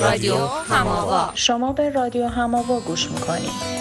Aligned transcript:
رادیو 0.00 0.36
هماوا. 0.70 1.30
شما 1.34 1.72
به 1.72 1.90
رادیو 1.90 2.26
هماوا 2.26 2.80
گوش 2.80 3.10
می‌کنید. 3.10 3.76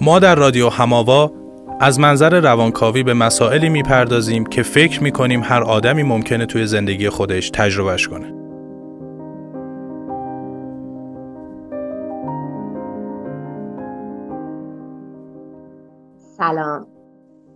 ما 0.00 0.18
در 0.18 0.34
رادیو 0.34 0.68
هماوا 0.68 1.32
از 1.80 2.00
منظر 2.00 2.40
روانکاوی 2.40 3.02
به 3.02 3.14
مسائلی 3.14 3.68
می‌پردازیم 3.68 4.46
که 4.46 4.62
فکر 4.62 5.02
می‌کنیم 5.02 5.42
هر 5.42 5.62
آدمی 5.62 6.02
ممکنه 6.02 6.46
توی 6.46 6.66
زندگی 6.66 7.08
خودش 7.08 7.50
تجربهش 7.50 8.08
کنه. 8.08 8.34
سلام. 16.36 16.93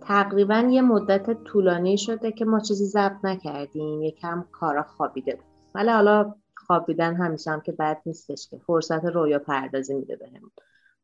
تقریبا 0.09 0.69
یه 0.71 0.81
مدت 0.81 1.43
طولانی 1.43 1.97
شده 1.97 2.31
که 2.31 2.45
ما 2.45 2.59
چیزی 2.59 2.85
ضبط 2.85 3.25
نکردیم. 3.25 4.01
یکم 4.01 4.45
کارا 4.51 4.83
خوابیده 4.83 5.35
بود. 5.35 5.45
ولی 5.75 5.89
حالا 5.89 6.35
خوابیدن 6.57 7.15
همیشه 7.15 7.51
هم 7.51 7.61
که 7.61 7.71
بد 7.71 8.01
نیستش 8.05 8.47
که. 8.49 8.57
فرصت 8.57 9.05
رویا 9.05 9.39
پردازی 9.39 9.93
میده 9.93 10.15
بهمون. 10.15 10.51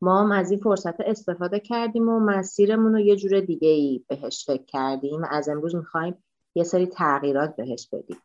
ما 0.00 0.20
هم 0.20 0.32
از 0.32 0.50
این 0.50 0.60
فرصت 0.60 1.00
استفاده 1.00 1.60
کردیم 1.60 2.08
و 2.08 2.20
مسیرمون 2.20 2.92
رو 2.92 3.00
یه 3.00 3.16
جور 3.16 3.40
دیگه 3.40 3.68
ای 3.68 4.04
بهش 4.08 4.46
فکر 4.46 4.64
کردیم. 4.64 5.24
از 5.30 5.48
امروز 5.48 5.74
می‌خوایم 5.74 6.14
یه 6.54 6.64
سری 6.64 6.86
تغییرات 6.86 7.56
بهش 7.56 7.88
بدیم. 7.92 8.16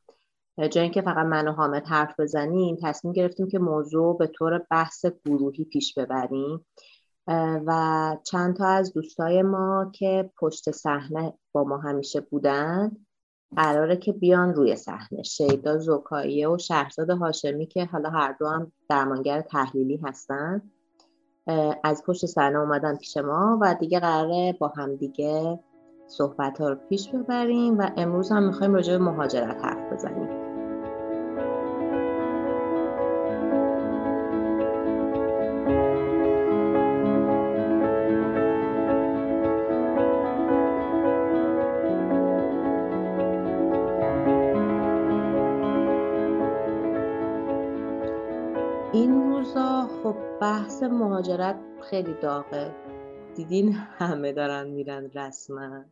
جای 0.71 0.83
اینکه 0.83 1.01
فقط 1.01 1.25
من 1.25 1.47
و 1.47 1.51
حامد 1.51 1.87
حرف 1.87 2.19
بزنیم 2.19 2.77
تصمیم 2.83 3.13
گرفتیم 3.13 3.47
که 3.47 3.59
موضوع 3.59 4.17
به 4.17 4.27
طور 4.27 4.65
بحث 4.71 5.05
گروهی 5.25 5.63
پیش 5.63 5.93
ببریم. 5.97 6.65
و 7.27 8.17
چند 8.23 8.55
تا 8.55 8.67
از 8.67 8.93
دوستای 8.93 9.41
ما 9.41 9.91
که 9.93 10.31
پشت 10.37 10.71
صحنه 10.71 11.33
با 11.51 11.63
ما 11.63 11.77
همیشه 11.77 12.21
بودن 12.21 12.91
قراره 13.55 13.97
که 13.97 14.11
بیان 14.11 14.53
روی 14.53 14.75
صحنه. 14.75 15.23
شیدا 15.23 15.77
زکاییه 15.77 16.49
و 16.49 16.57
شهرزاد 16.57 17.09
هاشمی 17.09 17.65
که 17.65 17.85
حالا 17.85 18.09
هر 18.09 18.35
دو 18.39 18.47
هم 18.47 18.71
درمانگر 18.89 19.41
تحلیلی 19.41 19.97
هستن 19.97 20.61
از 21.83 22.03
پشت 22.05 22.25
صحنه 22.25 22.59
اومدن 22.59 22.95
پیش 22.95 23.17
ما 23.17 23.59
و 23.61 23.75
دیگه 23.79 23.99
قراره 23.99 24.55
با 24.59 24.67
هم 24.67 24.95
دیگه 24.95 25.59
صحبت 26.07 26.61
ها 26.61 26.69
رو 26.69 26.75
پیش 26.75 27.09
ببریم 27.09 27.77
و 27.77 27.89
امروز 27.97 28.31
هم 28.31 28.43
می‌خوایم 28.43 28.73
راجع 28.73 28.97
به 28.97 29.03
مهاجرت 29.03 29.65
حرف 29.65 29.93
بزنیم. 29.93 30.50
بحث 50.51 50.83
مهاجرت 50.83 51.59
خیلی 51.89 52.13
داغه. 52.21 52.75
دیدین 53.35 53.73
همه 53.73 54.31
دارن 54.31 54.67
میرن 54.67 55.11
رسما. 55.11 55.83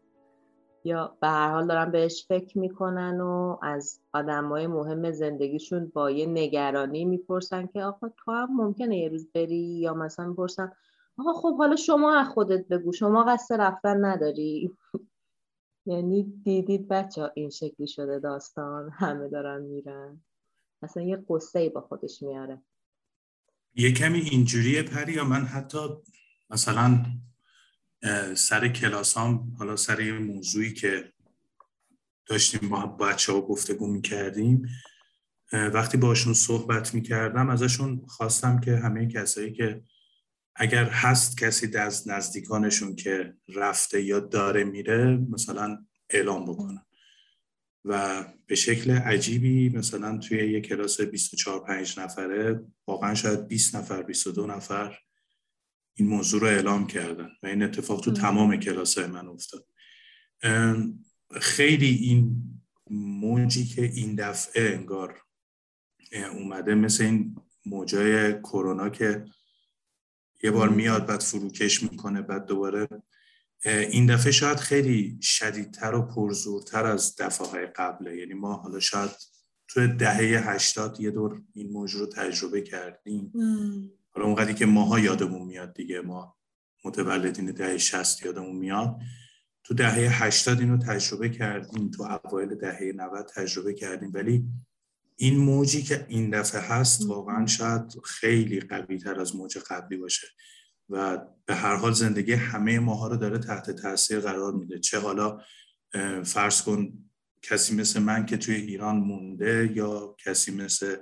یا 0.84 1.18
به 1.22 1.28
هر 1.28 1.52
حال 1.52 1.68
دارن 1.68 1.92
بهش 1.92 2.26
فکر 2.28 2.58
می‌کنن 2.58 3.22
و 3.22 3.58
از 3.62 4.00
های 4.14 4.68
مهم 4.68 5.12
زندگیشون 5.12 5.92
با 5.94 6.12
یه 6.12 6.26
نگرانی 6.26 7.06
می‌پرسن 7.06 7.68
که 7.68 7.84
آقا 7.84 8.10
تو 8.18 8.32
هم 8.32 8.56
ممکنه 8.56 8.98
یه 8.98 9.10
روز 9.10 9.32
بری 9.32 9.80
یا 9.80 9.94
مثلا 9.94 10.26
می‌پرسن 10.28 10.72
آقا 11.18 11.34
خب 11.34 11.58
حالا 11.58 11.76
شما 11.76 12.16
از 12.16 12.28
خودت 12.28 12.68
بگو 12.68 12.92
شما 12.94 13.24
قصد 13.24 13.62
رفتن 13.62 14.06
نداری؟ 14.06 14.78
یعنی 15.86 16.24
دیدید 16.44 16.88
بچه 16.88 17.32
این 17.34 17.50
شکلی 17.50 17.88
شده 17.88 18.20
داستان 18.20 18.90
همه 18.90 19.28
دارن 19.28 19.62
میرن. 19.62 20.22
مثلا 20.82 21.04
یه 21.04 21.26
قصه 21.30 21.70
با 21.70 21.82
خودش 21.82 22.24
میاره. 22.24 22.62
یه 23.80 23.92
کمی 23.92 24.20
اینجوریه 24.20 24.84
پری 24.84 25.14
یا 25.14 25.24
من 25.24 25.46
حتی 25.46 25.80
مثلا 26.50 27.06
سر 28.36 28.68
کلاسام 28.68 29.56
حالا 29.60 29.76
سر 29.76 30.00
یه 30.00 30.14
موضوعی 30.14 30.74
که 30.74 31.14
داشتیم 32.26 32.70
با 32.70 32.86
بچه 32.86 33.34
ها 33.34 33.42
گفتگو 33.42 33.88
می‌کردیم 33.88 34.70
وقتی 35.54 35.98
باشون 35.98 36.34
صحبت 36.34 36.94
می‌کردم 36.94 37.50
ازشون 37.50 38.06
خواستم 38.08 38.60
که 38.60 38.78
همه 38.78 39.08
کسایی 39.08 39.54
که 39.54 39.84
اگر 40.56 40.90
هست 40.90 41.38
کسی 41.38 41.78
از 41.78 42.08
نزدیکانشون 42.08 42.96
که 42.96 43.34
رفته 43.56 44.04
یا 44.04 44.20
داره 44.20 44.64
میره 44.64 45.18
مثلا 45.30 45.86
اعلام 46.10 46.46
بکنن. 46.46 46.86
و 47.90 48.26
به 48.48 48.56
شکل 48.56 48.92
عجیبی 48.92 49.70
مثلا 49.70 50.18
توی 50.18 50.52
یه 50.52 50.62
کلاس 50.62 51.02
24 51.02 51.60
5 51.66 52.00
نفره 52.00 52.64
واقعا 52.88 53.16
شاید 53.16 53.48
20 53.48 53.76
نفر 53.76 54.04
22 54.04 54.48
نفر 54.48 54.98
این 55.94 56.08
موضوع 56.08 56.42
رو 56.42 56.48
اعلام 56.48 56.88
کردن 56.88 57.30
و 57.44 57.48
این 57.48 57.64
اتفاق 57.64 58.02
تو 58.02 58.12
تمام 58.12 58.58
کلاس 58.58 58.98
من 58.98 59.28
افتاد. 59.28 59.66
خیلی 61.42 61.88
این 61.88 62.44
موجی 62.92 63.66
که 63.66 63.82
این 63.82 64.16
دفعه 64.16 64.76
انگار 64.76 65.22
اومده 66.32 66.76
مثل 66.76 67.04
این 67.04 67.36
موجای 67.66 68.34
کرونا 68.34 68.90
که 68.90 69.26
یه 70.44 70.52
بار 70.52 70.70
میاد 70.70 71.06
بعد 71.06 71.20
فروکش 71.20 71.84
می‌کنه 71.84 72.22
بعد 72.22 72.46
دوباره 72.46 72.88
این 73.66 74.06
دفعه 74.06 74.32
شاید 74.32 74.58
خیلی 74.58 75.20
شدیدتر 75.22 75.96
و 75.96 76.02
پرزورتر 76.02 76.86
از 76.86 77.16
دفعه 77.16 77.48
های 77.48 77.66
قبله 77.66 78.18
یعنی 78.18 78.34
ما 78.34 78.54
حالا 78.54 78.80
شاید 78.80 79.12
توی 79.68 79.88
دهه 79.88 80.50
هشتاد 80.50 81.00
یه 81.00 81.12
دور 81.12 81.42
این 81.54 81.72
موضوع 81.72 82.02
رو 82.02 82.08
تجربه 82.08 82.62
کردیم. 82.62 83.32
حالا 84.10 84.26
اونقدری 84.28 84.54
که 84.54 84.66
ماها 84.66 85.00
یادمون 85.00 85.48
میاد 85.48 85.74
دیگه 85.74 86.02
ما 86.02 86.38
متولدین 86.86 87.46
دهه 87.46 87.78
شست 87.78 88.26
یادمون 88.26 88.56
میاد. 88.56 89.00
تو 89.64 89.74
دهه 89.74 90.24
هشتاد 90.24 90.60
اینو 90.60 90.78
تجربه 90.78 91.30
کردیم 91.30 91.92
تو 91.92 92.04
اوایل 92.04 92.56
دهه 92.56 92.92
90 92.96 93.26
تجربه 93.36 93.74
کردیم. 93.74 94.12
ولی 94.14 94.46
این 95.16 95.38
موجی 95.38 95.84
که 95.84 96.06
این 96.10 96.30
دفعه 96.30 96.62
هست 96.62 97.06
واقعا 97.06 97.46
شاید 97.46 98.00
خیلی 98.04 98.60
قوی 98.60 98.98
تر 98.98 99.20
از 99.20 99.36
موج 99.36 99.58
قبلی 99.58 99.98
باشه. 99.98 100.28
و 100.90 101.26
به 101.46 101.56
هر 101.56 101.76
حال 101.76 101.92
زندگی 101.92 102.34
همه 102.34 102.80
ماها 102.80 103.08
رو 103.08 103.18
داره 103.18 103.38
تحت 103.38 103.72
تاثیر 103.72 104.20
قرار 104.20 104.54
میده. 104.54 104.80
چه 104.80 105.00
حالا 105.00 105.42
فرض 106.24 106.62
کن 106.62 107.10
کسی 107.42 107.76
مثل 107.76 108.02
من 108.02 108.26
که 108.26 108.38
توی 108.38 108.56
ایران 108.56 108.98
مونده 108.98 109.72
یا 109.76 110.16
کسی 110.26 110.56
مثل 110.56 110.98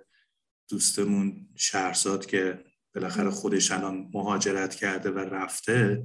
دوستمون 0.69 1.47
شهرزاد 1.55 2.25
که 2.25 2.63
بالاخره 2.95 3.29
خودش 3.29 3.71
الان 3.71 4.09
مهاجرت 4.13 4.75
کرده 4.75 5.11
و 5.11 5.19
رفته 5.19 6.03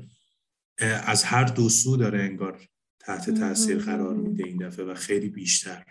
از 1.07 1.25
هر 1.25 1.45
دو 1.45 1.69
سو 1.69 1.97
داره 1.97 2.23
انگار 2.23 2.61
تحت 3.01 3.31
تاثیر 3.31 3.79
قرار 3.79 4.15
میده 4.15 4.45
این 4.45 4.57
دفعه 4.57 4.85
و 4.85 4.95
خیلی 4.95 5.29
بیشتر. 5.29 5.85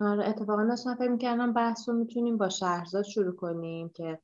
آره 0.00 0.28
اتفاقا 0.28 0.64
داشتم 0.64 0.94
فکر 0.94 1.08
می‌کردم 1.08 1.52
بحث 1.52 1.88
رو 1.88 1.94
می‌تونیم 1.94 2.38
با 2.38 2.48
شهرزاد 2.48 3.04
شروع 3.04 3.36
کنیم 3.36 3.88
که 3.88 4.18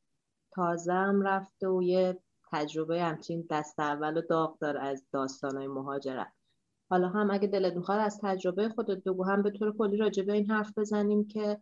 تازه 0.55 0.93
هم 0.93 1.23
رفته 1.23 1.69
و 1.69 1.83
یه 1.83 2.19
تجربه 2.53 3.03
همچین 3.03 3.47
دست 3.51 3.81
اول 3.81 4.17
و 4.17 4.23
داغ 4.23 4.59
داره 4.59 4.81
از 4.81 5.05
داستانهای 5.13 5.67
مهاجرت. 5.67 6.33
حالا 6.91 7.09
هم 7.09 7.31
اگه 7.31 7.47
دلت 7.47 7.77
می‌خواد 7.77 8.01
از 8.01 8.19
تجربه 8.23 8.69
خودت 8.69 9.05
بگو. 9.05 9.25
هم 9.25 9.43
به 9.43 9.51
طور 9.51 9.77
کلی 9.77 9.97
راجع 9.97 10.23
به 10.23 10.33
این 10.33 10.51
حرف 10.51 10.79
بزنیم 10.79 11.29
که 11.29 11.61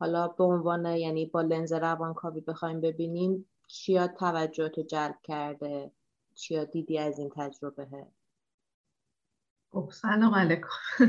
حالا 0.00 0.28
به 0.28 0.44
عنوان 0.44 0.86
یعنی 0.86 1.26
با 1.26 1.40
لنز 1.42 1.72
روانکاوی 1.72 2.40
بخوایم 2.40 2.80
ببینیم 2.80 3.48
چیا 3.68 4.08
توجهتو 4.08 4.82
جلب 4.82 5.18
کرده؟ 5.22 5.92
چیا 6.34 6.64
دیدی 6.64 6.98
از 6.98 7.18
این 7.18 7.30
تجربه؟ 7.36 8.06
خب 9.72 9.90
سلام 9.92 10.34
علیکم. 10.34 10.68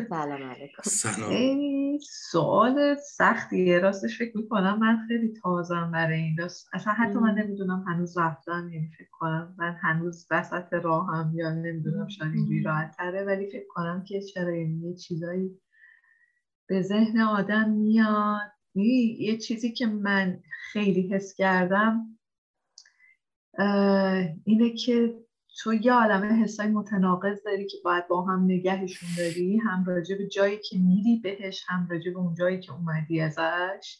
سلام 0.10 0.44
علیکم. 0.44 0.82
سلام. 0.84 1.98
سوال 2.00 2.96
سختیه 2.96 3.80
راستش 3.80 4.18
فکر 4.18 4.38
می‌کنم 4.38 4.80
من 4.80 5.06
خیلی 5.08 5.34
تازم 5.34 5.92
برای 5.92 6.20
این 6.20 6.36
دست 6.36 6.70
اصلا 6.74 6.94
حتی 6.94 7.20
من 7.20 7.36
نمی‌دونم 7.36 7.86
هنوز 7.88 8.18
رفتم 8.18 8.70
یعنی 8.74 8.92
فکر 8.98 9.10
کنم 9.12 9.56
من 9.58 9.78
هنوز 9.82 10.28
وسط 10.32 10.74
راهم 10.74 11.32
یا 11.36 11.54
نمی‌دونم 11.54 12.08
شاید 12.08 12.34
اینجوری 12.34 12.64
راحت 12.64 12.98
تره 12.98 13.24
ولی 13.24 13.50
فکر 13.50 13.68
کنم 13.70 14.04
که 14.04 14.22
چرا 14.22 14.56
یه 14.56 14.94
چیزایی 14.96 15.60
به 16.68 16.82
ذهن 16.82 17.20
آدم 17.20 17.70
میاد. 17.70 18.52
یه 18.76 19.38
چیزی 19.38 19.72
که 19.72 19.86
من 19.86 20.44
خیلی 20.72 21.14
حس 21.14 21.34
کردم 21.34 22.20
اینه 24.44 24.70
که 24.70 25.24
تو 25.58 25.74
یه 25.74 25.94
عالمه 25.94 26.28
حسای 26.28 26.68
متناقض 26.68 27.44
داری 27.46 27.68
که 27.68 27.78
باید 27.84 28.08
با 28.08 28.22
هم 28.26 28.44
نگهشون 28.44 29.10
داری 29.18 29.58
هم 29.58 29.84
راجع 29.86 30.18
به 30.18 30.28
جایی 30.28 30.58
که 30.58 30.78
میری 30.78 31.20
بهش 31.24 31.66
هم 31.68 31.88
راجع 31.92 32.12
به 32.12 32.18
اون 32.18 32.34
جایی 32.34 32.60
که 32.60 32.72
اومدی 32.74 33.22
ازش. 33.22 33.98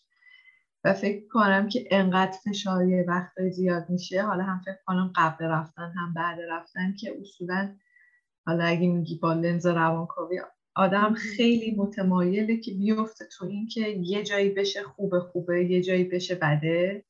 و 0.84 0.94
فکر 0.94 1.28
کنم 1.28 1.68
که 1.68 1.88
انقدر 1.92 2.38
فشار 2.44 2.88
یه 2.88 3.06
وقتای 3.08 3.52
زیاد 3.52 3.90
میشه. 3.90 4.22
حالا 4.22 4.44
هم 4.44 4.62
فکر 4.66 4.78
کنم 4.86 5.12
قبل 5.16 5.46
رفتن 5.46 5.94
هم 5.98 6.14
بعد 6.14 6.40
رفتن 6.50 6.96
که 7.00 7.18
اصولا 7.22 7.76
حالا 8.46 8.64
اگه 8.64 8.88
میگی 8.88 9.16
با 9.18 9.34
لنز 9.34 9.66
روانکاوی 9.66 10.42
آدم 10.76 11.14
خیلی 11.14 11.76
متمایله 11.76 12.58
که 12.58 12.72
بیفته 12.74 13.26
تو 13.38 13.46
این 13.46 13.68
که 13.68 13.82
یه 13.90 14.24
جایی 14.24 14.50
بشه 14.50 14.84
خوبه 14.84 15.20
خوبه 15.20 15.66
یه 15.66 15.82
جایی 15.82 16.04
بشه 16.04 16.36
بده. 16.36 17.06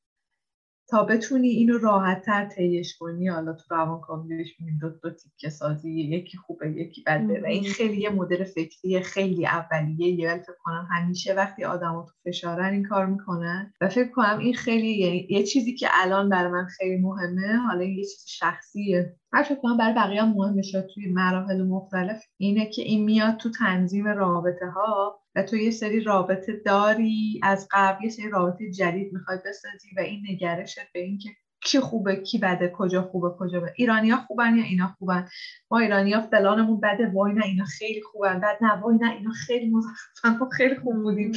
تا 0.89 1.03
بتونی 1.03 1.47
اینو 1.47 1.77
راحت 1.77 2.25
تر 2.25 2.45
تیش 2.45 2.97
کنی 2.97 3.27
حالا 3.27 3.53
تو 3.53 3.63
روان 3.75 4.01
کامیش 4.01 4.59
میگیم 4.59 4.77
دو 4.81 4.89
دو 4.89 5.09
تیکه 5.15 5.49
سازی 5.49 5.91
یکی 6.01 6.37
خوبه 6.37 6.71
یکی 6.71 7.03
بده 7.07 7.41
و 7.41 7.45
این 7.45 7.63
خیلی 7.63 8.01
یه 8.01 8.09
مدل 8.09 8.43
فکری 8.43 9.01
خیلی 9.01 9.45
اولیه 9.47 10.07
یه 10.19 10.37
فکر 10.37 10.55
کنم 10.63 10.87
همیشه 10.91 11.33
وقتی 11.33 11.63
آدم 11.63 12.05
تو 12.05 12.13
فشارن 12.31 12.73
این 12.73 12.83
کار 12.83 13.05
می‌کنن. 13.05 13.73
و 13.81 13.89
فکر 13.89 14.11
کنم 14.11 14.39
این 14.39 14.53
خیلی 14.53 14.97
یه, 14.97 15.31
یه 15.31 15.43
چیزی 15.43 15.75
که 15.75 15.87
الان 15.91 16.29
برای 16.29 16.51
من 16.51 16.65
خیلی 16.65 16.97
مهمه 17.01 17.57
حالا 17.67 17.83
یه 17.83 18.03
چیز 18.03 18.25
شخصیه. 18.27 19.15
هر 19.33 19.43
فکر 19.43 19.55
کنم 19.55 19.77
برای 19.77 19.93
بقیه 19.93 20.21
هم 20.21 20.29
مهم 20.29 20.55
بشه 20.55 20.87
توی 20.93 21.11
مراحل 21.11 21.61
مختلف 21.61 22.23
اینه 22.37 22.69
که 22.69 22.81
این 22.81 23.03
میاد 23.03 23.37
تو 23.37 23.49
تنظیم 23.49 24.07
رابطه 24.07 24.65
ها 24.65 25.19
و 25.35 25.43
تو 25.43 25.55
یه 25.55 25.71
سری 25.71 26.03
رابطه 26.03 26.61
داری 26.65 27.39
از 27.43 27.67
قبل 27.71 28.03
یه 28.03 28.09
سری 28.09 28.29
رابطه 28.29 28.71
جدید 28.71 29.13
می‌خوای 29.13 29.37
بسازی 29.45 29.89
و 29.97 29.99
این 29.99 30.23
نگرشت 30.29 30.79
به 30.93 30.99
اینکه 30.99 31.29
کی 31.63 31.79
خوبه 31.79 32.15
کی 32.15 32.37
بده 32.37 32.73
کجا 32.77 33.01
خوبه 33.01 33.29
کجا 33.39 33.59
بده. 33.59 33.73
ایرانیا 33.75 34.17
خوبن 34.17 34.55
یا 34.57 34.63
اینا 34.63 34.95
خوبن؟ 34.99 35.27
ما 35.71 35.79
ایرانیا 35.79 36.21
فلانمون 36.21 36.79
بده 36.79 37.11
وای 37.13 37.33
نه 37.33 37.45
اینا 37.45 37.65
خیلی 37.65 38.01
خوبن. 38.01 38.39
بعد 38.39 38.57
نه 38.61 38.73
وای 38.73 38.97
نه 38.97 39.11
اینا 39.11 39.31
خیلی 39.31 39.69
مزخرفن 39.69 40.37
ما 40.39 40.49
خیلی 40.49 40.75
خوب 40.75 40.95
بودیم. 40.95 41.31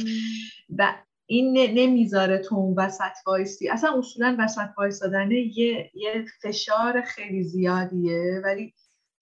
و 0.77 0.93
این 1.29 1.57
نمی‌ذاره 1.79 2.37
تو 2.37 2.55
اون 2.55 2.75
وسط 2.77 3.11
وایسی 3.27 3.69
اصلا 3.69 3.97
اصولا 3.97 4.35
وسط 4.39 4.69
وایستادن 4.77 5.31
یه 5.31 5.91
یه 5.93 6.25
فشار 6.41 7.01
خیلی 7.01 7.43
زیادیه. 7.43 8.41
ولی 8.43 8.73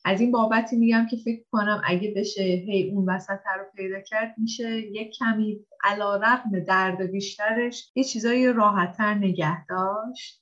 از 0.06 0.22
این 0.22 0.32
بابتی 0.32 0.76
میگم 0.76 1.06
که 1.10 1.18
فکر 1.18 1.44
کنم 1.52 1.82
اگه 1.86 2.14
بشه 2.16 2.44
هی 2.44 2.92
اون 2.94 3.10
وسط 3.10 3.40
رو 3.58 3.66
پیدا 3.76 4.00
کرد 4.00 4.36
میشه 4.38 4.78
یک 4.78 5.14
کمی 5.20 5.66
علا 5.84 6.16
رقم 6.16 6.60
درد 6.68 7.02
بیشترش 7.02 7.92
یه 7.96 8.04
چیزایی 8.04 8.54
راحتتر 8.54 9.14
نگه 9.14 9.66
داشت. 9.66 10.42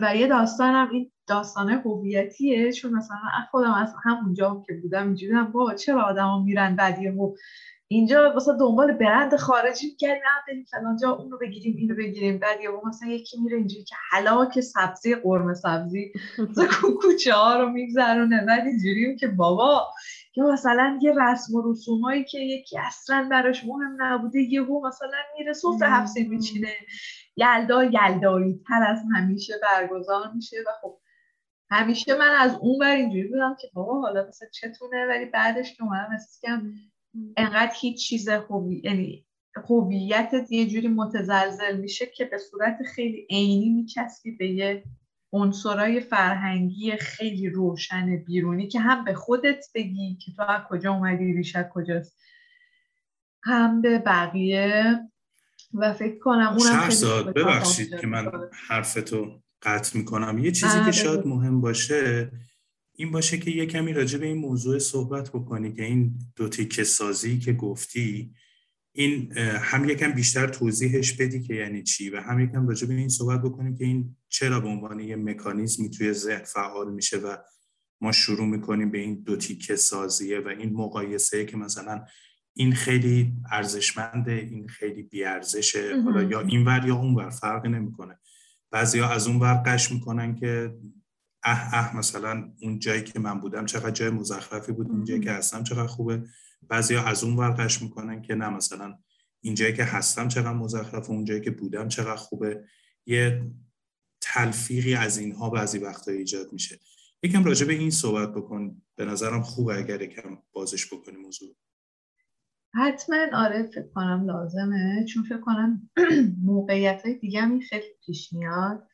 و 0.00 0.16
یه 0.16 0.26
داستانم 0.26 0.90
این 0.92 1.12
داستانه 1.26 1.82
هویتیه. 1.84 2.72
چون 2.72 2.92
مثلا 2.92 3.16
خودم 3.50 3.72
از 3.72 3.94
همونجا 4.04 4.62
که 4.66 4.74
بودم 4.82 5.06
اینجوری 5.06 5.42
با 5.52 5.74
چرا 5.74 6.02
آدما 6.02 6.42
میرن 6.44 6.76
بعد 6.76 7.16
و 7.18 7.36
اینجا 7.92 8.32
مثلا 8.36 8.56
دنبال 8.56 8.92
برند 8.92 9.36
خارجی 9.36 9.86
میگردیم 9.86 10.22
نه 10.22 10.44
بریم 10.48 10.64
فلان 10.64 10.96
جا 10.96 11.10
اون 11.10 11.30
رو 11.30 11.38
بگیریم 11.38 11.76
اینو 11.76 11.94
بگیریم. 11.94 12.38
بعد 12.38 12.60
یا 12.60 12.80
مثلا 12.86 13.08
یکی 13.08 13.40
میره 13.40 13.56
اینجوری 13.56 13.84
که 13.84 13.94
حلاک 14.10 14.60
سبزی 14.60 15.14
قرمه 15.14 15.54
سبزی 15.54 16.12
کوچه 17.02 17.34
ها 17.34 17.56
رو 17.56 17.70
میگذرونه. 17.70 18.44
بعد 18.46 18.66
اینجوریم 18.66 19.16
که 19.16 19.28
بابا 19.28 19.86
یا 20.36 20.46
مثلا 20.46 20.98
یه 21.02 21.14
رسم 21.16 21.54
و 21.54 21.72
رسومایی 21.72 22.24
که 22.24 22.38
یکی 22.38 22.78
اصلا 22.78 23.28
براش 23.30 23.64
مهم 23.64 23.96
نبوده 23.98 24.40
یهو 24.40 24.86
مثلا 24.88 25.18
میره 25.38 25.52
سفره 25.52 25.88
هفته 25.88 26.24
میچینه. 26.28 26.72
یلدا 27.36 27.84
یلدایی 27.84 28.60
تر 28.68 28.82
از 28.88 28.98
همیشه 29.14 29.54
برگزار 29.62 30.32
میشه 30.34 30.56
و 30.66 30.70
خب 30.82 31.00
همیشه 31.70 32.18
من 32.18 32.30
از 32.38 32.58
اون 32.60 32.78
بر 32.78 32.96
اینجوری 32.96 33.28
بودم 33.28 33.56
که 33.60 33.70
بابا 33.74 34.00
حالا 34.00 34.26
مثلا 34.28 34.48
چتونه؟ 34.48 35.06
ولی 35.06 35.24
بعدش 35.24 35.74
که 35.74 35.82
اومدم 35.82 36.14
انقدر 37.36 37.72
هیچ 37.80 38.06
چیز 38.06 38.30
خوبی 38.30 38.82
یعنی 38.84 39.26
هویتت 39.68 40.52
یه 40.52 40.66
جوری 40.66 40.88
متزلزل 40.88 41.76
میشه 41.76 42.06
که 42.06 42.24
به 42.24 42.38
صورت 42.38 42.78
خیلی 42.94 43.26
عینی 43.30 43.68
میچسبی 43.68 44.30
به 44.30 44.48
یه 44.48 44.84
عنصرای 45.32 46.00
فرهنگی 46.00 46.96
خیلی 46.96 47.48
روشن 47.48 48.16
بیرونی 48.16 48.68
که 48.68 48.80
هم 48.80 49.04
به 49.04 49.14
خودت 49.14 49.64
بگی 49.74 50.18
که 50.24 50.32
تو 50.32 50.42
از 50.42 50.60
کجا 50.68 50.92
اومدی 50.92 51.32
ریشت 51.32 51.68
کجاست. 51.68 52.16
هم 53.42 53.82
به 53.82 53.98
بقیه 53.98 54.98
و 55.74 55.92
فکر 55.92 56.18
کنم 56.18 56.56
اونم 56.58 56.80
خیلی 56.80 57.32
ببخشید 57.32 58.00
که 58.00 58.06
من 58.06 58.30
حرفتو 58.68 59.40
قطع 59.62 59.98
می‌کنم. 59.98 60.38
یه 60.38 60.52
چیزی 60.52 60.78
که 60.78 60.82
بله. 60.82 60.92
شاید 60.92 61.26
مهم 61.26 61.60
باشه 61.60 62.30
این 63.00 63.10
باشه 63.10 63.38
که 63.38 63.50
یه 63.50 63.66
کمی 63.66 63.92
راجع 63.92 64.18
به 64.18 64.26
این 64.26 64.38
موضوع 64.38 64.78
صحبت 64.78 65.28
بکنی 65.28 65.72
که 65.72 65.84
این 65.84 66.18
دو 66.36 66.48
تیکه 66.48 66.84
سازی 66.84 67.38
که 67.38 67.52
گفتی 67.52 68.34
این 68.92 69.32
هم 69.38 69.88
یکم 69.88 70.12
بیشتر 70.12 70.48
توضیحش 70.48 71.12
بدی 71.12 71.42
که 71.42 71.54
یعنی 71.54 71.82
چی 71.82 72.10
و 72.10 72.20
هم 72.20 72.40
یکم 72.40 72.68
راجع 72.68 72.86
به 72.86 72.94
این 72.94 73.08
صحبت 73.08 73.42
بکنیم 73.42 73.76
که 73.76 73.84
این 73.84 74.16
چرا 74.28 74.60
به 74.60 74.68
عنوان 74.68 75.00
یه 75.00 75.16
مکانیزمی 75.16 75.90
توی 75.90 76.12
ذهن 76.12 76.44
فعال 76.44 76.92
میشه 76.92 77.18
و 77.18 77.36
ما 78.00 78.12
شروع 78.12 78.46
می‌کنیم 78.46 78.90
به 78.90 78.98
این 78.98 79.22
دو 79.22 79.36
تیکه 79.36 79.76
سازیه 79.76 80.40
و 80.40 80.48
این 80.48 80.72
مقایسه 80.72 81.44
که 81.44 81.56
مثلا 81.56 82.04
این 82.54 82.72
خیلی 82.72 83.32
ارزشمنده 83.50 84.32
این 84.32 84.68
خیلی 84.68 85.02
بیارزشه 85.02 86.02
حالا 86.04 86.22
یا 86.22 86.40
این 86.40 86.64
ور 86.64 86.86
یا 86.86 86.96
اون 86.96 87.14
ور 87.14 87.30
فرق 87.30 87.66
نمی‌کنه. 87.66 88.18
بعضیا 88.70 89.08
از 89.08 89.26
اون 89.26 89.36
ور 89.36 89.62
قش 89.66 89.92
می‌کنن 89.92 90.34
که 90.34 90.74
اه 91.44 91.74
اه 91.74 91.96
مثلا 91.96 92.52
اون 92.62 92.78
جایی 92.78 93.04
که 93.04 93.18
من 93.18 93.40
بودم 93.40 93.66
چقدر 93.66 93.90
جای 93.90 94.10
مزخرفی 94.10 94.72
بود 94.72 94.90
اون 94.90 95.04
جایی 95.04 95.20
که 95.20 95.32
هستم 95.32 95.62
چقدر 95.62 95.86
خوبه. 95.86 96.22
بعضیا 96.68 97.04
از 97.04 97.24
اون 97.24 97.36
ورقش 97.36 97.82
می‌کنن 97.82 98.22
که 98.22 98.34
نه 98.34 98.48
مثلا 98.48 98.98
این 99.40 99.54
جایی 99.54 99.72
که 99.72 99.84
هستم 99.84 100.28
چقدر 100.28 100.52
مزخرف 100.52 101.10
اون 101.10 101.24
جایی 101.24 101.40
که 101.40 101.50
بودم 101.50 101.88
چقدر 101.88 102.16
خوبه. 102.16 102.64
یه 103.06 103.50
تلفیقی 104.20 104.94
از 104.94 105.18
اینها 105.18 105.50
بعضی 105.50 105.78
وقتا 105.78 106.12
ایجاد 106.12 106.52
میشه. 106.52 106.80
یکم 107.22 107.44
راجع 107.44 107.66
به 107.66 107.72
این 107.72 107.90
صحبت 107.90 108.34
بکن. 108.34 108.82
به 108.96 109.04
نظرم 109.04 109.42
خوبه 109.42 109.78
اگر 109.78 110.02
یکم 110.02 110.38
بازش 110.52 110.92
بکنی 110.92 111.16
موضوع. 111.16 111.56
حتما. 112.74 113.26
آره 113.32 113.62
فکر 113.62 113.88
کنم 113.94 114.26
لازمه. 114.26 115.04
چون 115.08 115.22
فکر 115.22 115.40
کنم 115.40 115.90
موقعیت 116.44 117.02
های 117.04 117.14
دیگه 117.14 117.60
خیلی 117.60 117.86
پیش 118.06 118.32
میاد. 118.32 118.89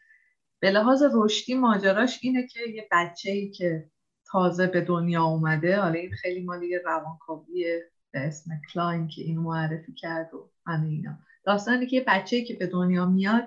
به 0.61 0.70
لحاظ 0.70 1.03
رشدی 1.14 1.55
ماجراش 1.55 2.19
اینه 2.23 2.47
که 2.47 2.61
یه 2.75 2.88
بچه 2.93 3.31
ای 3.31 3.50
که 3.50 3.91
تازه 4.31 4.67
به 4.67 4.81
دنیا 4.81 5.25
اومده 5.25 5.76
حالا 5.76 5.94
این 5.94 6.12
خیلی 6.12 6.44
مالی 6.44 6.69
یه 6.69 6.82
روانکاویه 6.85 7.91
به 8.11 8.20
اسم 8.20 8.50
کلاین 8.73 9.08
که 9.08 9.23
اینو 9.23 9.43
معرفی 9.43 9.93
کرد 9.94 10.35
و 10.35 10.50
همه 10.67 10.88
اینا. 10.88 11.19
داستانی 11.44 11.87
که 11.87 11.97
یه 11.97 12.05
بچه 12.06 12.37
ای 12.37 12.44
که 12.44 12.55
به 12.55 12.67
دنیا 12.67 13.06
میاد 13.06 13.44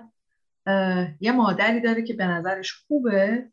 یه 1.20 1.32
مادری 1.32 1.80
داره 1.80 2.02
که 2.02 2.14
به 2.14 2.26
نظرش 2.26 2.72
خوبه 2.72 3.48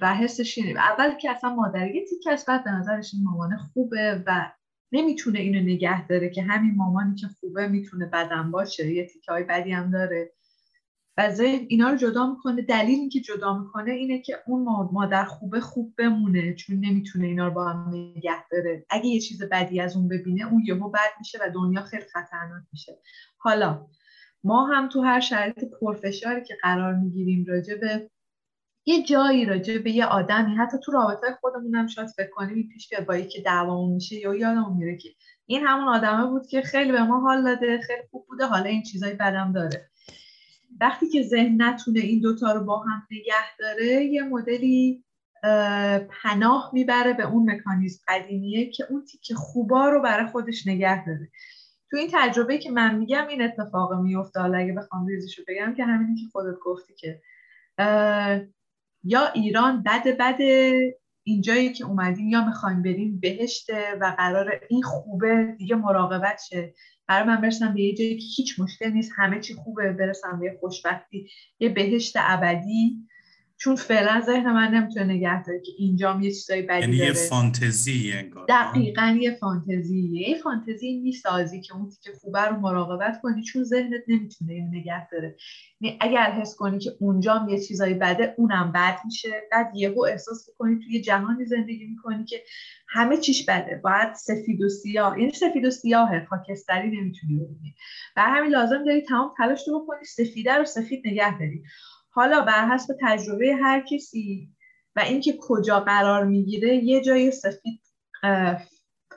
و 0.00 0.14
حسش 0.20 0.58
اینه. 0.58 0.80
اول 0.80 1.14
که 1.14 1.30
اصلا 1.30 1.54
مادری 1.54 1.96
یه 1.96 2.04
تیکه 2.04 2.30
از 2.30 2.44
بعد 2.48 2.64
به 2.64 2.70
نظرش 2.70 3.14
این 3.14 3.24
مامانه 3.24 3.56
خوبه 3.56 4.22
و 4.26 4.52
نمی‌تونه 4.92 5.38
اینو 5.38 5.60
نگه 5.60 6.06
داره 6.06 6.30
که 6.30 6.42
همین 6.42 6.74
مامانی 6.76 7.14
که 7.14 7.26
خوبه 7.40 7.68
می‌تونه 7.68 8.06
بدن 8.06 8.50
باشه. 8.50 8.92
یه 8.92 9.06
تیکه 9.06 9.32
های 9.32 9.44
بدی 9.44 9.72
هم 9.72 9.90
داره. 9.90 10.32
و 11.16 11.30
اینا 11.68 11.90
رو 11.90 11.96
جدا 11.96 12.30
می‌کنه. 12.30 12.62
دلیلی 12.62 13.08
که 13.08 13.20
جدا 13.20 13.58
می‌کنه 13.58 13.92
اینه 13.92 14.22
که 14.22 14.38
اون 14.46 14.62
مادر 14.92 15.24
خوبه 15.24 15.60
خوب 15.60 15.94
بمونه 15.98 16.54
چون 16.54 16.76
نمی‌تونه 16.76 17.26
اینا 17.26 17.48
رو 17.48 17.54
با 17.54 17.68
هم 17.68 17.88
نگه 17.88 18.48
داره. 18.50 18.86
اگه 18.90 19.06
یه 19.06 19.20
چیز 19.20 19.42
بدی 19.42 19.80
از 19.80 19.96
اون 19.96 20.08
ببینه 20.08 20.46
اون 20.46 20.62
یهو 20.66 20.90
بد 20.90 21.10
میشه 21.18 21.38
و 21.42 21.50
دنیا 21.54 21.82
خیلی 21.82 22.04
خطرناک 22.12 22.62
میشه. 22.72 22.98
حالا 23.38 23.86
ما 24.44 24.66
هم 24.66 24.88
تو 24.88 25.02
هر 25.02 25.20
شرایط 25.20 25.64
پرفشاری 25.80 26.44
که 26.44 26.56
قرار 26.62 26.94
می‌گیریم 26.94 27.44
راجع 27.48 27.74
به 27.74 28.10
یه 28.86 29.02
جایی 29.02 29.44
راجع 29.44 29.78
به 29.78 29.90
یه 29.90 30.06
آدمی 30.06 30.54
حتی 30.54 30.76
تو 30.84 30.92
رابطه 30.92 31.26
خودمون 31.40 31.74
هم 31.74 31.86
شاید 31.86 32.08
فکر 32.08 32.30
کنیم 32.30 32.68
پیش 32.72 32.88
بیاد 32.88 33.06
با 33.06 33.20
که 33.20 33.42
دعوامون 33.42 33.92
میشه 33.92 34.16
یا 34.16 34.34
یادمون 34.34 34.76
میره 34.76 34.96
که 34.96 35.08
این 35.46 35.66
همون 35.66 35.88
آدمه 35.88 36.26
بود 36.26 36.46
که 36.46 36.62
خیلی 36.62 36.92
به 36.92 37.02
ما 37.02 37.20
حال 37.20 37.44
داده 37.44 37.80
خیلی 37.80 38.02
خوب 38.10 38.26
بوده 38.28 38.46
حالا 38.46 38.64
این 38.64 38.82
چیزای 38.82 39.14
بدم 39.14 39.52
داره. 39.52 39.89
وقتی 40.80 41.08
که 41.08 41.22
ذهن 41.22 41.62
نتونه 41.62 42.00
این 42.00 42.20
دوتا 42.20 42.52
رو 42.52 42.64
با 42.64 42.78
هم 42.78 43.06
نگه 43.10 43.56
داره 43.58 44.04
یه 44.04 44.22
مدلی 44.22 45.04
پناه 46.22 46.70
می‌بره 46.72 47.12
به 47.12 47.26
اون 47.26 47.50
مکانیزم 47.50 48.02
قدیمیه 48.08 48.70
که 48.70 48.84
اون 48.90 49.04
تیکه 49.04 49.34
خوبا 49.34 49.88
رو 49.88 50.02
برای 50.02 50.26
خودش 50.26 50.66
نگه 50.66 51.06
داره. 51.06 51.30
تو 51.90 51.96
این 51.96 52.10
تجربه 52.12 52.58
که 52.58 52.70
من 52.70 52.94
میگم 52.94 53.26
این 53.26 53.42
اتفاق 53.42 53.94
میفته. 53.94 54.40
حالا 54.40 54.58
اگه 54.58 54.72
بخوام 54.72 55.06
ریزشو 55.06 55.42
بگم 55.48 55.74
که 55.74 55.84
همینی 55.84 56.14
که 56.20 56.26
خودت 56.32 56.58
گفتی 56.64 56.94
که 56.94 57.20
یا 59.04 59.26
ایران 59.34 59.82
بد 59.82 60.16
بد 60.18 60.38
اینجایی 61.22 61.72
که 61.72 61.84
اومدیم 61.84 62.28
یا 62.28 62.44
می‌خوایم 62.44 62.82
بریم 62.82 63.20
بهشته 63.20 63.94
و 64.00 64.14
قرار 64.18 64.60
این 64.68 64.82
خوبه 64.82 65.54
دیگه 65.58 65.76
مراقبت 65.76 66.40
شه. 66.48 66.74
قرار 67.10 67.24
من 67.24 67.40
برسم 67.40 67.74
به 67.74 67.80
یه 67.80 67.94
جایی 67.94 68.18
که 68.18 68.26
هیچ 68.36 68.60
مشکل 68.60 68.90
نیست 68.90 69.12
همه 69.16 69.40
چی 69.40 69.54
خوبه 69.54 69.92
برسم 69.92 70.40
به 70.40 70.56
خوشبختی 70.60 71.30
یه 71.60 71.68
بهشت 71.68 72.14
ابدی. 72.16 73.06
چون 73.62 73.76
فعلا 73.76 74.20
ذهن 74.26 74.52
من 74.52 74.74
نمی‌تونه 74.74 75.04
نگه 75.04 75.44
داره 75.44 75.60
که 75.60 75.72
اینجا 75.78 76.18
یه 76.22 76.30
چیزایی 76.30 76.62
بدی 76.62 76.80
یعنی 76.80 76.96
یه 76.96 77.12
فانتزی 77.12 78.12
انگار. 78.12 78.46
دقیقا 78.48 79.18
یه 79.20 79.30
فانتزی 79.34 80.08
یه 80.28 80.38
فانتزی 80.38 81.00
می‌سازی 81.00 81.60
که 81.60 81.76
اون 81.76 81.92
که 82.02 82.12
خوبه 82.20 82.40
رو 82.40 82.60
مراقبت 82.60 83.20
کنی 83.22 83.42
چون 83.42 83.64
ذهنت 83.64 84.02
نمی‌تونه 84.08 84.52
اینو 84.52 84.70
نگه 84.70 85.08
داره. 85.10 85.36
یعنی 85.80 85.98
اگر 86.00 86.30
حس 86.30 86.56
کنی 86.56 86.78
که 86.78 86.90
اونجا 87.00 87.46
یه 87.50 87.60
چیزایی 87.60 87.94
بده 87.94 88.34
اونم 88.38 88.72
بد 88.72 88.98
میشه. 89.04 89.28
بعد 89.52 89.76
یهو 89.76 90.00
احساس 90.00 90.48
کنی 90.58 90.80
توی 90.84 91.00
جهانی 91.00 91.44
زندگی 91.44 91.86
می‌کنی 91.86 92.24
که 92.24 92.42
همه 92.88 93.16
چیش 93.16 93.44
بده. 93.46 93.80
باید 93.84 94.14
سفید 94.14 94.62
و 94.62 94.68
سیاه. 94.68 95.20
یعنی 95.20 95.32
سفید 95.32 95.64
و 95.64 95.70
سیاهه. 95.70 96.26
خاکستری 96.30 96.88
نمی‌تونی 96.88 97.34
ببینی. 97.34 97.74
و 98.16 98.22
همین 98.22 98.50
لازم 98.50 98.84
داری 98.84 99.02
تمام 99.02 99.34
تلاش 99.38 99.68
رو 99.68 99.80
بکنی 99.80 100.04
سفیده 100.04 100.54
رو 100.54 100.64
سفید 100.64 101.02
نگه 101.06 101.38
داری. 101.38 101.62
حالا 102.20 102.40
بر 102.40 102.68
حسب 102.68 102.94
تجربه 103.00 103.54
هر 103.54 103.84
کسی 103.90 104.48
و 104.96 105.00
اینکه 105.00 105.38
کجا 105.40 105.80
قرار 105.80 106.24
می‌گیره 106.24 106.76
یه 106.76 107.02
جای 107.04 107.30
سفید 107.30 107.80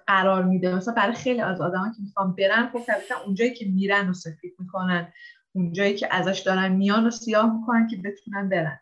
قرار 0.07 0.43
میده. 0.43 0.75
مثلا 0.75 0.93
برای 0.93 1.13
خیلی 1.13 1.41
از 1.41 1.61
آدما 1.61 1.91
که 1.95 2.01
می‌خوان 2.03 2.35
برن 2.35 2.69
خب 2.73 2.79
طبیعتا 2.79 3.15
اونجایی 3.25 3.53
که 3.53 3.65
میرن 3.65 4.09
و 4.09 4.13
سفید 4.13 4.55
می‌کنن 4.59 5.13
اونجایی 5.55 5.95
که 5.95 6.07
ازش 6.11 6.39
دارن 6.39 6.71
میان 6.71 7.07
و 7.07 7.11
سیاه 7.11 7.59
می‌کنن 7.59 7.87
که 7.87 7.97
بتونن 7.97 8.49
برن. 8.49 8.79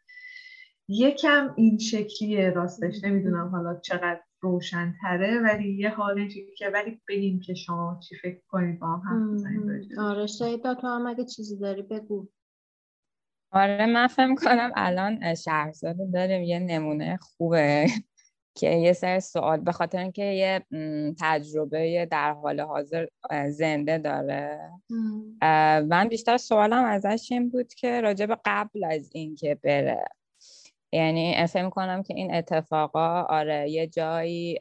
یکم 0.88 1.54
این 1.56 1.78
شکلیه 1.78 2.50
راستش. 2.50 3.04
نمی‌دونم 3.04 3.48
حالا 3.48 3.80
چقدر 3.80 4.22
روشن 4.42 4.94
تره 5.02 5.40
ولی 5.40 5.74
یه 5.78 5.90
حالشی 5.90 6.46
که 6.58 6.70
ولی 6.70 7.02
بگیم 7.08 7.40
که 7.40 7.54
شما 7.54 8.00
چی 8.10 8.16
فکر 8.16 8.42
کنید 8.48 8.80
با 8.80 8.88
هم 8.88 9.00
حرف 9.00 9.34
بزنید 9.34 10.00
آره 10.00 10.28
شایدا 10.28 10.76
تو 10.76 10.88
هم 10.88 11.08
اگه 11.08 11.26
چیزی 11.26 11.58
داری 11.60 11.82
بگو. 11.82 12.28
آره 13.52 13.86
من 13.86 14.08
فهم 14.08 14.36
کنم 14.36 14.72
الان 14.76 15.36
شهرزاد 15.36 16.12
داریم 16.14 16.44
یه 16.44 16.60
نمونه 16.60 17.18
خوبه 17.18 17.86
که 18.58 18.70
یه 18.70 18.94
سر 18.94 19.20
سوال 19.20 19.60
به 19.60 19.72
خاطر 19.72 19.98
اینکه 19.98 20.24
یه 20.24 20.66
تجربه 21.20 22.08
در 22.12 22.34
حال 22.34 22.60
حاضر 22.60 23.08
زنده 23.50 23.98
داره. 23.98 24.72
من 25.90 26.08
بیشتر 26.10 26.38
سوالم 26.38 26.86
ازش 26.86 27.28
این 27.32 27.50
بود 27.50 27.74
که 27.74 28.02
راجب 28.02 28.40
قبل 28.46 28.84
از 28.84 29.10
اینکه 29.14 29.56
بره. 29.56 30.06
یعنی 30.92 31.48
فکر 31.48 31.70
کنم 31.70 32.04
که 32.04 32.14
این 32.14 32.34
اتفاقا 32.34 33.22
آره 33.22 33.70
یه 33.70 33.88
جایی 33.88 34.58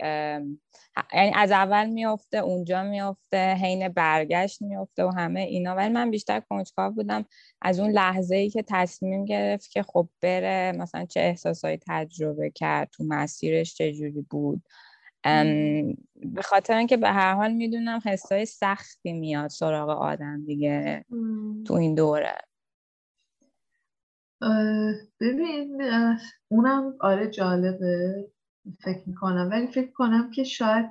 یعنی 1.15 1.33
از 1.35 1.51
اول 1.51 1.91
میفته 1.91 2.39
اونجا 2.39 2.83
میفته 2.83 3.55
حین 3.55 3.89
برگشت 3.89 4.63
میفته 4.63 5.05
و 5.05 5.09
همه 5.09 5.41
اینا. 5.41 5.75
ولی 5.75 5.89
من 5.89 6.11
بیشتر 6.11 6.41
کنجکاو 6.41 6.93
بودم 6.93 7.25
از 7.63 7.81
اون 7.81 7.91
لحظه 7.91 8.37
ای 8.37 8.51
که 8.51 8.65
تصمیم 8.69 9.25
گرفت 9.25 9.71
که 9.71 9.83
خب 9.83 10.09
بره 10.21 10.73
مثلا 10.73 11.05
چه 11.05 11.21
احساسایی 11.21 11.79
تجربه 11.89 12.51
کرد 12.51 12.91
تو 12.93 13.05
مسیرش 13.09 13.75
چه 13.75 13.93
جوری 13.93 14.27
بود. 14.31 14.63
به 16.15 16.43
خاطر 16.43 16.77
اینکه 16.77 16.97
به 16.97 17.09
هر 17.09 17.35
حال 17.35 17.53
می‌دونم 17.53 18.01
حسای 18.07 18.47
سختی 18.47 19.13
میاد 19.13 19.51
سراغ 19.51 19.89
آدم 19.89 20.45
دیگه 20.45 21.05
تو 21.67 21.75
این 21.75 21.95
دوره. 21.95 22.35
ببین 25.21 25.83
اونم 26.49 26.95
آره 27.01 27.31
جالبه. 27.31 28.27
فکر 28.85 29.03
می‌کنم. 29.07 29.49
ولی 29.53 29.67
فکر 29.67 29.93
کنم 29.93 30.31
که 30.31 30.45
شاید 30.45 30.87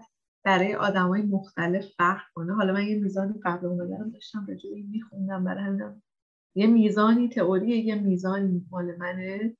برای 0.46 0.72
های 0.72 1.22
مختلف 1.22 1.86
فرق 1.98 2.22
کنه. 2.36 2.56
حالا 2.56 2.74
من 2.74 2.88
یه 2.88 3.00
میزانی 3.00 3.34
قبل 3.44 3.66
اومدن 3.66 4.10
داشتم 4.10 4.46
راجع 4.50 4.70
این 4.70 4.90
میخوندم. 4.90 5.44
برای 5.44 5.92
یه 6.56 6.68
میزانی 6.68 7.30
تئوری 7.30 7.68
یه 7.68 7.96
میزانی 7.96 8.66
مال 8.72 8.96
منه. 8.98 9.58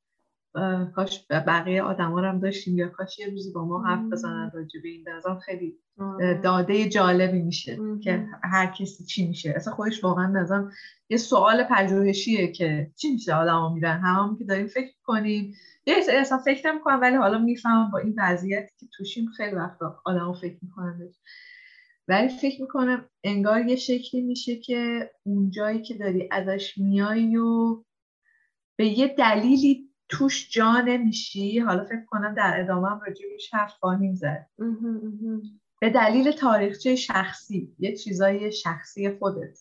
کاش 0.96 1.26
بقیه 1.30 1.84
آدم 1.84 2.12
ها 2.12 2.22
هم 2.22 2.40
داشتیم 2.40 2.78
یا 2.78 2.88
کاش 2.88 3.20
یه 3.20 3.30
روزی 3.30 3.52
با 3.52 3.66
ما 3.66 3.84
حرف 3.84 4.12
بزنن 4.12 4.52
راجع 4.54 4.80
به 4.84 4.90
این 4.90 5.10
نظام 5.10 5.40
خیلی 5.40 5.78
داده 6.44 6.90
جالبی 6.90 7.42
میشه 7.42 7.78
که 8.04 8.28
هر 8.44 8.68
کسی 8.68 9.06
چی 9.06 9.28
میشه. 9.28 9.54
اصلا 9.56 9.74
خودش 9.74 10.04
واقعا 10.04 10.28
نظام 10.28 10.72
یه 11.10 11.18
سوال 11.18 11.64
پژوهشیه 11.64 12.52
که 12.52 12.92
چی 12.96 13.14
میشه 13.14 13.34
آدما 13.34 13.74
میرن 13.74 14.00
همون 14.00 14.38
که 14.38 14.46
داریم 14.46 14.68
فکر 14.68 14.94
کنیم 15.04 15.56
یه 15.86 15.96
اصلا 16.10 16.38
فکر 16.38 16.72
نمی‌کنم 16.72 17.02
ولی 17.02 17.16
حالا 17.16 17.38
می‌فهمم 17.38 17.92
با 17.92 17.98
این 17.98 18.16
وضعیتی 18.18 18.74
که 18.80 18.86
توشیم 18.98 19.26
خیلی 19.38 19.56
وقتا 19.56 20.02
آدما 20.06 20.34
فکر 20.34 20.58
می‌کنن 20.62 21.10
ولی 22.08 22.30
فکر 22.30 22.62
می‌کنم 22.62 23.06
انگار 23.24 23.66
یه 23.66 23.76
شکلی 23.76 24.22
میشه 24.22 24.56
که 24.56 25.12
اون 25.24 25.52
جایی 25.52 25.82
که 25.82 25.94
داری 25.94 26.30
ازش 26.32 26.78
میای 26.78 27.38
و 27.38 27.84
به 28.78 28.86
یه 28.88 29.08
دلیلی 29.08 29.89
توش 30.10 30.50
جا 30.52 30.82
نمیشی. 30.82 31.60
حالا 31.60 31.86
فکر 31.86 32.06
کنم 32.08 32.34
در 32.36 32.60
ادامه 32.60 32.90
هم 32.90 33.00
راجبش 33.08 33.54
حرف 33.54 33.74
خواهیم 33.74 34.16
زد. 34.16 34.48
به 35.82 35.90
دلیل 35.90 36.32
تاریخچه 36.32 36.96
شخصی 36.96 37.76
یه 37.80 37.96
چیزای 37.96 38.52
شخصی 38.52 39.10
خودت. 39.10 39.60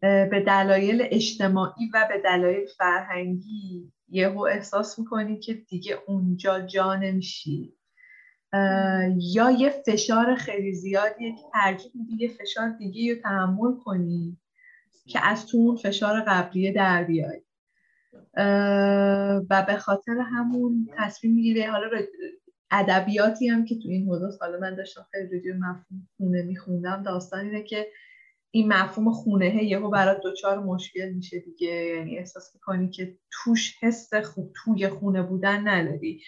به 0.00 0.44
دلایل 0.46 1.08
اجتماعی 1.10 1.90
و 1.94 2.08
به 2.08 2.20
دلایل 2.24 2.66
فرهنگی 2.78 3.92
یهو 4.08 4.40
احساس 4.40 4.98
می‌کنی 4.98 5.38
که 5.40 5.54
دیگه 5.54 5.98
اونجا 6.06 6.60
جا 6.60 6.94
نمیشی. 6.94 7.72
یا 9.18 9.50
یه 9.50 9.70
فشار 9.86 10.34
خیلی 10.34 10.72
زیادیه 10.72 11.32
که 11.32 11.42
ترجیح 11.52 11.90
میدی 11.94 12.16
یه 12.24 12.28
فشار 12.28 12.68
دیگه 12.68 13.14
رو 13.14 13.20
تحمل 13.20 13.72
کنی 13.84 14.36
که 15.06 15.26
از 15.26 15.46
تو 15.46 15.58
اون 15.58 15.76
فشار 15.76 16.20
قبلیه 16.20 16.72
در 16.72 17.04
بیای. 17.04 17.40
و 19.50 19.64
به 19.66 19.76
خاطر 19.76 20.18
همون 20.18 20.88
تصمیم 20.98 21.34
می‌گیری 21.34 21.62
حالا 21.62 21.90
ادبیاتی 22.70 23.48
هم 23.48 23.64
که 23.64 23.74
تو 23.78 23.88
این 23.88 24.08
حوزه 24.08 24.38
حالا 24.40 24.58
من 24.58 24.74
داشتم 24.74 25.06
خیلی 25.12 25.38
رجوع 25.38 25.56
مفهوم 25.56 26.08
خونه 26.16 26.42
میخوندم. 26.42 27.02
داستان 27.02 27.40
اینه 27.44 27.62
که 27.62 27.86
این 28.50 28.68
مفهوم 28.72 29.12
خونه 29.12 29.64
یهو 29.64 29.90
برات 29.90 30.20
دوچار 30.20 30.58
مشکل 30.58 31.12
میشه 31.12 31.38
دیگه. 31.38 31.68
یعنی 31.68 32.18
احساس 32.18 32.54
می‌کنی 32.54 32.90
که 32.90 33.18
توش 33.30 33.76
حس 33.80 34.14
خوب 34.14 34.52
توی 34.64 34.88
خونه 34.88 35.22
بودن 35.22 35.68
نداری. 35.68 36.22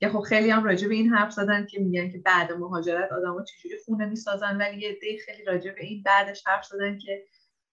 که 0.00 0.08
خب 0.08 0.20
خیلی 0.20 0.50
هم 0.50 0.64
راجع 0.64 0.88
به 0.88 0.94
این 0.94 1.08
حرف 1.08 1.32
زدن 1.32 1.66
که 1.66 1.80
میگن 1.80 2.10
که 2.10 2.18
بعد 2.18 2.52
مهاجرت 2.52 3.12
آدما 3.12 3.44
چجوری 3.44 3.74
خونه 3.84 4.06
می‌سازن. 4.06 4.56
ولی 4.56 4.80
یه 4.80 4.98
دی 5.00 5.18
خیلی 5.18 5.44
راجع 5.44 5.70
به 5.70 5.84
این 5.84 6.02
بعدش 6.02 6.46
حرف 6.46 6.64
زدن 6.64 6.98
که 6.98 7.24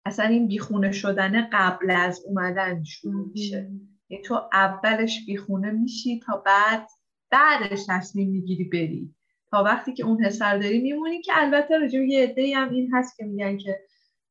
اصلا 0.05 0.25
این 0.25 0.47
بیخونه 0.47 0.91
شدن 0.91 1.50
قبل 1.51 1.91
از 1.91 2.24
اومدن 2.25 2.83
شروع 2.83 3.29
میشه. 3.33 3.69
یعنی 4.09 4.24
تو 4.24 4.50
اولش 4.53 5.25
بیخونه 5.25 5.71
میشی 5.71 6.19
تا 6.25 6.43
بعد 6.45 6.88
بعدش 7.31 7.79
تصمیم 7.89 8.29
می‌گیری 8.29 8.63
بری. 8.63 9.15
تا 9.51 9.63
وقتی 9.63 9.93
که 9.93 10.03
اون 10.03 10.24
حسر 10.25 10.57
داری 10.57 10.81
میمونی 10.81 11.21
که 11.21 11.31
البته 11.35 11.77
راجع 11.77 12.00
یه 12.00 12.24
عده 12.24 12.55
هم 12.55 12.69
این 12.74 12.91
هست 12.93 13.17
که 13.17 13.25
میگن 13.25 13.57
که 13.57 13.79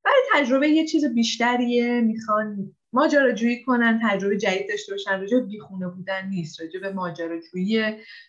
برای 0.05 0.23
تجربه 0.35 0.69
یه 0.69 0.87
چیز 0.87 1.05
بیشتریه 1.15 2.01
می‌خوان 2.01 2.75
ماجراجویی 2.93 3.63
کنن 3.63 4.01
تجربه 4.03 4.37
جدید 4.37 4.69
داشته 4.69 4.93
باشن 4.93 5.21
راجع 5.21 5.41
بیخونه 5.41 5.89
بودن 5.89 6.29
نیست. 6.29 6.61
راجع 6.61 6.81
به 6.81 6.93
ماجراجویی 6.93 7.83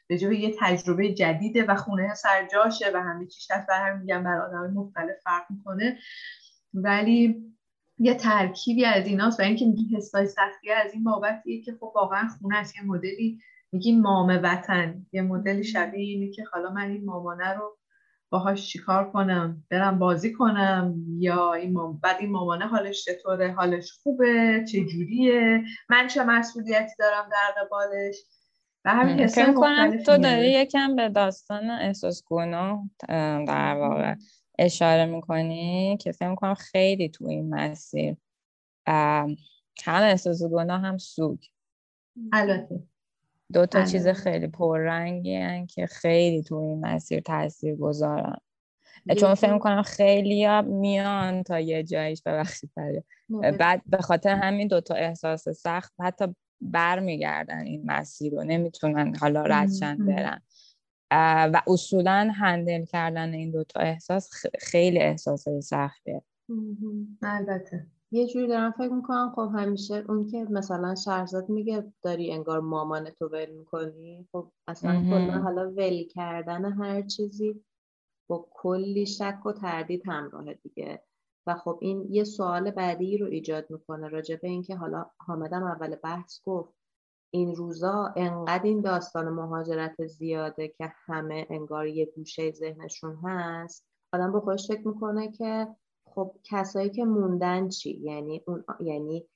راجع 0.10 0.28
به 0.30 0.40
یه 0.40 0.56
تجربه 0.60 1.14
جدیده 1.14 1.64
و 1.64 1.76
خونه 1.76 2.14
سرجاشه 2.14 2.92
و 2.94 2.98
همه 2.98 3.28
چیش 3.28 3.52
هست 3.52 3.68
بر 3.68 3.90
هم 3.90 4.00
میگن 4.00 4.24
بر 4.24 4.38
آدم 4.38 4.74
مختلف 4.74 5.16
فرق 5.24 5.44
می‌کنه. 5.50 5.98
ولی 6.76 7.46
یه 7.98 8.14
ترکیبی 8.14 8.86
از 8.86 9.08
ایناست 9.08 9.40
و 9.40 9.44
اینکه 9.44 9.66
میگی 9.66 9.96
حسای 9.96 10.28
سختی 10.28 10.72
از 10.72 10.94
این 10.94 11.04
بابتیه 11.04 11.62
که 11.62 11.72
خب 11.72 11.92
واقعا 11.96 12.28
خونه 12.28 12.58
از 12.58 12.74
یه 12.76 12.84
مدلی 12.84 13.40
میگی 13.72 13.96
مام 13.96 14.40
وطن 14.44 15.06
یه 15.12 15.22
مدلی 15.22 15.64
شبیه 15.64 16.02
اینه 16.02 16.32
که 16.32 16.44
حالا 16.54 16.70
من 16.70 16.90
این 16.90 17.06
مامانه 17.06 17.54
رو 17.54 17.78
باهاش 18.30 18.68
چیکار 18.68 19.12
کنم؟ 19.12 19.64
برم 19.70 20.00
بازی 20.00 20.34
کنم؟ 20.34 20.96
یا 21.18 21.54
این 21.54 21.74
مام... 21.74 22.00
بعد 22.04 22.18
این 22.20 22.32
مامانه 22.32 22.68
حالش 22.68 23.06
چطوره؟ 23.06 23.52
حالش 23.52 23.92
خوبه؟ 23.92 24.66
چه 24.72 24.86
جوریه؟ 24.86 25.64
من 25.90 26.08
چه 26.08 26.24
مسئولیتی 26.24 26.92
دارم 27.00 27.30
در 27.32 27.62
قبالش؟ 27.62 28.16
و 28.86 28.90
همین 28.90 29.28
تو 29.98 30.18
داری 30.18 30.52
یکم 30.52 30.96
به 30.96 31.10
داستان 31.10 31.70
احساس 31.70 32.24
گناه 32.26 32.90
در 33.48 33.76
واقع. 33.80 34.16
اشاره 34.60 35.06
می‌کنی 35.06 35.98
که 35.98 36.12
فکر 36.12 36.30
می‌کنم 36.30 36.54
خیلی 36.54 37.10
تو 37.10 37.28
این 37.28 37.56
مسیر 37.56 38.16
هم 38.88 39.38
احساس 39.88 40.44
گناه 40.44 40.82
هم 40.82 40.98
سوگ 40.98 41.40
البته. 42.34 42.84
دو 43.54 43.66
تا 43.66 43.86
چیز 43.86 44.08
خیلی 44.08 44.48
پررنگی 44.48 45.66
که 45.66 45.86
خیلی 45.88 46.44
تو 46.44 46.56
این 46.56 46.86
مسیر 46.86 47.20
تاثیر 47.20 47.76
گذارن 47.76 48.38
چون 49.20 49.36
فکر 49.36 49.58
کنم 49.58 49.82
خیلی 49.82 50.46
ها 50.46 50.62
میان 50.62 51.44
تا 51.44 51.60
یه 51.60 51.84
جایش 51.84 52.22
ببخشید 52.26 52.72
بعد 53.60 53.82
به 53.86 53.98
خاطر 53.98 54.36
همین 54.36 54.68
دوتا 54.68 54.96
احساس 54.96 55.50
سخت 55.50 55.94
حتی 56.00 56.36
برمیگردن 56.62 57.60
این 57.60 57.84
مسیر 57.86 58.34
رو. 58.34 58.44
نمی‌تونن 58.44 59.16
حالا 59.16 59.44
ردشن 59.46 59.98
برن. 59.98 60.42
و 61.12 61.62
اصولا 61.68 62.32
هندل 62.36 62.86
کردن 62.86 63.34
این 63.34 63.52
دوتا 63.52 63.80
احساس 63.80 64.30
خیلی 64.60 65.00
احساس 65.00 65.50
سختیه. 65.50 66.22
البته. 67.22 67.88
یه 68.12 68.28
جوری 68.28 68.48
دارم 68.48 68.72
فکر 68.72 68.94
می‌کنم 68.94 69.34
خب 69.36 69.52
همیشه 69.56 70.04
اون 70.10 70.28
که 70.28 70.48
مثلا 70.50 70.96
شهرزاد 70.96 71.50
میگه 71.50 71.94
داری 72.02 72.32
انگار 72.32 72.60
مامان 72.60 73.10
تو 73.10 73.28
ول 73.28 73.50
می‌کنی 73.50 74.28
خب 74.32 74.52
اصلا 74.68 75.02
کلا 75.02 75.42
حالا 75.42 75.72
ول 75.72 76.04
کردن 76.04 76.66
هر 76.66 77.02
چیزی 77.02 77.64
با 78.30 78.48
کلی 78.52 79.06
شک 79.06 79.46
و 79.46 79.52
تردید 79.52 80.04
همراهه 80.06 80.54
دیگه. 80.54 81.04
و 81.48 81.56
خب 81.56 81.80
این 81.82 82.08
یه 82.10 82.24
سوال 82.24 82.72
بعدی 82.72 83.18
رو 83.18 83.28
ایجاد 83.28 83.72
می‌کنه 83.72 84.08
راجع 84.08 84.36
به 84.36 84.48
اینکه 84.48 84.76
حالا 84.76 85.06
حامدم 85.18 85.64
اول 85.64 85.96
بحث 85.96 86.40
گفت 86.46 86.74
این 87.36 87.56
روزا 87.56 88.14
انقدر 88.16 88.64
این 88.64 88.82
داستان 88.82 89.30
مهاجرت 89.30 90.06
زیاده 90.06 90.68
که 90.68 90.94
همه 91.06 91.48
انگار 91.50 91.88
یه 91.88 92.06
گوشه 92.16 92.52
ذهنشون 92.52 93.16
هست. 93.16 93.86
آدم 94.14 94.32
با 94.32 94.40
خودش 94.40 94.68
فکر 94.68 94.88
می‌کنه 94.88 95.32
که 95.32 95.68
خب 96.06 96.36
کسایی 96.44 96.90
که 96.90 97.06
موندن 97.06 97.70
چی؟ 97.70 97.92
یعنی 97.92 98.42
اون 98.48 98.64
یعنی 98.80 99.28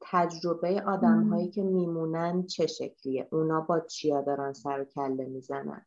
تجربه 0.00 0.82
آدم 0.86 1.28
هایی 1.28 1.48
که 1.48 1.62
میمونن 1.62 2.46
چه 2.46 2.66
شکلیه؟ 2.66 3.28
اونا 3.32 3.60
با 3.60 3.80
چیا 3.80 4.22
دارن 4.22 4.52
سر 4.52 4.80
و 4.80 4.84
کله 4.84 5.24
می‌زنن؟ 5.24 5.86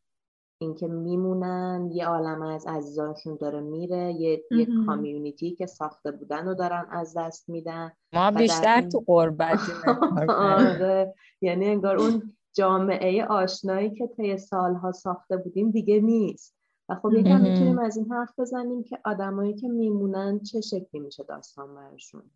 اینکه 0.62 0.88
میمونن 0.88 1.90
یه 1.94 2.06
عالم 2.06 2.42
از 2.42 2.68
عزیزانشون 2.68 3.38
داره 3.42 3.60
میره 3.60 4.14
یه, 4.14 4.44
یه 4.52 4.68
کامیونیتی 4.86 5.56
که 5.56 5.66
ساخته 5.66 6.12
بودن 6.12 6.46
رو 6.46 6.54
دارن 6.54 6.88
از 6.92 7.18
دست 7.18 7.50
میدن 7.50 7.92
ما 8.14 8.32
بیشتر 8.32 8.82
تو 8.82 9.04
قربت 9.08 9.60
آره. 10.30 11.14
یعنی 11.42 11.68
انگار 11.68 11.98
اون 11.98 12.36
جامعه 12.54 13.26
آشنایی 13.26 13.90
که 13.90 14.08
طی 14.08 14.38
سالها 14.38 14.92
ساخته 14.92 15.38
بودیم 15.38 15.72
دیگه 15.72 16.00
نیست. 16.00 16.56
و 16.90 16.96
خب 16.96 17.14
یکم 17.14 17.42
می‌تونیم 17.42 17.80
از 17.80 17.98
این 17.98 18.12
حرف 18.12 18.40
بزنیم 18.40 18.84
که 18.84 19.00
آدمایی 19.06 19.54
که 19.54 19.68
میمونن 19.68 20.40
چه 20.40 20.62
شکلی 20.62 21.02
میشه 21.02 21.24
داستان 21.24 21.76
براشون؟ 21.76 22.32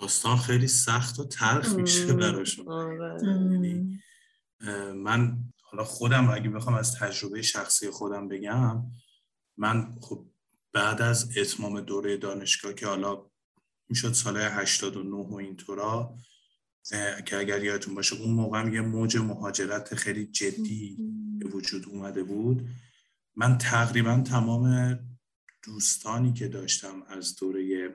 داستان 0.00 0.36
خیلی 0.36 0.68
سخت 0.68 1.18
و 1.18 1.24
تلخ 1.24 1.74
میشه 1.74 2.14
براشون. 2.14 2.68
آره. 2.68 3.18
یعنی، 3.22 4.00
من 4.94 5.38
حالا 5.76 5.88
خودم 5.88 6.30
اگه 6.30 6.50
بخوام 6.50 6.76
از 6.76 6.94
تجربه 6.94 7.42
شخصی 7.42 7.90
خودم 7.90 8.28
بگم 8.28 8.84
من 9.56 9.98
خب 10.00 10.26
بعد 10.72 11.02
از 11.02 11.38
اتمام 11.38 11.80
دوره 11.80 12.16
دانشگاه 12.16 12.74
که 12.74 12.86
حالا 12.86 13.30
می‌شد 13.88 14.12
سال 14.12 14.36
89 14.36 15.16
و 15.16 15.34
اینطورا 15.34 16.16
که 17.26 17.38
اگر 17.38 17.64
یادتون 17.64 17.94
باشه 17.94 18.16
اون 18.16 18.34
موقع 18.34 18.72
یه 18.72 18.80
موج 18.80 19.16
مهاجرت 19.16 19.94
خیلی 19.94 20.26
جدی 20.26 20.98
به 21.38 21.48
وجود 21.48 21.88
اومده 21.88 22.22
بود. 22.22 22.68
من 23.34 23.58
تقریبا 23.58 24.22
تمام 24.26 24.98
دوستانی 25.62 26.32
که 26.32 26.48
داشتم 26.48 27.02
از 27.02 27.36
دوره 27.36 27.94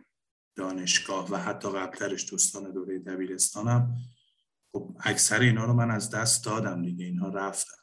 دانشگاه 0.55 1.31
و 1.31 1.35
حتی 1.35 1.69
قبلترش 1.71 2.29
دوستان 2.31 2.71
دوره 2.71 2.99
دبیرستانم 2.99 3.97
خب 4.71 4.97
اکثر 5.03 5.39
اینا 5.39 5.65
رو 5.65 5.73
من 5.73 5.91
از 5.91 6.09
دست 6.09 6.45
دادم 6.45 6.81
دیگه 6.81 7.05
اینها 7.05 7.29
رفتن. 7.29 7.81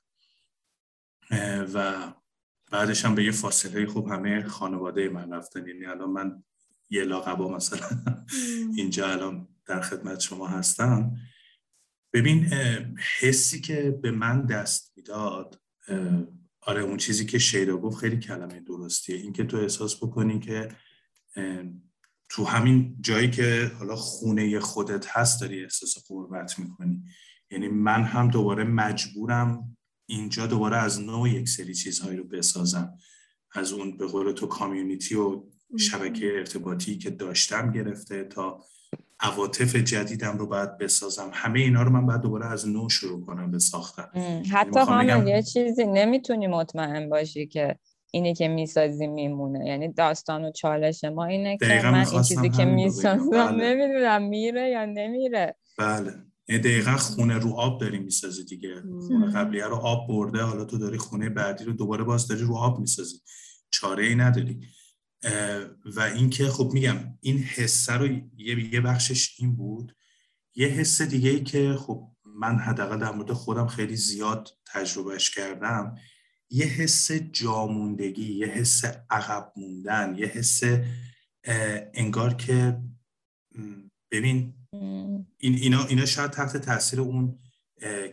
و 1.74 2.12
بعدش 2.70 3.04
هم 3.04 3.14
به 3.14 3.24
یه 3.24 3.30
فاصله 3.30 3.86
خوب 3.86 4.08
همه 4.08 4.44
خانواده 4.44 5.08
من 5.08 5.32
رفتن. 5.32 5.66
یعنی 5.66 5.86
الان 5.86 6.10
من 6.10 6.42
یه 6.90 7.04
لاقبا 7.04 7.56
مثلا 7.56 7.88
اینجا 8.76 9.08
الان 9.10 9.48
در 9.66 9.80
خدمت 9.80 10.20
شما 10.20 10.46
هستم. 10.46 11.16
ببین 12.12 12.44
حسی 13.20 13.60
که 13.60 13.98
به 14.02 14.10
من 14.10 14.46
دست 14.46 14.92
می‌داد 14.96 15.60
آره 16.60 16.82
اون 16.82 16.96
چیزی 16.96 17.26
که 17.26 17.38
شیدا 17.38 17.76
گفت 17.76 17.98
خیلی 17.98 18.18
کلمه 18.18 18.60
درستیه. 18.60 19.16
اینکه 19.16 19.44
تو 19.44 19.56
احساس 19.56 19.96
بکنی 19.96 20.40
که 20.40 20.68
تو 22.28 22.44
همین 22.44 22.96
جایی 23.00 23.30
که 23.30 23.70
حالا 23.78 23.96
خونه 23.96 24.60
خودت 24.60 25.06
هست 25.08 25.40
داری 25.40 25.62
احساس 25.62 26.08
قربت 26.08 26.58
می‌کنی. 26.58 27.02
یعنی 27.50 27.68
من 27.68 28.02
هم 28.02 28.30
دوباره 28.30 28.64
مجبورم 28.64 29.76
اینجا 30.06 30.46
دوباره 30.46 30.76
از 30.76 31.00
نوع 31.00 31.30
یک 31.30 31.48
سری 31.48 31.74
چیزهایی 31.74 32.16
رو 32.16 32.24
بسازم. 32.24 32.94
از 33.52 33.72
اون 33.72 33.96
به 33.96 34.06
قول 34.06 34.32
تو 34.32 34.46
کامیونیتی 34.46 35.14
و 35.14 35.42
شبکه 35.78 36.32
ارتباطی 36.36 36.98
که 36.98 37.10
داشتم 37.10 37.72
گرفته 37.72 38.24
تا 38.24 38.64
عواطف 39.20 39.76
جدیدم 39.76 40.38
رو 40.38 40.46
باید 40.46 40.78
بسازم. 40.78 41.30
همه 41.32 41.60
اینا 41.60 41.82
رو 41.82 41.90
من 41.90 42.06
باید 42.06 42.20
دوباره 42.20 42.46
از 42.46 42.68
نو 42.68 42.88
شروع 42.88 43.26
کنم 43.26 43.50
به 43.50 43.58
ساختن. 43.58 44.42
حتی 44.50 44.80
هم 44.80 45.26
یه 45.26 45.42
چیزی 45.42 45.84
نمی‌تونی 45.84 46.46
مطمئن 46.46 47.08
باشی 47.08 47.46
که 47.46 47.78
اینی 48.12 48.34
که 48.34 48.48
می‌سازی 48.48 49.06
میمونه. 49.06 49.66
یعنی 49.66 49.92
داستان 49.92 50.44
و 50.44 50.52
چالش 50.52 51.04
ما 51.04 51.24
اینه 51.24 51.56
که 51.56 51.80
من 51.84 52.06
این 52.06 52.22
چیزی 52.22 52.50
که 52.50 52.64
می‌سازم 52.64 53.30
بله. 53.30 53.74
نمی‌دونم 53.74 54.22
میره 54.22 54.70
یا 54.70 54.84
نمیره. 54.84 55.56
بله. 55.78 56.12
دقیقا 56.48 56.96
خونه 56.96 57.38
رو 57.38 57.54
آب 57.54 57.80
داری 57.80 57.98
می‌سازی 57.98 58.44
دیگه. 58.44 58.82
خونه 59.08 59.32
قبلیه 59.32 59.64
رو 59.64 59.76
آب 59.76 60.08
برده 60.08 60.42
حالا 60.42 60.64
تو 60.64 60.78
داری 60.78 60.98
خونه 60.98 61.28
بعدی 61.28 61.64
رو 61.64 61.72
دوباره 61.72 62.04
باز 62.04 62.28
داری 62.28 62.40
رو 62.40 62.56
آب 62.56 62.80
می‌سازی. 62.80 63.16
چاره 63.70 64.04
ای 64.04 64.14
نداری 64.14 64.60
و 65.84 66.00
اینکه 66.00 66.44
خب 66.44 66.70
میگم 66.72 66.96
این 67.20 67.38
حسه 67.38 67.92
رو 67.92 68.06
یه, 68.36 68.74
یه 68.74 68.80
بخشش 68.80 69.40
این 69.40 69.56
بود. 69.56 69.96
یه 70.54 70.66
حس 70.66 71.02
دیگه 71.02 71.30
ای 71.30 71.42
که 71.42 71.74
خب 71.74 72.08
من 72.24 72.58
حداقل 72.58 72.98
در 72.98 73.10
مورد 73.10 73.32
خودم 73.32 73.66
خیلی 73.66 73.96
زیاد 73.96 74.48
تجربهش 74.72 75.30
کردم 75.30 75.94
یه 76.50 76.66
حس 76.66 77.12
جاموندگی 77.12 78.32
یه 78.32 78.46
حس 78.46 78.84
عقب 79.10 79.52
موندن 79.56 80.14
یه 80.18 80.26
حس 80.26 80.60
انگار 81.94 82.34
که 82.34 82.80
ببین 84.10 84.54
این 85.38 85.54
اینا, 85.54 85.84
اینا 85.84 86.04
شاید 86.06 86.30
تحت 86.30 86.56
تاثیر 86.56 87.00
اون 87.00 87.38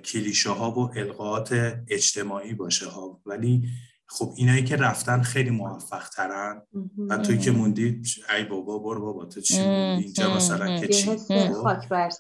کلیشه 0.06 0.50
ها 0.50 0.72
و 0.72 0.98
القاعات 0.98 1.80
اجتماعی 1.88 2.54
باشه 2.54 2.86
ها. 2.86 3.22
ولی 3.26 3.70
خب 4.08 4.34
اینایی 4.38 4.64
که 4.64 4.76
رفتن 4.76 5.22
خیلی 5.22 5.50
موفق 5.50 6.10
ترن 6.10 6.62
و 7.10 7.18
توی 7.18 7.38
که 7.38 7.52
موندی 7.52 8.02
ای 8.38 8.44
بابا 8.44 8.80
برو 8.80 9.02
بابا 9.02 9.26
تو 9.26 9.42
چی 9.42 9.58
موندی؟ 9.58 10.04
اینجا 10.04 10.36
مثلا 10.36 10.80
که 10.80 10.88
چی؟ 10.88 11.12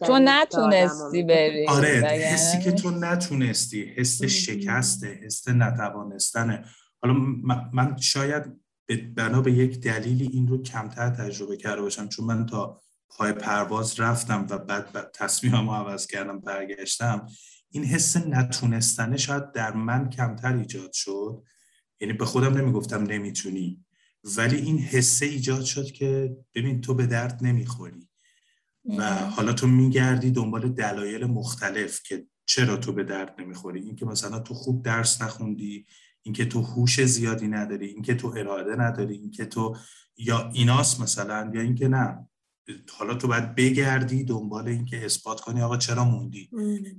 تو 0.05 0.19
نتونستی 0.21 1.23
بری. 1.23 1.67
آره 1.67 1.89
حسی 2.33 2.59
که 2.59 2.71
تو 2.71 2.91
نتونستی 2.91 3.83
حس 3.83 4.23
شکسته 4.23 5.07
حس 5.07 5.47
نتوانستنه. 5.47 6.65
حالا 7.01 7.13
من 7.73 7.97
شاید 7.97 8.43
بنا 9.15 9.41
به 9.41 9.51
یک 9.51 9.79
دلیلی 9.81 10.29
این 10.33 10.47
رو 10.47 10.61
کمتر 10.61 11.09
تجربه 11.09 11.57
کرده 11.57 11.81
باشم 11.81 12.07
چون 12.07 12.25
من 12.25 12.45
تا 12.45 12.81
پای 13.09 13.33
پرواز 13.33 13.99
رفتم 13.99 14.47
و 14.49 14.57
بعد, 14.57 14.91
بعد 14.91 15.11
تصمیمم 15.13 15.69
عوض 15.69 16.07
کردم 16.07 16.39
برگشتم. 16.39 17.27
این 17.71 17.83
حس 17.83 18.17
نتونستنه 18.17 19.17
شاید 19.17 19.51
در 19.51 19.73
من 19.73 20.09
کمتر 20.09 20.57
ایجاد 20.57 20.91
شد. 20.93 21.43
یعنی 21.99 22.13
به 22.13 22.25
خودم 22.25 22.57
نمی‌گفتم 22.57 23.03
نمی‌تونی. 23.03 23.85
ولی 24.37 24.55
این 24.55 24.79
حسه 24.79 25.25
ایجاد 25.25 25.63
شد 25.63 25.91
که 25.91 26.37
ببین 26.55 26.81
تو 26.81 26.93
به 26.93 27.05
درد 27.05 27.39
نمی‌خوری. 27.41 28.09
و 28.97 29.15
حالا 29.15 29.53
تو 29.53 29.67
میگردی 29.67 30.31
دنبال 30.31 30.69
دلایل 30.69 31.25
مختلف 31.25 32.03
که 32.03 32.27
چرا 32.45 32.77
تو 32.77 32.91
به 32.93 33.03
درد 33.03 33.35
نمی‌خوری. 33.41 33.79
اینکه 33.79 34.05
مثلا 34.05 34.39
تو 34.39 34.53
خوب 34.53 34.83
درس 34.83 35.21
نخوندی 35.21 35.85
اینکه 36.21 36.45
تو 36.45 36.61
هوش 36.61 37.05
زیادی 37.05 37.47
نداری 37.47 37.85
اینکه 37.85 38.15
تو 38.15 38.33
اراده 38.37 38.75
نداری 38.75 39.13
اینکه 39.13 39.45
تو 39.45 39.75
یا 40.17 40.49
ایناس 40.53 40.99
مثلا 40.99 41.51
یا 41.53 41.61
اینکه 41.61 41.87
نه. 41.87 42.27
حالا 42.97 43.13
تو 43.13 43.27
باید 43.27 43.55
بگردی 43.55 44.23
دنبال 44.23 44.67
اینکه 44.67 45.05
اثبات 45.05 45.41
کنی 45.41 45.61
آقا 45.61 45.77
چرا 45.77 46.05
موندی؟ 46.05 46.49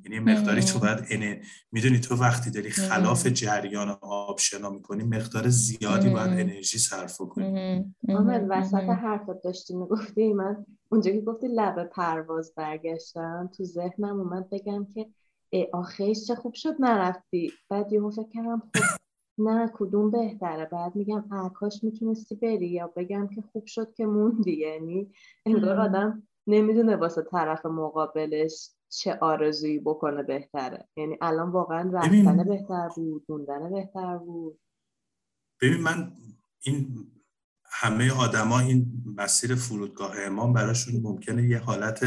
یعنی 0.04 0.18
مقداری 0.18 0.62
تو 0.62 0.78
باید 0.78 0.98
اینه 1.10 1.42
می‌دونی 1.72 2.00
تو 2.00 2.16
وقتی 2.16 2.50
داری 2.50 2.70
خلاف 2.70 3.26
جریان 3.26 3.96
آب 4.00 4.38
شنا 4.38 4.70
می‌کنی 4.70 5.04
مقدار 5.04 5.48
زیادی 5.48 6.08
باید 6.08 6.30
انرژی 6.30 6.78
صرف 6.78 7.16
کنی. 7.16 7.84
آمد 8.08 8.46
وسط 8.50 8.74
حرفت 8.74 9.42
داشتی 9.44 9.76
می‌گفتی 9.76 10.32
من 10.32 10.66
اونجا 10.88 11.10
که 11.10 11.20
گفتی 11.20 11.46
لبه 11.48 11.84
پرواز 11.84 12.52
برگشتم 12.56 13.50
تو 13.56 13.64
ذهنم 13.64 14.20
اومد 14.20 14.50
بگم 14.50 14.86
که 14.94 15.08
آخیش 15.72 16.26
چه 16.26 16.34
خوب 16.34 16.54
شد 16.54 16.74
نرفتی. 16.78 17.52
بعد 17.70 17.92
یهو 17.92 18.10
فکر 18.10 18.28
کردم 18.34 18.62
خب 18.74 19.05
نه 19.38 19.70
کدوم 19.74 20.10
بهتره؟ 20.10 20.64
بعد 20.64 20.96
میگم 20.96 21.50
کاش 21.54 21.84
می‌تونستی 21.84 22.34
بری. 22.34 22.68
یا 22.68 22.92
بگم 22.96 23.28
که 23.34 23.42
خوب 23.52 23.66
شد 23.66 23.94
که 23.94 24.06
موندی. 24.06 24.56
یعنی 24.56 25.12
انگار 25.46 25.80
آدم 25.80 26.22
نمی‌دونه 26.46 26.96
واسه 26.96 27.22
طرف 27.22 27.66
مقابلش 27.66 28.70
چه 28.88 29.18
آرزویی 29.20 29.78
بکنه 29.78 30.22
بهتره. 30.22 30.88
یعنی 30.96 31.18
الان 31.20 31.50
واقعا 31.50 31.90
رفتن 31.92 32.44
بهتر 32.44 32.88
بود 32.96 33.24
موندن 33.28 33.72
بهتر 33.72 34.18
بود. 34.18 34.60
ببین 35.60 35.80
من 35.80 36.12
این 36.62 37.06
همه 37.64 38.12
آدما 38.20 38.58
این 38.58 38.86
مسیر 39.16 39.54
فرودگاه 39.54 40.12
امام 40.18 40.52
براشون 40.52 41.02
ممکنه 41.02 41.48
یه 41.48 41.58
حالت 41.58 42.04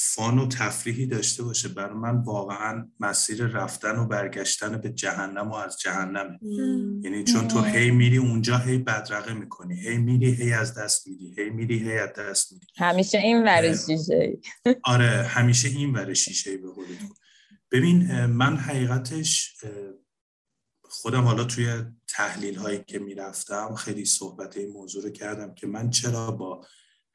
فان 0.00 0.38
و 0.38 0.48
تفریحی 0.48 1.06
داشته 1.06 1.42
باشه. 1.42 1.68
برای 1.68 1.94
من 1.94 2.16
واقعا 2.16 2.88
مسیر 3.00 3.46
رفتن 3.46 3.96
و 3.96 4.06
برگشتن 4.06 4.80
به 4.80 4.90
جهنم 4.90 5.50
و 5.50 5.54
از 5.54 5.78
جهنمه. 5.78 6.38
یعنی 7.02 7.24
چون 7.24 7.48
تو 7.48 7.62
هی 7.62 7.90
میری 7.90 8.16
اونجا 8.16 8.58
هی 8.58 8.78
بدرقه 8.78 9.34
می‌کنی. 9.34 9.80
هی 9.80 9.98
میری 9.98 10.32
هی 10.32 10.52
از 10.52 10.74
دست 10.74 11.06
میدی 11.06 11.34
هی 11.38 11.50
میری 11.50 11.78
هی 11.78 11.98
از 11.98 12.12
دست 12.18 12.52
میدی 12.52 12.66
همیشه 12.76 13.18
این 13.18 13.44
ور 13.44 13.76
شیشه 13.76 14.38
آره 14.84 15.08
همیشه 15.08 15.68
این 15.68 15.92
ور 15.92 16.14
شیشه 16.14 16.56
به 16.56 16.70
قول 16.70 16.86
ببین 17.72 18.26
من 18.26 18.56
حقیقتش 18.56 19.56
خودم 20.82 21.22
حالا 21.22 21.44
توی 21.44 21.84
تحلیل 22.08 22.54
هایی 22.54 22.84
که 22.86 22.98
می‌رفتم 22.98 23.74
خیلی 23.74 24.04
صحبت 24.04 24.56
این 24.56 24.72
موضوع 24.72 25.02
رو 25.02 25.10
کردم 25.10 25.54
که 25.54 25.66
من 25.66 25.90
چرا 25.90 26.30
با 26.30 26.66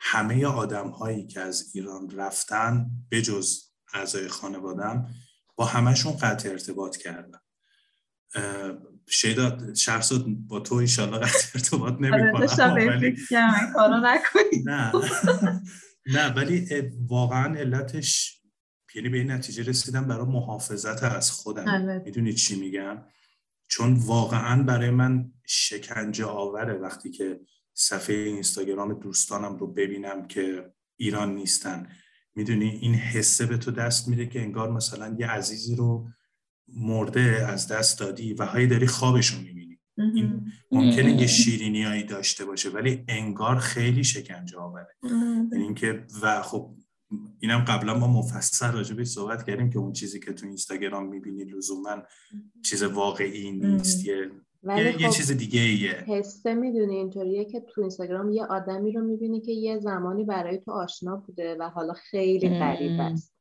همه 0.06 0.46
آدم 0.46 0.90
هایی 0.90 1.28
که 1.28 1.40
از 1.40 1.72
ایران 1.74 2.10
رفتن 2.10 2.90
بجز 3.12 3.64
اعضای 3.94 4.28
خانوادم 4.28 5.08
با 5.56 5.66
همهشون 5.66 6.18
قطع 6.18 6.50
ارتباط 6.50 6.98
کردم 6.98 7.42
شیدا 9.10 9.76
شخصت 9.76 10.24
با 10.48 10.60
تو 10.60 10.76
ایشالله 10.76 11.18
قطع 11.18 11.48
ارتباط 11.56 11.94
نمی 11.94 12.10
ولی... 12.10 12.32
نه. 14.66 14.92
نه 16.06 16.34
ولی 16.34 16.68
واقعا 17.08 17.56
علتش 17.56 18.42
یعنی 18.96 19.10
به 19.10 19.18
این 19.18 19.32
نتیجه 19.32 19.64
رسیدم 19.64 20.08
برای 20.08 20.26
محافظت 20.26 21.04
از 21.04 21.32
خودم. 21.32 22.02
می‌دونی 22.06 22.34
چی 22.34 22.60
میگم؟ 22.60 23.06
چون 23.68 23.94
واقعا 23.94 24.64
برای 24.64 24.90
من 24.90 25.32
شکنجه 25.46 26.26
آوره 26.26 26.74
وقتی 26.74 27.12
که 27.12 27.40
صفحه 27.74 28.16
اینستاگرام 28.16 28.94
دوستانم 28.94 29.56
رو 29.56 29.68
ببینم 29.68 30.28
که 30.28 30.74
ایران 30.98 31.36
نیستن. 31.36 31.88
می‌دونی 32.36 32.70
این 32.70 32.96
حسه 32.96 33.46
به 33.46 33.58
تو 33.58 33.72
دست 33.72 34.08
میده 34.08 34.26
که 34.26 34.42
انگار 34.42 34.72
مثلا 34.72 35.16
یه 35.20 35.28
عزیزی 35.28 35.76
رو 35.76 36.10
مرده 36.68 37.46
از 37.50 37.68
دست 37.68 38.00
دادی 38.00 38.34
و 38.34 38.46
هایی 38.46 38.68
داری 38.68 38.88
خوابش 38.88 39.28
رو 39.28 39.42
می‌بینی 39.42 39.80
این 39.98 40.52
ممکنه 40.72 41.22
یه 41.22 41.28
شیرینیایی 41.28 42.04
داشته 42.04 42.46
باشه 42.46 42.70
ولی 42.70 43.06
انگار 43.08 43.60
خیلی 43.60 44.04
شکنجه 44.04 44.58
آوره. 44.58 44.96
یعنی 45.52 45.64
اینکه 45.64 46.06
و 46.22 46.42
خب 46.42 46.76
اینم 47.40 47.60
قبلا 47.60 47.98
ما 47.98 48.08
مفصل 48.08 48.72
راجع 48.72 49.04
صحبت 49.04 49.48
کردیم 49.48 49.70
که 49.70 49.80
اون 49.80 49.94
چیزی 49.94 50.20
که 50.20 50.34
تو 50.34 50.46
اینستاگرام 50.46 51.08
می‌بینی 51.08 51.44
لزوما 51.44 52.04
چیز 52.66 52.84
واقعی 52.84 53.52
نیست. 53.52 54.06
یه 54.06 54.32
ولی 54.64 55.02
یه, 55.02 55.08
خب 55.08 55.16
چیز 55.16 55.32
دیگه 55.32 55.62
ایه 55.62 56.04
حسه 56.08 56.54
می‌دونی 56.54 56.96
اینطوریه 56.96 57.46
که 57.46 57.60
تو 57.60 57.82
اینستاگرام 57.82 58.30
یه 58.30 58.46
آدمی 58.46 58.92
رو 58.92 59.02
می‌بینی 59.02 59.42
که 59.42 59.52
یه 59.52 59.80
زمانی 59.80 60.24
برای 60.24 60.58
تو 60.58 60.72
آشنا 60.72 61.16
بوده 61.16 61.58
و 61.60 61.64
حالا 61.64 61.94
خیلی 61.94 62.50
غریب 62.50 63.00
است. 63.00 63.34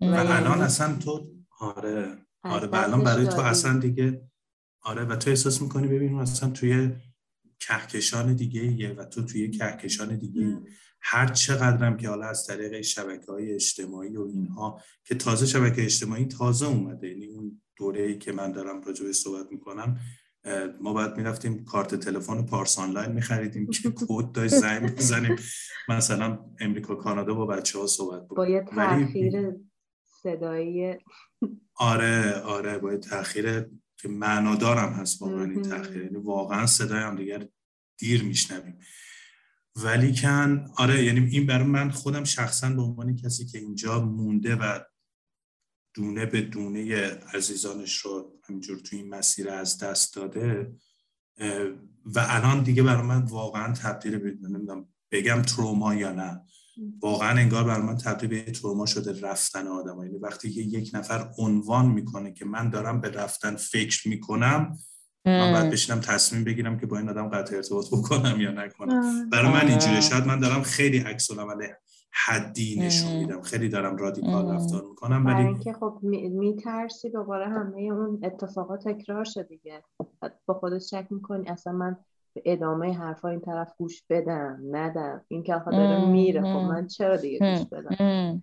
و, 0.00 0.04
و 0.04 0.08
الان 0.08 0.50
یعنی 0.50 0.62
اصلا 0.62 0.96
تو 0.96 1.30
آره. 1.60 2.18
آره 2.42 2.68
و 2.68 2.74
الان 2.74 3.04
برای 3.04 3.26
تو 3.26 3.40
اصلا 3.40 3.78
دیگه 3.78 4.22
آره 4.82 5.04
و 5.04 5.16
تو 5.16 5.30
احساس 5.30 5.62
می‌کنی 5.62 5.86
ببین 5.86 6.18
اصلا 6.18 6.50
توی 6.50 6.90
کهکشان 7.58 8.34
دیگه 8.34 8.60
ایه 8.60 8.92
و 8.92 9.04
تو 9.04 9.22
توی 9.22 9.50
کهکشان 9.50 10.16
دیگه 10.16 10.58
هر 11.00 11.26
چقدرم 11.26 11.96
که 11.96 12.08
حالا 12.08 12.26
از 12.26 12.46
طریق 12.46 12.80
شبکه 12.80 13.32
های 13.32 13.54
اجتماعی 13.54 14.16
و 14.16 14.22
اینها 14.22 14.80
که 15.04 15.14
تازه 15.14 15.46
شبکه 15.46 15.84
اجتماعی 15.84 16.24
تازه 16.24 16.66
اومده. 16.66 17.08
یعنی 17.08 17.26
اون 17.26 17.62
دوره 17.76 18.02
ای 18.02 18.18
که 18.18 18.32
من 18.32 18.52
دارم 18.52 18.80
راجع 18.82 19.12
صحبت 19.12 19.52
می‌کنم 19.52 20.00
ما 20.80 20.92
باید 20.92 21.16
می‌رفتیم 21.16 21.64
کارت 21.64 21.94
تلفن 21.94 22.46
پارس 22.46 22.78
آنلاین 22.78 23.12
میخریدیم 23.12 23.66
که 23.66 23.90
کد 24.08 24.32
داشت 24.32 24.54
زنگ 24.54 24.96
بزنیم. 24.96 25.36
مثلا 25.88 26.38
امریکا 26.60 26.94
کانادا 26.94 27.34
با 27.34 27.46
بچه 27.46 27.78
ها 27.78 27.86
صحبت 27.86 28.28
با 28.28 28.48
یه 28.48 28.64
تاخیر 28.74 29.52
صدایی 30.22 30.96
آره 31.74 32.32
آره 32.32 32.78
با 32.78 32.92
یه 32.92 32.98
تاخیر 32.98 33.66
که 33.96 34.08
معنادارم 34.08 34.92
هست 34.92 35.22
واقعا 35.22 35.44
این 35.44 35.62
تاخیر 35.62 36.02
یعنی 36.02 36.16
واقعا 36.16 36.66
صدای 36.66 37.00
هم 37.00 37.16
دیگر 37.16 37.48
دیر 37.98 38.24
میشنویم. 38.24 38.78
ولی 39.76 40.14
کن 40.14 40.66
آره 40.76 41.04
یعنی 41.04 41.20
این 41.30 41.46
برای 41.46 41.66
من 41.66 41.90
خودم 41.90 42.24
شخصا 42.24 42.70
به 42.70 42.82
عنوان 42.82 43.16
کسی 43.16 43.46
که 43.46 43.58
اینجا 43.58 44.00
مونده 44.04 44.56
و 44.56 44.80
دونه 45.94 46.26
به 46.26 46.40
دونه 46.40 47.10
عزیزانش 47.34 47.96
رو 47.96 48.40
همینجور 48.48 48.78
تو 48.78 48.96
این 48.96 49.08
مسیر 49.08 49.50
از 49.50 49.78
دست 49.78 50.16
داده 50.16 50.72
و 52.04 52.26
الان 52.28 52.62
دیگه 52.62 52.82
برای 52.82 53.06
من 53.06 53.22
واقعا 53.22 53.72
تبدیل 53.72 54.18
به 54.18 54.36
بگم 55.10 55.42
تروما 55.42 55.94
یا 55.94 56.12
نه. 56.12 56.40
واقعا 57.02 57.38
انگار 57.38 57.64
برای 57.64 57.86
من 57.86 57.96
تبدیل 57.96 58.28
به 58.28 58.52
تروما 58.52 58.86
شده 58.86 59.20
رفتن 59.20 59.66
آدم 59.66 60.02
یعنی 60.02 60.18
وقتی 60.18 60.50
که 60.50 60.60
یک 60.60 60.90
نفر 60.94 61.30
عنوان 61.38 61.86
می‌کنه 61.86 62.32
که 62.32 62.44
من 62.44 62.70
دارم 62.70 63.00
به 63.00 63.08
رفتن 63.08 63.56
فکر 63.56 64.08
می‌کنم 64.08 64.78
من 65.24 65.52
باید 65.52 65.70
بشینم 65.70 66.00
تصمیم 66.00 66.44
بگیرم 66.44 66.78
که 66.78 66.86
با 66.86 66.98
این 66.98 67.08
آدم 67.08 67.28
قطع 67.28 67.56
ارتباط 67.56 67.86
بکنم 67.86 68.40
یا 68.40 68.50
نکنم. 68.50 69.30
برای 69.30 69.52
من 69.52 69.68
اینجوری 69.68 70.02
شاید 70.02 70.26
من 70.26 70.40
دارم 70.40 70.62
خیلی 70.62 70.98
عکس 70.98 71.30
العمل 71.30 71.66
حدی 72.12 72.80
نشون 72.80 73.16
میدم. 73.16 73.42
خیلی 73.42 73.68
دارم 73.68 73.96
رادیکال 73.96 74.50
رفتار 74.54 74.82
می‌کنم 74.88 75.26
ولی 75.26 75.46
اینکه 75.46 75.72
خب 75.72 75.98
میترسی 76.02 77.10
دوباره 77.10 77.48
همه 77.48 77.80
اون 77.80 78.20
اتفاقات 78.22 78.88
تکرار 78.88 79.24
شد 79.24 79.48
دیگه. 79.48 79.82
با 80.46 80.54
خودت 80.54 80.82
شک 80.82 81.06
می‌کنی 81.10 81.48
اصلا 81.48 81.72
من 81.72 81.96
به 82.34 82.42
ادامه 82.44 82.92
حرفا 82.98 83.28
این 83.28 83.40
طرف 83.40 83.72
گوش 83.78 84.02
بدم 84.10 84.60
ندم. 84.70 85.24
این 85.28 85.42
که 85.42 85.54
آخه 85.54 85.70
داره 85.70 86.04
میره 86.04 86.40
خب 86.40 86.46
من 86.46 86.86
چرا 86.86 87.16
دیگه 87.16 87.38
گوش 87.38 87.66
بدم؟ 87.66 88.42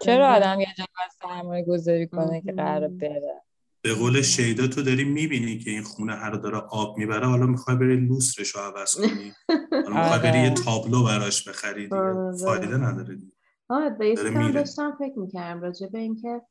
چرا 0.00 0.28
آدم 0.28 0.60
یه 0.60 0.66
جا 0.78 0.84
سرمایه 1.22 1.64
گذاری 1.64 2.06
کنه 2.06 2.40
که 2.40 2.52
قرار 2.52 2.88
بره؟ 2.88 3.42
به 3.88 3.94
قول 3.94 4.22
شیدا 4.22 4.66
تو 4.66 4.82
داری 4.82 5.04
می‌بینی 5.04 5.58
که 5.58 5.70
این 5.70 5.82
خونه 5.82 6.14
هر 6.14 6.30
داره 6.30 6.56
آب 6.58 6.98
می‌بره 6.98 7.26
حالا 7.26 7.46
می‌خوای 7.46 7.76
بری 7.76 7.96
لوسترش 7.96 8.48
رو 8.50 8.60
عوض 8.60 8.94
کنی. 8.94 9.32
حالا 9.70 10.00
می‌خوای 10.00 10.18
بری 10.18 10.38
یه 10.38 10.50
آره. 10.50 10.54
تابلو 10.54 11.04
براش 11.04 11.48
بخری 11.48 11.82
دیگه. 11.82 11.96
آره. 11.96 12.36
فایده 12.36 12.76
نداره 12.76 13.14
دیگه. 13.14 13.32
آره 13.68 13.90
به 13.90 14.04
این 14.04 14.50
داشتم 14.50 14.96
فکر 14.98 15.18
می‌کردم 15.18 15.60
راجع 15.60 15.86
به 15.86 15.98
اینکه 15.98 16.42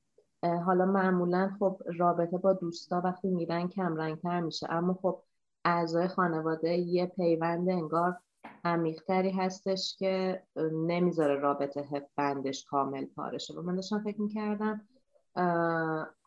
حالا 0.65 0.85
معمولا 0.85 1.51
خب 1.59 1.81
رابطه 1.97 2.37
با 2.37 2.53
دوستا 2.53 3.01
وقتی 3.05 3.29
میرن 3.29 3.67
کم 3.67 3.95
رنگتر 3.95 4.41
میشه. 4.41 4.67
اما 4.69 4.93
خب 5.01 5.23
اعضای 5.65 6.07
خانواده 6.07 6.77
یه 6.77 7.05
پیوند 7.05 7.69
انگار 7.69 8.17
عمیقتری 8.63 9.31
هستش 9.31 9.95
که 9.99 10.43
نمی‌ذاره 10.73 11.35
رابطه 11.39 12.07
بندش 12.15 12.65
کامل 12.65 13.05
پارشه 13.05 13.53
و 13.53 13.61
من 13.61 13.75
داشتم 13.75 14.03
فکر 14.03 14.21
می‌کردم 14.21 14.87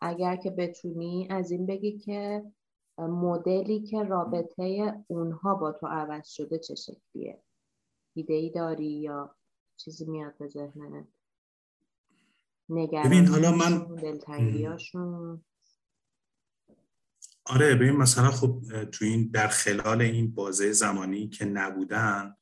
اگر 0.01 0.35
که 0.35 0.49
بتونی 0.49 1.27
از 1.29 1.51
این 1.51 1.65
بگی 1.65 1.97
که 1.97 2.43
مدلی 2.97 3.81
که 3.81 4.03
رابطه 4.03 4.93
اونها 5.07 5.55
با 5.55 5.71
تو 5.71 5.87
عوض 5.87 6.27
شده 6.27 6.59
چه 6.59 6.75
شکلیه؟ 6.75 7.41
ایده 8.13 8.33
ای 8.33 8.49
داری 8.49 8.91
یا 8.91 9.35
چیزی 9.77 10.05
میاد 10.05 10.37
به 10.37 10.47
ذهنت؟ 10.47 11.07
ببین 13.05 13.27
حالا 13.27 13.51
من 13.51 13.95
دلتنگیاشون 13.95 15.43
آره 17.45 17.75
ببین 17.75 17.91
مثلا 17.91 18.31
خب 18.31 18.61
تو 18.91 19.05
این 19.05 19.29
در 19.33 19.47
خلال 19.47 20.01
این 20.01 20.35
بازه 20.35 20.71
زمانی 20.71 21.29
که 21.29 21.45
نبودن 21.45 22.35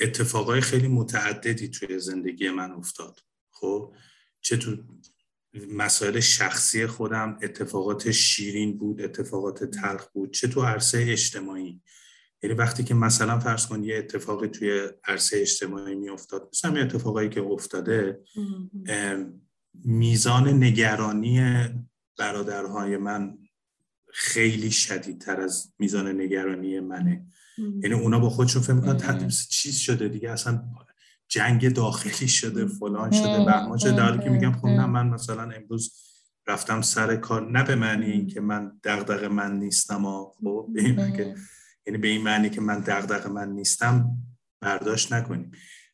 اتفاقای 0.00 0.60
خیلی 0.60 0.88
متعددی 0.88 1.68
توی 1.68 1.98
زندگی 1.98 2.50
من 2.50 2.72
افتاد. 2.72 3.20
خب 3.50 3.94
چه 4.40 4.56
تو 4.56 4.76
مسائل 5.70 6.20
شخصی 6.20 6.86
خودم 6.86 7.38
اتفاقات 7.42 8.10
شیرین 8.10 8.78
بود 8.78 9.02
اتفاقات 9.02 9.64
تلخ 9.64 10.06
بود 10.12 10.32
چه 10.32 10.48
تو 10.48 10.62
عرصه 10.62 11.06
اجتماعی. 11.08 11.80
یعنی 12.42 12.56
وقتی 12.56 12.84
که 12.84 12.94
مثلا 12.94 13.38
فرض 13.38 13.66
کن 13.66 13.84
یه 13.84 13.96
اتفاقی 13.98 14.48
توی 14.48 14.88
عرصه 15.04 15.40
اجتماعی 15.40 15.94
می 15.94 16.08
افتاد 16.08 16.48
مثلا 16.52 16.78
یه 16.78 16.84
اتفاقایی 16.84 17.28
که 17.28 17.40
افتاده 17.40 18.20
میزان 19.84 20.48
نگرانی 20.48 21.64
برادرهای 22.18 22.96
من 22.96 23.38
خیلی 24.12 24.70
شدیدتر 24.70 25.40
از 25.40 25.72
میزان 25.78 26.20
نگرانی 26.20 26.80
منه. 26.80 27.26
یعنی 27.58 27.94
اونا 27.94 28.18
با 28.18 28.30
خودشون 28.30 28.62
فکر 28.62 28.72
می‌کنن 28.72 29.28
چیز 29.28 29.76
شده 29.76 30.08
دیگه 30.08 30.30
اصلا 30.30 30.64
جنگ 31.28 31.72
داخلی 31.74 32.28
شده 32.28 32.66
فلان 32.66 33.10
شده 33.10 33.44
بهمان 33.44 33.78
شده 33.78 33.96
در 33.96 34.18
که 34.18 34.30
میگم 34.30 34.52
خب 34.52 34.66
نه 34.66 34.86
من 34.86 35.08
مثلا 35.08 35.42
امروز 35.42 35.92
رفتم 36.46 36.82
سر 36.82 37.16
کار 37.16 37.50
نه 37.50 37.62
به 37.62 37.74
معنی 37.74 38.26
که 38.26 38.40
من 38.40 38.80
دغدغ 38.84 39.24
من 39.24 39.58
نیستم 39.58 40.02
خب 40.04 40.68
یعنی 41.86 41.98
به 41.98 42.08
این 42.08 42.22
معنی 42.22 42.50
که 42.50 42.60
من 42.60 42.80
دغدغ 42.80 43.26
من 43.26 43.48
نیستم 43.48 44.10
برداشت 44.60 45.12
نکنیم. 45.12 45.50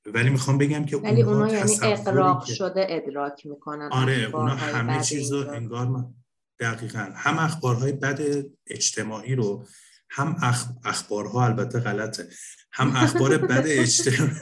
ولی 0.06 0.30
می‌خوام 0.30 0.58
بگم 0.58 0.84
که 0.84 0.96
ولی 0.96 1.22
اونا 1.22 1.52
یعنی 1.52 1.78
اقراق 1.82 2.44
شده 2.44 2.86
ادراک 2.88 3.46
می‌کنن 3.46 3.88
آره 3.92 4.30
اونا 4.34 4.54
همه 4.54 5.00
چیز 5.00 5.32
رو 5.32 5.50
انگار 5.50 5.88
من 5.88 6.14
دقیقا. 6.60 7.08
هم 7.14 7.38
اخبارهای 7.38 7.92
بد 7.92 8.20
اجتماعی 8.66 9.34
رو 9.34 9.66
هم 10.10 10.36
اخبارها 10.84 11.44
البته 11.44 11.80
غلطه. 11.80 12.28
هم 12.72 12.96
اخبار 12.96 13.38
بد 13.38 13.64
اجتماعی 13.82 14.34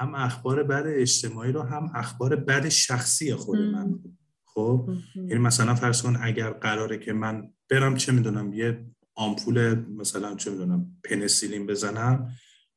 هم 0.00 0.14
اخبار 0.14 0.62
بد 0.62 0.84
اجتماعی 0.86 1.52
رو 1.52 1.62
هم 1.62 1.90
اخبار 1.94 2.36
بد 2.36 2.68
شخصی 2.68 3.34
خود 3.34 3.58
من 3.58 3.98
خب؟ 4.44 4.90
یعنی 5.16 5.38
مثلا 5.38 5.74
فرض 5.74 6.02
کن 6.02 6.16
اگر 6.22 6.50
قراره 6.50 6.98
که 6.98 7.12
من 7.12 7.52
برم 7.70 7.96
چه 7.96 8.12
می‌دونم 8.12 8.52
یه 8.52 8.86
آمپول 9.14 9.74
مثلا 9.74 10.34
چه 10.34 10.50
می‌دونم 10.50 10.96
پنسیلین 11.04 11.66
بزنم 11.66 12.30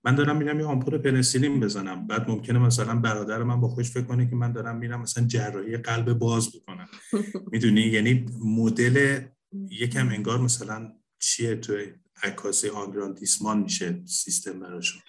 من 0.06 0.16
دارم 0.16 0.38
میرم 0.38 0.60
یه 0.60 0.66
آمپول 0.66 0.98
پنسیلین 0.98 1.60
بزنم. 1.60 2.08
بعد 2.08 2.30
ممکنه 2.30 2.60
مثلا 2.60 2.96
برادر 2.96 3.44
من 3.44 3.62
با 3.62 3.68
خوش 3.68 3.92
فکر 3.92 4.04
کنه 4.04 4.30
که 4.30 4.36
من 4.36 4.52
دارم 4.52 4.78
میرم 4.78 5.02
مثلا 5.02 5.28
جراحی 5.28 5.78
قلب 5.78 6.14
باز 6.14 6.50
بکنم. 6.56 6.88
می‌دونی؟ 7.52 7.82
یعنی 7.82 8.26
مدل 8.46 9.22
یکم 9.70 10.10
انگار 10.10 10.42
مثلا 10.42 10.94
چیه 11.20 11.56
تو 11.56 11.74
عکاسی 12.24 12.70
آنگراندیسمان 12.70 13.60
میشه 13.60 14.02
سیستم 14.06 14.60
براشون. 14.60 15.02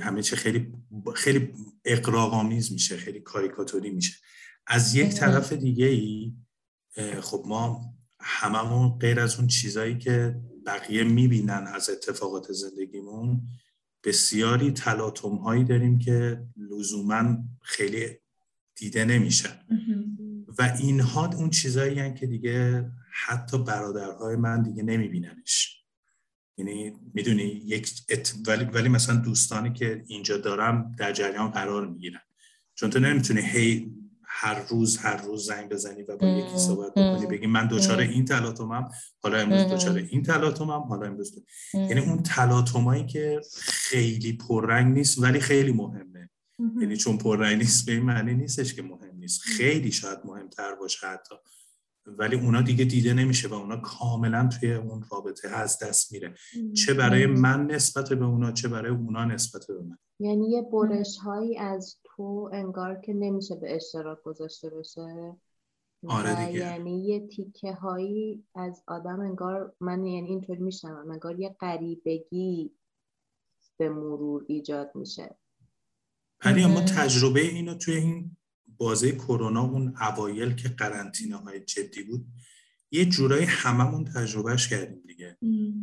همه 0.00 0.22
چه 0.22 0.36
خیلی 0.36 0.72
خیلی 1.14 1.52
اقراق‌آمیز 1.84 2.72
میشه 2.72 2.96
خیلی 2.96 3.20
کاریکاتوری 3.20 3.90
میشه. 3.90 4.14
از 4.66 4.94
یک 4.94 5.14
طرف 5.14 5.52
دیگه 5.52 5.86
ای 5.86 6.32
خب 7.20 7.44
ما 7.46 7.94
هممون 8.20 8.98
غیر 8.98 9.20
از 9.20 9.38
اون 9.38 9.46
چیزایی 9.46 9.98
که 9.98 10.40
بقیه 10.66 11.04
می‌بینن 11.04 11.64
از 11.74 11.90
اتفاقات 11.90 12.52
زندگیمون 12.52 13.48
بسیاری 14.04 14.70
تلاطم 14.70 15.36
هایی 15.36 15.64
داریم 15.64 15.98
که 15.98 16.46
لزوما 16.56 17.36
خیلی 17.62 18.18
دیده 18.76 19.04
نمیشن. 19.04 19.58
و 20.58 20.76
اینها 20.80 21.26
اون 21.26 21.50
چیزایی 21.50 21.98
هن 21.98 22.14
که 22.14 22.26
دیگه 22.26 22.90
حتی 23.12 23.58
برادرهای 23.58 24.36
من 24.36 24.62
دیگه 24.62 24.82
نمیبیننش. 24.82 25.81
یعنی 26.56 26.92
می‌دونی 27.14 27.44
یک 27.44 27.90
ولی 28.46 28.64
ولی 28.64 28.88
مثلا 28.88 29.16
دوستانی 29.16 29.72
که 29.72 30.04
اینجا 30.06 30.36
دارم 30.36 30.94
در 30.98 31.12
جریان 31.12 31.50
قرار 31.50 31.86
می‌گیرن. 31.86 32.20
چون 32.74 32.90
تو 32.90 33.00
نمی‌تونی 33.00 33.40
هی 33.40 33.92
هر 34.24 34.62
روز 34.68 34.96
هر 34.96 35.16
روز 35.16 35.46
زنگ 35.46 35.68
بزنی 35.68 36.02
و 36.02 36.16
با 36.16 36.26
یکی 36.26 36.58
صحبت 36.58 36.90
بکنی 36.90 37.26
بگی 37.26 37.46
من 37.46 37.68
دچار 37.68 38.00
این 38.00 38.24
تلاطمم 38.24 38.88
حالا 39.18 39.38
امروز 39.38 39.72
دچار 39.72 39.96
این 39.96 40.22
تلاطمم 40.22 40.82
حالا 40.82 41.06
امروز 41.06 41.42
یعنی 41.74 42.00
اون 42.00 42.22
تلاطمایی 42.22 43.06
که 43.06 43.40
خیلی 43.62 44.32
پررنگ 44.32 44.94
نیست 44.94 45.22
ولی 45.22 45.40
خیلی 45.40 45.72
مهمه. 45.72 46.30
یعنی 46.80 46.96
چون 46.96 47.18
پررنگ 47.18 47.58
نیست 47.58 47.86
به 47.86 47.92
این 47.92 48.02
معنی 48.02 48.34
نیستش 48.34 48.74
که 48.74 48.82
مهم 48.82 49.16
نیست. 49.16 49.40
خیلی 49.40 49.92
شاید 49.92 50.18
مهمتر 50.24 50.74
باشه 50.74 51.06
حتی. 51.06 51.34
ولی 52.06 52.36
اونا 52.36 52.62
دیگه 52.62 52.84
دیده 52.84 53.14
نمیشه 53.14 53.48
و 53.48 53.54
اونا 53.54 53.76
کاملا 53.76 54.48
توی 54.48 54.74
اون 54.74 55.04
رابطه 55.12 55.48
از 55.48 55.78
دست 55.78 56.12
میره. 56.12 56.34
چه 56.74 56.94
برای 56.94 57.26
من 57.26 57.66
نسبت 57.66 58.12
به 58.12 58.24
اونا 58.24 58.52
چه 58.52 58.68
برای 58.68 58.90
اونا 58.90 59.24
نسبت 59.24 59.66
به 59.68 59.82
من. 59.82 59.98
یعنی 60.20 60.50
یه 60.50 60.62
برش 60.62 61.16
هایی 61.16 61.58
از 61.58 61.96
تو 62.04 62.50
انگار 62.52 63.00
که 63.00 63.12
نمیشه 63.12 63.56
به 63.56 63.76
اشتراک 63.76 64.22
گذاشته 64.22 64.70
بشه 64.70 65.36
آره 66.06 66.46
دیگه. 66.46 66.58
یعنی 66.58 67.06
یه 67.06 67.26
تیکه 67.26 67.72
هایی 67.72 68.44
از 68.54 68.82
آدم 68.86 69.20
انگار 69.20 69.74
من 69.80 70.06
یعنی 70.06 70.28
اینطوری 70.28 70.62
میشنم 70.62 71.10
انگار 71.10 71.40
یه 71.40 71.56
قریبگی 71.60 72.72
به 73.76 73.88
مرور 73.88 74.44
ایجاد 74.48 74.90
میشه. 74.94 75.36
ولی 76.44 76.66
ما 76.66 76.80
تجربه 76.80 77.40
اینو 77.40 77.74
توی 77.74 77.94
این 77.94 78.36
بازه 78.76 79.12
کرونا 79.12 79.62
اون 79.62 79.94
اوایل 80.00 80.54
که 80.54 80.68
قرنطینه 80.68 81.36
های 81.36 81.60
جدی 81.60 82.02
بود 82.02 82.26
یه 82.90 83.04
جورایی 83.04 83.44
هممون 83.44 84.04
تجربهش 84.04 84.68
کردیم 84.68 85.02
دیگه. 85.06 85.36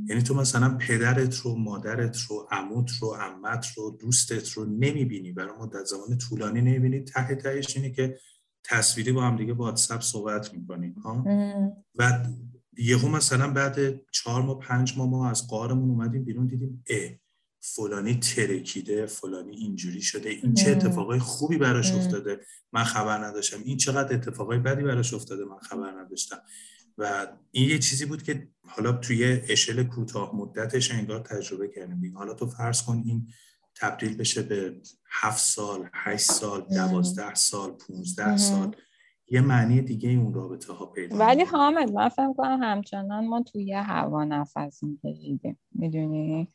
یعنی 0.08 0.22
تو 0.22 0.34
مثلا 0.34 0.78
پدرت 0.78 1.36
رو 1.36 1.56
مادرت 1.56 2.18
رو 2.30 2.48
عموت 2.52 2.92
رو 3.02 3.08
عمت 3.08 3.66
رو 3.78 3.98
دوستت 4.02 4.52
رو 4.52 4.66
نمی‌بینی. 4.66 5.32
برای 5.32 5.58
مدت 5.60 5.86
زمان 5.86 6.18
طولانی 6.18 6.62
نمی‌بینی. 6.62 7.04
ته 7.04 7.36
تهش 7.36 7.78
اینه 7.78 7.92
که 7.92 8.20
تصویری 8.64 9.12
با 9.12 9.24
هم 9.24 9.38
دیگه 9.38 9.54
واتساپ 9.54 10.02
صحبت 10.02 10.54
می‌کنیم 10.54 10.94
ها؟ 10.94 11.26
و 11.96 12.26
یهو 12.78 13.08
مثلا 13.08 13.54
بعد 13.54 14.02
چهار 14.12 14.42
ماه 14.42 14.60
پنج 14.60 14.98
ماه 14.98 15.10
ما 15.10 15.30
از 15.30 15.48
قارمون 15.48 15.90
اومدیم 15.90 16.24
بیرون 16.24 16.48
دیدیم 16.48 16.84
اه 16.90 17.10
فلانی 17.62 18.20
ترکیده 18.20 19.06
فلانی 19.06 19.56
اینجوری 19.56 20.02
شده. 20.02 20.30
این 20.30 20.54
چه 20.54 20.72
اتفاقای 20.72 21.20
خوبی 21.20 21.58
براش 21.58 21.92
افتاده؟ 21.92 22.40
من 22.72 22.84
خبر 22.84 23.26
نداشتم. 23.26 23.62
این 23.66 23.78
چقدر 23.78 24.16
اتفاقای 24.16 24.60
بدی 24.60 24.84
براش 24.84 25.14
افتاده 25.14 25.46
من 25.46 25.60
خبر 25.60 25.92
نداشتم. 25.92 26.42
و 26.98 27.28
این 27.52 27.70
یه 27.70 27.80
چیزی 27.80 28.06
بود 28.06 28.24
که 28.24 28.48
حالا 28.68 28.92
توی 28.92 29.42
اشل 29.50 29.84
کوتاه 29.84 30.36
مدتش 30.36 30.92
انگار 30.92 31.20
تجربه 31.20 31.68
کردیم. 31.68 32.18
حالا 32.18 32.34
تو 32.34 32.48
فرض 32.48 32.82
کن 32.82 33.04
این 33.06 33.28
تبدیل 33.76 34.18
بشه 34.18 34.42
به 34.42 34.82
هفت 35.10 35.46
سال 35.46 35.90
هشت 35.94 36.32
سال 36.32 36.62
دوازده 36.62 37.36
سال 37.36 37.72
پونزده 37.72 38.38
سال. 38.38 38.76
یه 39.32 39.42
معنی 39.42 39.82
دیگه 39.82 40.10
اون 40.10 40.34
رابطه 40.34 40.74
ها 40.74 40.86
پیدا 40.86 41.18
ولی 41.18 41.44
حامد 41.44 41.92
من 41.92 42.10
فهم 42.10 42.34
کنم 42.34 42.60
همچنان 42.64 43.28
ما 43.28 43.42
توی 43.42 43.74
هوا 43.74 44.24
نفس 44.24 44.84
میکشیدیم 44.84 45.60
می‌دونی؟ 45.72 46.48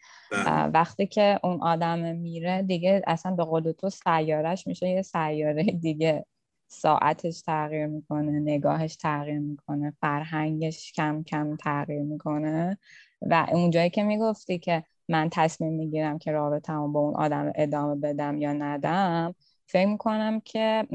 وقتی 0.75 1.07
که 1.07 1.41
اون 1.43 1.63
آدم 1.63 1.99
میره 2.17 2.63
دیگه 2.63 3.03
اصلا 3.07 3.35
به 3.35 3.45
قول 3.45 3.73
تو 3.73 3.91
سیارش 3.91 4.67
میشه 4.67 4.89
یه 4.89 5.03
سیاره 5.03 5.63
دیگه. 5.63 6.27
ساعتش 6.69 7.43
تغییر 7.43 7.87
می‌کنه 7.87 8.41
نگاهش 8.41 8.97
تغییر 8.97 9.39
می‌کنه 9.39 9.93
فرهنگش 10.01 10.93
کم 10.93 11.23
کم 11.23 11.57
تغییر 11.57 12.03
می‌کنه. 12.03 12.79
و 13.23 13.47
اونجایی 13.53 13.91
که 13.91 14.03
می‌گفتی 14.03 14.59
که 14.59 14.85
من 15.09 15.29
تصمیم 15.33 15.73
می‌گیرم 15.73 16.19
که 16.19 16.33
رابطه‌مو 16.33 16.89
با 16.89 17.01
اون 17.01 17.15
آدم 17.15 17.53
ادامه 17.55 17.95
بدم 17.95 18.39
یا 18.39 18.53
ندم 18.53 19.35
فکر 19.67 19.87
می‌کنم 19.87 20.41
که 20.41 20.87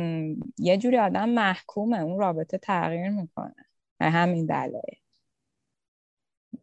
یه 0.58 0.78
جوری 0.78 0.98
آدم 0.98 1.30
محکومه. 1.30 2.00
اون 2.00 2.20
رابطه 2.20 2.58
تغییر 2.58 3.10
می‌کنه. 3.10 3.56
همین 4.02 4.46
دلایل. 4.46 5.00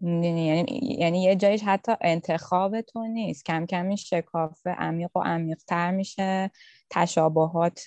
یعنی 0.00 0.66
یعنی 0.98 1.22
یه 1.22 1.36
جایش 1.36 1.62
حتی 1.62 1.92
انتخاب 2.00 2.80
تو 2.80 3.06
نیست. 3.06 3.44
کم 3.44 3.66
کم 3.66 3.86
این 3.86 3.96
شکافه 3.96 4.70
عمیق 4.70 5.16
و 5.16 5.20
عمیق 5.20 5.58
تر 5.66 5.90
میشه. 5.90 6.50
تشابهات 6.90 7.86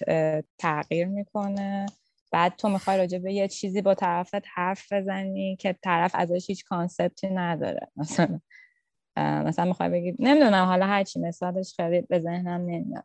تغییر 0.57 1.07
می‌کنه. 1.07 1.85
بعد 2.31 2.55
تو 2.55 2.69
می‌خوای 2.69 2.97
راجع 2.97 3.17
به 3.19 3.33
یه 3.33 3.47
چیزی 3.47 3.81
با 3.81 3.93
طرفت 3.95 4.41
حرف 4.53 4.93
بزنی 4.93 5.55
که 5.55 5.75
طرف 5.83 6.11
ازش 6.15 6.49
هیچ 6.49 6.63
کانسپتی 6.65 7.27
نداره. 7.29 7.87
مثلا 7.95 8.39
مثلا 9.17 9.65
می‌خوای 9.65 9.89
بگی 9.89 10.15
نمی‌دونم 10.19 10.65
حالا 10.65 10.85
هرچی 10.87 11.19
مثالش 11.19 11.73
خیلی 11.75 12.01
به 12.01 12.19
ذهنم 12.19 12.61
نمیاد. 12.61 13.03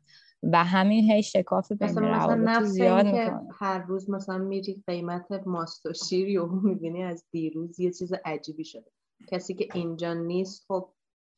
و 0.53 0.65
همین 0.65 1.11
هی 1.11 1.23
شکاف 1.23 1.73
بین 1.73 1.99
روابط 1.99 2.63
زیاد 2.63 3.07
می‌کنه 3.07 3.49
هر 3.53 3.79
روز 3.79 4.11
مثلا 4.11 4.39
میری 4.39 4.83
قیمت 4.87 5.33
ماست 5.47 5.87
و 5.87 5.93
شیر 5.93 6.41
و 6.41 6.47
می‌بینی 6.47 7.03
از 7.03 7.25
دیروز 7.31 7.81
یه 7.81 7.93
چیز 7.93 8.13
عجیبی 8.25 8.65
شده. 8.65 8.91
کسی 9.29 9.55
که 9.55 9.69
اینجا 9.75 10.15
نیست 10.15 10.65
خب 10.69 10.89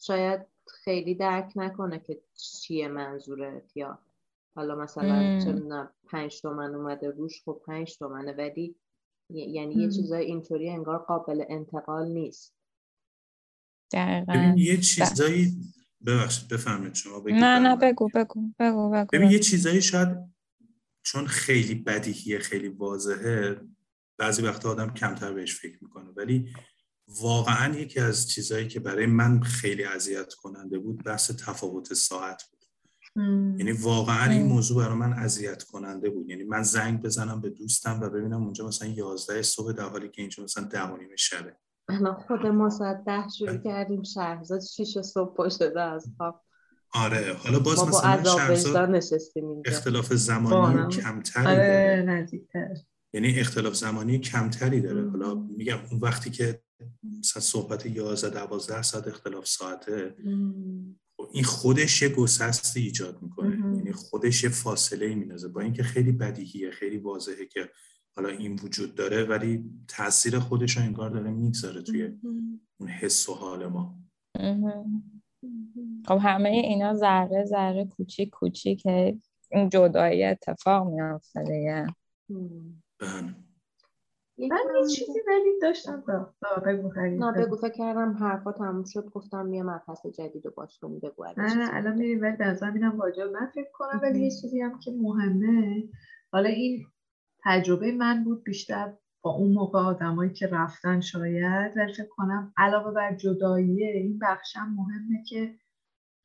شاید 0.01 0.41
خیلی 0.69 1.15
درک 1.15 1.53
نکنه 1.57 1.99
که 1.99 2.21
چیه 2.35 2.89
منظورت 2.89 3.77
یا 3.77 3.99
حالا 4.57 4.75
مثلا 4.75 5.41
چه 5.45 5.63
پنج 6.11 6.41
تومن 6.41 6.75
اومده 6.75 7.11
روش 7.11 7.43
خب 7.45 7.61
پنج 7.67 7.99
تومنه 7.99 8.33
ولی 8.33 8.77
یعنی 9.31 9.75
یه 9.75 9.91
چیزای 9.91 10.25
اینطوری 10.25 10.71
انگار 10.71 10.99
قابل 10.99 11.45
انتقال 11.49 12.09
نیست. 12.09 12.55
دقیقا. 13.93 14.55
یه 14.57 14.77
چیزایی 14.77 15.57
ببخشید 16.07 16.49
بفرمایید 16.49 16.95
شما 16.95 17.21
بگید 17.21 17.45
نه 17.45 17.59
نه 17.59 17.77
بگو 17.77 18.09
بگو 18.15 18.41
بگو 18.59 18.91
بگو 18.91 19.09
ببین 19.13 19.31
یه 19.31 19.39
چیزایی 19.39 19.83
شاید 19.83 20.09
چون 21.03 21.27
خیلی 21.27 21.75
بدیهیه 21.75 22.39
خیلی 22.39 22.69
واضحه 22.69 23.61
بعضی 24.19 24.43
وقتا 24.43 24.71
آدم 24.71 24.95
کمتر 24.95 25.33
بهش 25.33 25.61
فکر 25.61 25.79
می‌کنه 25.83 26.11
ولی 26.17 26.53
واقعا 27.09 27.77
یکی 27.77 28.01
از 28.01 28.31
چیزهایی 28.31 28.69
که 28.69 28.81
برای 28.81 29.07
من 29.07 29.41
خیلی 29.41 29.85
اذیت 29.85 30.35
کننده 30.35 30.79
بود 30.79 31.05
بحث 31.05 31.31
تفاوت 31.31 31.95
ساعت 31.95 32.43
بود. 32.51 32.57
یعنی 33.59 33.73
واقعا 33.73 34.31
این 34.33 34.43
موضوع 34.43 34.85
برای 34.85 34.97
من 34.97 35.13
اذیت 35.13 35.63
کننده 35.63 36.11
بود. 36.11 36.31
یعنی 36.31 36.45
من 36.45 36.63
زنگ 36.63 37.03
بزنم 37.03 37.41
به 37.41 37.51
دوستم 37.51 38.01
و 38.01 38.11
ببینم 38.11 38.43
اونجا 38.43 38.67
مثلا 38.67 38.89
11 38.89 39.43
صبح 39.43 39.73
در 39.73 39.85
حالی 39.89 40.09
که 40.09 40.23
اینجا 40.23 40.43
مثلا 40.43 40.65
10 40.65 40.83
و 40.83 40.97
نیم 40.97 41.17
شبه. 41.17 41.57
الان 41.89 42.15
خود 42.15 42.47
ما 42.47 42.71
ساعت 42.71 43.05
ده 43.05 43.29
شروع 43.39 43.57
کردیم 43.57 44.03
شهرزاد 44.03 44.61
شیش 44.61 44.99
صبح 44.99 45.35
پا 45.35 45.49
شده 45.49 45.81
از 45.81 46.07
خواب. 46.17 46.43
آره 46.95 47.37
حالا 47.39 47.59
باز 47.59 47.79
ما 47.79 47.85
مثلا 47.85 48.17
با 48.17 48.39
شهرزاد 48.39 49.03
اختلاف 49.67 50.13
زمانی 50.13 50.93
کمتری 50.93 51.47
آره 51.47 51.57
داره. 51.57 52.03
نزدیکتر. 52.03 52.75
یعنی 53.15 53.41
اختلاف 53.41 53.75
زمانی 53.75 54.19
کمتری 54.19 54.81
داره. 54.81 55.11
حالا 55.11 55.35
میگم 55.35 55.79
اون 55.91 56.01
وقتی 56.01 56.31
که 56.31 56.61
مثلا 57.19 57.43
صحبت 57.43 57.87
11 57.87 58.47
12 58.47 58.83
ساعت 58.83 59.09
اختلاف 59.09 59.47
ساعته 59.47 60.15
خب 61.17 61.29
این 61.33 61.45
خودش 61.45 62.03
یه 62.03 62.09
گسستی 62.09 62.81
ایجاد 62.81 63.23
می‌کنه. 63.23 63.77
یعنی 63.77 63.93
خودش 63.93 64.45
یه 64.45 64.51
فاصله 64.51 65.15
میندازه. 65.15 65.49
با 65.49 65.61
اینکه 65.61 65.83
خیلی 65.83 66.13
بدیهیه 66.13 66.71
خیلی 66.71 66.99
واضحه 66.99 67.47
که 67.47 67.71
حالا 68.17 68.29
این 68.29 68.53
وجود 68.65 68.95
داره 68.95 69.25
ولی 69.25 69.65
تاثیر 69.89 70.39
خودش 70.39 70.77
رو 70.77 70.83
انگار 70.83 71.11
داره 71.11 71.31
می‌گذاره 71.31 71.83
توی 71.83 72.19
اون 72.79 72.89
حس 72.89 73.29
و 73.29 73.35
حال 73.35 73.67
ما. 73.67 73.95
خب 76.07 76.19
همه 76.21 76.49
اینا 76.49 76.95
ذره 76.95 77.45
ذره 77.45 77.85
کوچیک 77.85 78.31
کوچیک 78.31 78.87
این 79.51 79.69
جدایی 79.69 80.25
اتفاق 80.25 80.87
میافته 80.87 81.45
دیگه. 81.45 81.87
بله. 82.99 83.35
من 84.39 84.59
یه 84.81 84.87
چیزی 84.89 85.21
ولی 85.27 85.61
داشتم 85.63 86.05
بگو. 86.67 86.93
نه 86.99 87.33
بگو 87.33 87.57
فکر 87.57 87.73
کردم 87.73 88.13
حرفا 88.13 88.53
تموم 88.53 88.85
شد 88.85 89.11
گفتم 89.11 89.53
یه 89.53 89.63
مبحث 89.63 90.07
جدید 90.07 90.47
و 90.47 90.51
باش 90.57 90.79
کنیم 90.79 91.01
بگو 91.01 91.25
نه 91.37 91.75
الان 91.77 91.99
میریم 91.99 92.23
ولی 92.23 92.37
در 92.37 92.73
اینم 92.75 92.99
واجب 92.99 93.31
من 93.33 93.51
فکر 93.55 93.71
کنم 93.73 94.01
ولی 94.03 94.21
یه 94.21 94.31
چیزی 94.31 94.61
هم 94.61 94.79
که 94.79 94.91
مهمه 94.91 95.89
حالا 96.33 96.49
این 96.49 96.87
تجربه 97.47 97.93
من 97.93 98.25
بود 98.25 98.45
بیشتر 98.45 98.93
با 99.23 99.31
اون 99.31 99.53
موقع 99.53 99.79
آدمایی 99.79 100.33
که 100.33 100.47
رفتن 100.47 101.01
شاید 101.01 101.77
ولی 101.77 101.93
فکر 101.93 102.09
کنم 102.09 102.53
علاوه 102.57 102.93
بر 102.93 103.15
جدایی 103.15 103.85
این 103.85 104.19
بخشم 104.19 104.75
مهمه 104.77 105.25
که 105.29 105.55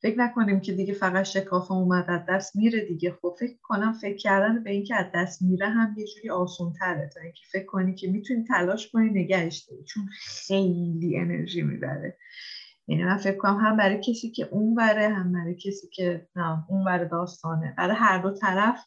فکر 0.02 0.18
نکنیم 0.18 0.60
که 0.60 0.72
دیگه 0.72 0.94
فقط 0.94 1.24
شکاف 1.24 1.70
اومد 1.70 2.04
از 2.08 2.20
دست 2.28 2.56
میره 2.56 2.86
دیگه. 2.86 3.12
خب 3.22 3.36
فکر 3.40 3.56
کنم 3.62 3.92
فکر 3.92 4.16
کردن 4.16 4.64
به 4.64 4.70
اینکه 4.70 4.96
از 4.96 5.06
دست 5.14 5.42
میره 5.42 5.68
هم 5.68 5.94
یه 5.98 6.06
جوری 6.06 6.30
آسون 6.30 6.72
تره 6.72 7.10
تا 7.14 7.20
اینکه 7.20 7.42
فکر 7.52 7.66
کنی 7.66 7.94
که 7.94 8.08
می‌تونی 8.08 8.44
تلاش 8.44 8.90
کنی 8.90 9.10
نگهش 9.10 9.58
داری 9.58 9.84
چون 9.84 10.08
خیلی 10.12 11.18
انرژی 11.18 11.62
می‌بره. 11.62 12.18
یعنی 12.88 13.04
من 13.04 13.16
فکر 13.16 13.36
کنم 13.36 13.56
هم 13.60 13.76
برای 13.76 14.00
کسی 14.00 14.30
که 14.30 14.48
اون 14.50 14.74
بره 14.74 15.08
هم 15.08 15.32
برای 15.32 15.54
کسی 15.54 15.88
که 15.92 16.28
نه 16.36 16.64
اون 16.70 16.84
بره 16.84 17.08
داستانه. 17.08 17.74
برای 17.78 17.96
هر 17.96 18.18
دو 18.18 18.30
طرف 18.30 18.86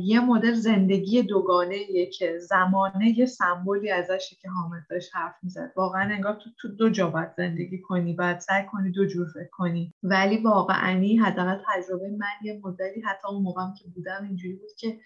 یه 0.00 0.20
مدل 0.20 0.54
زندگی 0.54 1.22
دوگانه 1.22 2.06
که 2.06 2.38
زمانه 2.38 3.18
یه 3.18 3.26
سمبولی 3.26 3.90
ازش 3.90 4.34
که 4.42 4.48
حامد 4.48 4.86
داشت 4.90 5.16
حرف 5.16 5.34
می‌زد. 5.42 5.72
واقعا 5.76 6.14
انگار 6.14 6.34
تو, 6.34 6.50
تو 6.60 6.68
دو 6.68 6.90
جا 6.90 7.10
باید 7.10 7.30
زندگی 7.36 7.78
کنی 7.78 8.14
باید 8.14 8.38
سعی 8.38 8.64
کنی 8.66 8.90
دو 8.90 9.06
جور 9.06 9.26
فکر 9.34 9.50
کنی. 9.50 9.94
ولی 10.02 10.36
واقعا 10.36 11.02
حداقل 11.22 11.58
تجربه 11.68 12.10
من 12.10 12.26
یه 12.44 12.60
مدلی 12.64 13.00
حتی 13.00 13.28
اون 13.28 13.42
موقعم 13.42 13.74
که 13.78 13.88
بودم 13.94 14.24
اینجوری 14.28 14.54
بود 14.54 14.70
که 14.78 14.98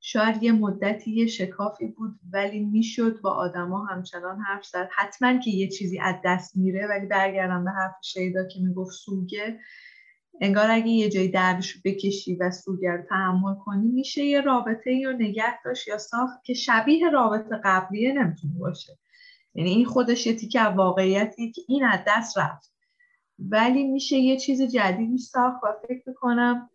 شاید 0.00 0.42
یه 0.42 0.52
مدتی 0.52 1.10
یه 1.10 1.26
شکافی 1.26 1.86
بود 1.86 2.18
ولی 2.32 2.60
می‌شد 2.60 3.20
با 3.20 3.30
آدما 3.30 3.84
همچنان 3.84 4.40
حرف 4.40 4.64
زد. 4.64 4.88
حتما 4.92 5.38
که 5.38 5.50
یه 5.50 5.68
چیزی 5.68 5.98
از 5.98 6.14
دست 6.24 6.56
میره 6.56 6.86
ولی 6.86 7.06
برگردم 7.06 7.64
به 7.64 7.70
حرف 7.70 7.94
شیدا 8.02 8.44
که 8.44 8.60
می‌گفت 8.60 8.92
سوگه. 8.92 9.58
انگار 10.40 10.70
اگه 10.70 10.88
یه 10.88 11.08
جایی 11.10 11.28
دردش 11.28 11.82
بکشی 11.84 12.36
و 12.36 12.50
سوگر 12.50 13.02
تحمل 13.08 13.54
کنی 13.54 13.88
میشه 13.88 14.24
یه 14.24 14.40
رابطه 14.40 14.92
یا 14.92 15.12
نگه 15.12 15.62
داشت 15.64 15.88
یا 15.88 15.98
ساخت 15.98 16.44
که 16.44 16.54
شبیه 16.54 17.10
رابطه 17.10 17.60
قبلیه 17.64 18.12
نمی‌تونه 18.12 18.54
باشه. 18.58 18.98
یعنی 19.54 19.70
این 19.70 19.84
خودش 19.84 20.26
یه 20.26 20.34
تیکه 20.34 20.62
واقعیتی 20.62 21.52
که 21.52 21.62
این 21.68 21.84
از 21.84 22.00
دست 22.06 22.38
رفت. 22.38 22.74
ولی 23.38 23.84
میشه 23.84 24.16
یه 24.16 24.36
چیز 24.36 24.62
جدیدی 24.62 25.18
ساخت 25.18 25.64
و 25.64 25.66
فکر 25.88 26.02
می‌کنم 26.06 26.70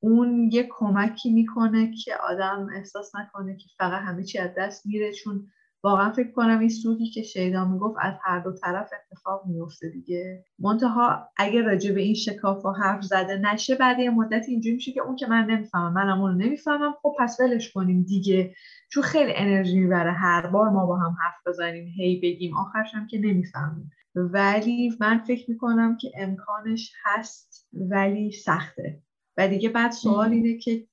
اون 0.00 0.50
یه 0.52 0.68
کمکی 0.70 1.30
می‌کنه 1.30 1.94
که 2.04 2.16
آدم 2.16 2.68
احساس 2.76 3.14
نکنه 3.14 3.56
که 3.56 3.68
فقط 3.78 4.02
همه 4.02 4.24
چی 4.24 4.38
از 4.38 4.50
دست 4.56 4.86
میره 4.86 5.12
چون 5.12 5.52
واقعا 5.82 6.12
فکر 6.12 6.30
کنم 6.30 6.58
این 6.58 6.68
سوگی 6.68 7.10
که 7.10 7.22
شیدا 7.22 7.64
می‌گفت 7.64 7.96
از 8.00 8.14
هر 8.22 8.38
دو 8.40 8.52
طرف 8.52 8.90
اتفاق 8.92 9.46
میفته 9.46 9.88
دیگه. 9.88 10.44
منتها 10.58 11.28
اگه 11.36 11.62
راجع 11.62 11.92
به 11.92 12.00
این 12.00 12.14
شکاف 12.14 12.64
و 12.64 12.72
حرف 12.72 13.02
زده 13.04 13.38
نشه 13.38 13.74
بعد 13.74 13.98
یه 13.98 14.10
مدت 14.10 14.44
اینجوری 14.48 14.74
میشه 14.74 14.92
که 14.92 15.00
اون 15.00 15.16
که 15.16 15.26
من 15.26 15.44
نمی‌فهمم 15.44 15.92
منم 15.92 16.20
اون 16.20 16.42
نمی‌فهمم 16.42 16.94
خب 17.02 17.14
پس 17.18 17.40
ولش 17.40 17.72
کنیم 17.72 18.02
دیگه. 18.02 18.54
چون 18.92 19.02
خیلی 19.02 19.32
انرژی 19.34 19.80
می‌بره 19.80 20.12
هر 20.12 20.46
بار 20.46 20.68
ما 20.68 20.86
با 20.86 20.96
هم 20.96 21.16
حرف 21.22 21.46
بزنیم 21.46 21.88
هی 21.96 22.20
بگیم 22.20 22.56
آخرش 22.56 22.94
هم 22.94 23.06
که 23.06 23.18
نمی‌فهمیم. 23.18 23.90
ولی 24.14 24.96
من 25.00 25.18
فکر 25.18 25.50
می‌کنم 25.50 25.96
که 25.96 26.12
امکانش 26.18 26.92
هست 27.04 27.68
ولی 27.72 28.32
سخته. 28.32 29.02
و 29.36 29.48
دیگه 29.48 29.68
بعد 29.68 29.90
سوال 29.90 30.32
اینه 30.32 30.58
که 30.58 30.86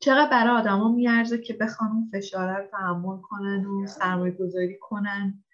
چقدر 0.00 0.30
برای 0.30 0.56
آدما 0.56 0.92
میارزه 0.92 1.38
که 1.38 1.54
بخوان 1.54 1.90
اون 1.90 2.10
فشاره 2.12 2.56
رو 2.56 2.66
تحمل 2.70 3.18
کنن 3.22 3.66
و 3.66 3.86
سرمایه 3.86 4.32
گذاری 4.32 4.78
کنن؟ 4.80 5.44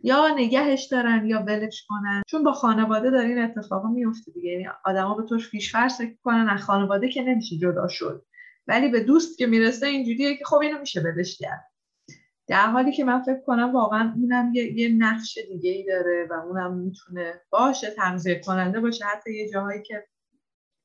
یا 0.00 0.28
نگهش 0.36 0.84
دارن 0.84 1.26
یا 1.26 1.42
ولش 1.42 1.86
کنن؟ 1.88 2.22
چون 2.26 2.44
با 2.44 2.52
خانواده 2.52 3.10
داره 3.10 3.40
اتفاقا 3.40 3.88
میفته 3.88 4.32
دیگه. 4.32 4.50
یعنی 4.50 4.66
آدما 4.84 5.14
به 5.14 5.22
طور 5.28 5.38
فیش 5.38 5.72
فرض 5.72 6.00
کنن 6.22 6.48
از 6.48 6.60
خانواده 6.60 7.08
که 7.08 7.22
نمیشه 7.22 7.56
جدا 7.56 7.88
شد. 7.88 8.24
ولی 8.66 8.88
به 8.88 9.00
دوست 9.00 9.38
که 9.38 9.46
می‌رسه 9.46 9.86
اینجوریه 9.86 10.36
که 10.36 10.44
خب 10.44 10.56
اینو 10.56 10.78
میشه 10.78 11.00
ولش 11.00 11.38
کرد. 11.38 11.70
در 12.48 12.66
حالی 12.66 12.92
که 12.92 13.04
من 13.04 13.22
فکر 13.22 13.40
کنم 13.46 13.72
واقعا 13.72 14.12
اونم 14.16 14.54
یه, 14.54 14.72
یه 14.72 14.88
نقش 14.88 15.38
دیگه 15.48 15.70
ای 15.70 15.84
داره 15.84 16.26
و 16.30 16.32
اونم 16.32 16.74
می‌تونه 16.74 17.40
باشه 17.50 17.90
تنظیر 17.90 18.38
کننده 18.38 18.80
باشه. 18.80 19.04
حتی 19.04 19.34
یه 19.34 19.50
جاهایی 19.50 19.82
که 19.82 20.06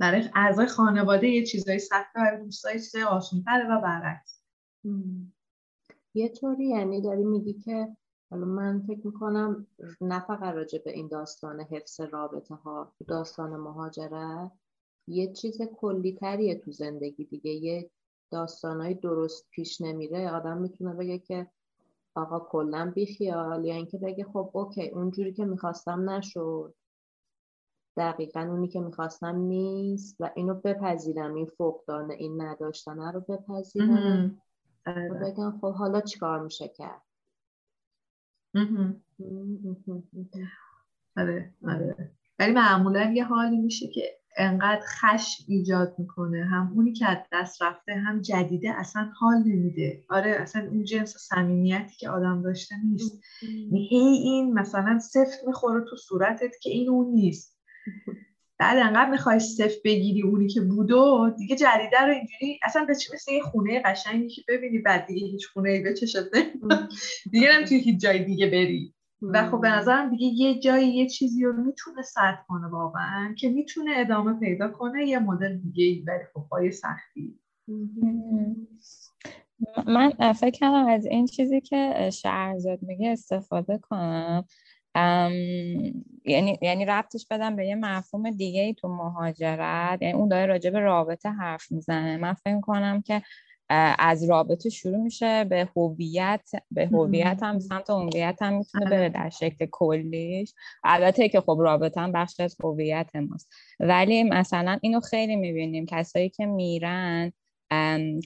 برای 0.01 0.29
اعضای 0.35 0.65
خانواده 0.65 1.27
یه 1.27 1.45
چیزای 1.45 1.79
سخته 1.79 2.19
و 2.19 2.43
دوستای 2.43 2.73
چیزای 2.73 3.03
آسونتره 3.03 3.67
و 3.71 3.81
برعکس. 3.81 4.43
یه 6.13 6.29
طوری 6.29 6.69
یعنی 6.69 7.01
داری 7.01 7.23
میگی 7.23 7.53
که 7.53 7.97
حالا 8.31 8.45
من 8.45 8.81
فکر 8.87 9.07
می‌کنم 9.07 9.67
نه 10.01 10.19
فقط 10.19 10.53
راجع 10.55 10.79
به 10.85 10.91
این 10.91 11.07
داستان 11.07 11.59
حفظ 11.59 12.01
رابطه 12.01 12.55
ها 12.55 12.93
داستان 13.07 13.55
مهاجرت 13.55 14.51
یه 15.07 15.33
چیز 15.33 15.61
کلی 15.61 16.15
تریه 16.15 16.55
تو 16.55 16.71
زندگی 16.71 17.25
دیگه. 17.25 17.51
یه 17.51 17.89
داستانهای 18.31 18.93
درست 18.93 19.47
پیش 19.49 19.81
نمیره. 19.81 20.31
آدم 20.31 20.57
می‌تونه 20.57 20.93
بگه 20.93 21.19
که 21.19 21.47
آقا 22.15 22.39
کلا 22.39 22.91
بیخیال 22.95 23.65
یا 23.65 23.75
اینکه 23.75 23.97
بگه 23.97 24.23
خب 24.23 24.51
اوکی 24.53 24.89
اونجوری 24.89 25.33
که 25.33 25.45
می‌خواستم 25.45 26.09
نشد. 26.09 26.75
دقیقا 27.97 28.41
اونی 28.41 28.67
که 28.67 28.79
می‌خواستم 28.79 29.35
نیست 29.35 30.15
و 30.19 30.31
اینو 30.35 30.53
بپذیرم 30.53 31.33
این 31.33 31.45
فقدان 31.45 32.11
این 32.11 32.41
نداشتنه 32.41 33.11
رو 33.11 33.19
بپذیرم. 33.19 34.41
و 34.85 35.19
بگم 35.21 35.59
خب 35.61 35.73
حالا 35.73 36.01
چیکار 36.01 36.43
میشه 36.43 36.67
کرد؟ 36.67 37.01
آره 41.17 41.53
آره. 41.67 42.11
ولی 42.39 42.51
معمولا 42.51 43.11
یه 43.15 43.25
حالی 43.25 43.57
میشه 43.57 43.87
که 43.87 44.01
انقدر 44.37 44.81
خش 44.85 45.45
ایجاد 45.47 45.95
می‌کنه. 45.97 46.45
هم 46.45 46.71
اونی 46.75 46.93
که 46.93 47.05
از 47.05 47.17
دست 47.33 47.61
رفته 47.61 47.93
هم 47.93 48.21
جدیده 48.21 48.69
اصلا 48.69 49.11
حال 49.19 49.37
نمیده. 49.37 50.03
آره 50.09 50.31
اصلا 50.31 50.67
اون 50.67 50.83
جنس 50.83 51.17
صمیمیتی 51.17 51.95
که 51.95 52.09
آدم 52.09 52.41
داشته 52.41 52.75
نیست. 52.85 53.21
هی 53.89 53.97
این 53.97 54.53
مثلا 54.53 54.99
سفت 54.99 55.47
می‌خوره 55.47 55.85
تو 55.89 55.95
صورتت 55.95 56.59
که 56.61 56.69
این 56.69 56.89
اون 56.89 57.13
نیست. 57.13 57.60
بعد 58.59 58.77
انقدر 58.77 59.09
می‌خوای 59.11 59.39
صف 59.39 59.73
بگیری 59.85 60.21
اونی 60.21 60.47
که 60.47 60.61
بودو 60.61 61.31
دیگه 61.37 61.55
جدیده 61.55 62.01
رو 62.01 62.13
اینجوری 62.13 62.59
اصلا 62.63 62.85
به 62.85 62.93
مثل 63.13 63.31
یه 63.31 63.41
خونه 63.41 63.81
قشنگی 63.85 64.29
که 64.29 64.41
ببینی 64.47 64.79
بعد 64.79 65.05
دیگه 65.05 65.27
هیچ 65.27 65.47
خونه 65.47 65.69
ای 65.69 65.81
به 65.81 65.93
چشت 65.93 66.17
دیگه 67.31 67.55
نمی‌تونی 67.55 67.81
هیچ 67.81 68.01
جای 68.01 68.23
دیگه 68.25 68.45
بری. 68.45 68.93
و 69.21 69.49
خب 69.49 69.61
به 69.61 69.69
نظرم 69.69 70.09
دیگه 70.09 70.25
یه 70.25 70.59
جایی 70.59 70.87
یه 70.87 71.09
چیزی 71.09 71.43
رو 71.43 71.53
می‌تونه 71.53 72.01
سرد 72.01 72.45
کنه 72.47 72.67
واقعا 72.67 73.35
که 73.37 73.49
می‌تونه 73.49 73.91
ادامه 73.95 74.39
پیدا 74.39 74.67
کنه 74.67 75.07
یه 75.07 75.19
مدل 75.19 75.57
دیگه 75.57 75.83
ای 75.83 76.03
ولی 76.07 76.23
خب 76.33 76.45
پای 76.49 76.71
سختی. 76.71 77.39
من 79.87 80.33
فکر 80.33 80.51
کردم 80.59 80.87
از 80.87 81.05
این 81.05 81.25
چیزی 81.25 81.61
که 81.61 82.09
شهرزاد 82.13 82.79
میگه 82.81 83.09
استفاده 83.09 83.77
کنم. 83.77 84.45
یعنی 86.25 86.59
یعنی 86.61 86.85
ربطش 86.85 87.27
بدم 87.31 87.55
به 87.55 87.67
یه 87.67 87.75
مفهوم 87.75 88.31
دیگه 88.31 88.61
ای 88.61 88.73
تو 88.73 88.87
مهاجرت. 88.87 90.01
یعنی 90.01 90.13
اون 90.13 90.29
داره 90.29 90.45
راجع 90.45 90.69
به 90.69 90.79
رابطه 90.79 91.29
حرف 91.29 91.71
می‌زنه. 91.71 92.17
من 92.17 92.33
فکر 92.33 92.59
کنم 92.61 93.01
که 93.01 93.21
از 93.99 94.29
رابطه 94.29 94.69
شروع 94.69 94.97
میشه 94.97 95.43
به 95.43 95.69
هویت 95.75 96.49
به 96.71 96.87
هویت 96.87 97.39
هم 97.43 97.59
سمت 97.59 97.89
هویت 97.89 98.37
هم 98.41 98.53
می‌تونه 98.53 98.85
بره 98.85 99.09
در 99.09 99.29
شکل 99.29 99.65
کلیش. 99.71 100.53
البته 100.83 101.29
که 101.29 101.41
خب 101.41 101.57
رابطه 101.61 102.01
هم 102.01 102.11
بخش 102.11 102.39
از 102.39 102.55
هویت 102.63 103.15
ماست. 103.15 103.51
ولی 103.79 104.23
مثلا 104.23 104.79
اینو 104.81 104.99
خیلی 104.99 105.35
می‌بینیم. 105.35 105.85
کسایی 105.85 106.29
که 106.29 106.45
میرن 106.45 107.31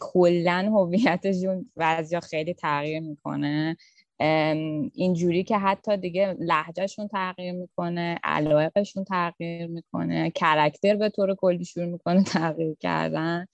کلا 0.01 0.71
هویتشون 0.73 1.71
بعضیا 1.75 2.19
خیلی 2.19 2.54
تغییر 2.54 2.99
می‌کنه. 2.99 3.78
اینجوری 4.19 5.43
که 5.43 5.58
حتی 5.58 5.97
دیگه 5.97 6.36
لحجهشون 6.39 7.08
تغییر 7.08 7.51
می‌کنه 7.54 8.19
علایقشون 8.23 9.04
تغییر 9.04 9.67
می‌کنه 9.67 10.32
کرکتر 10.32 10.95
به 10.95 11.10
طور 11.10 11.36
کلی 11.36 11.65
شروع 11.65 11.86
می‌کنه 11.86 12.23
تغییر 12.23 12.75
کردن. 12.80 13.47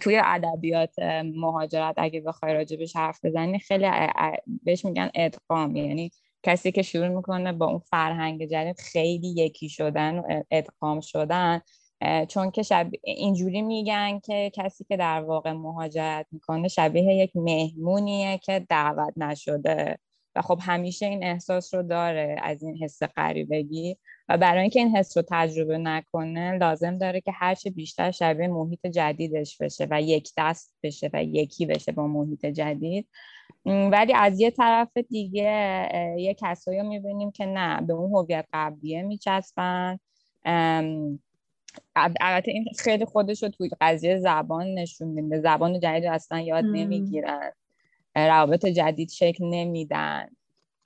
توی 0.00 0.20
ادبیات 0.24 0.98
مهاجرت 1.24 1.94
اگه 1.96 2.20
بخوای 2.20 2.54
راجبش 2.54 2.96
حرف 2.96 3.24
بزنی 3.24 3.58
خیلی 3.58 3.86
بهش 4.62 4.84
میگن 4.84 5.10
ادغام. 5.14 5.76
یعنی 5.76 6.10
کسی 6.42 6.72
که 6.72 6.82
شروع 6.82 7.08
می‌کنه 7.08 7.52
با 7.52 7.66
اون 7.66 7.78
فرهنگ 7.78 8.46
جدید 8.46 8.80
خیلی 8.80 9.28
یکی 9.28 9.68
شدن 9.68 10.18
و 10.18 10.42
ادغام 10.50 11.00
شدن. 11.00 11.60
چون 12.28 12.50
که 12.50 12.62
شب... 12.62 12.90
اینجوری 13.04 13.62
میگن 13.62 14.18
که 14.18 14.50
کسی 14.54 14.84
که 14.84 14.96
در 14.96 15.20
واقع 15.20 15.52
مهاجرت 15.52 16.26
می‌کنه 16.32 16.68
شبیه 16.68 17.14
یک 17.14 17.36
مهمونیه 17.36 18.38
که 18.38 18.66
دعوت 18.68 19.12
نشده. 19.16 19.98
و 20.36 20.42
خب 20.42 20.58
همیشه 20.62 21.06
این 21.06 21.24
احساس 21.24 21.74
رو 21.74 21.82
داره 21.82 22.36
از 22.42 22.62
این 22.62 22.76
حس 22.76 23.02
غریبگی. 23.02 23.96
و 24.28 24.38
برای 24.38 24.60
اینکه 24.60 24.80
این 24.80 24.96
حس 24.96 25.16
رو 25.16 25.22
تجربه 25.30 25.78
نکنه 25.78 26.58
لازم 26.58 26.98
داره 26.98 27.20
که 27.20 27.32
هرچه 27.32 27.70
بیشتر 27.70 28.10
شبیه 28.10 28.48
محیط 28.48 28.86
جدیدش 28.86 29.58
بشه 29.58 29.86
و 29.90 30.02
یک 30.02 30.32
دست 30.36 30.74
بشه 30.82 31.10
و 31.12 31.24
یکی 31.24 31.66
بشه 31.66 31.92
با 31.92 32.06
محیط 32.06 32.46
جدید. 32.46 33.08
ولی 33.66 34.12
از 34.14 34.40
یه 34.40 34.50
طرف 34.50 34.96
دیگه 34.96 35.88
یه 36.18 36.34
کسایی 36.34 36.80
رو 36.80 36.88
می‌بینیم 36.88 37.30
که 37.30 37.46
نه 37.46 37.80
به 37.80 37.92
اون 37.92 38.10
هویت 38.14 38.46
قبلیه 38.52 39.02
میچسبن. 39.02 39.98
البته 42.20 42.50
این 42.50 42.64
خیلی 42.78 43.04
خودش 43.04 43.42
رو 43.42 43.48
توی 43.48 43.70
قضیه 43.80 44.18
زبان 44.18 44.66
نشون 44.66 45.08
میده. 45.08 45.40
زبان 45.40 45.80
جدید 45.80 46.04
اصلا 46.04 46.40
یاد 46.40 46.64
نمی‌گیرن. 46.64 47.52
روابط 48.16 48.66
جدید 48.66 49.10
شکل 49.10 49.44
نمیدن. 49.44 50.28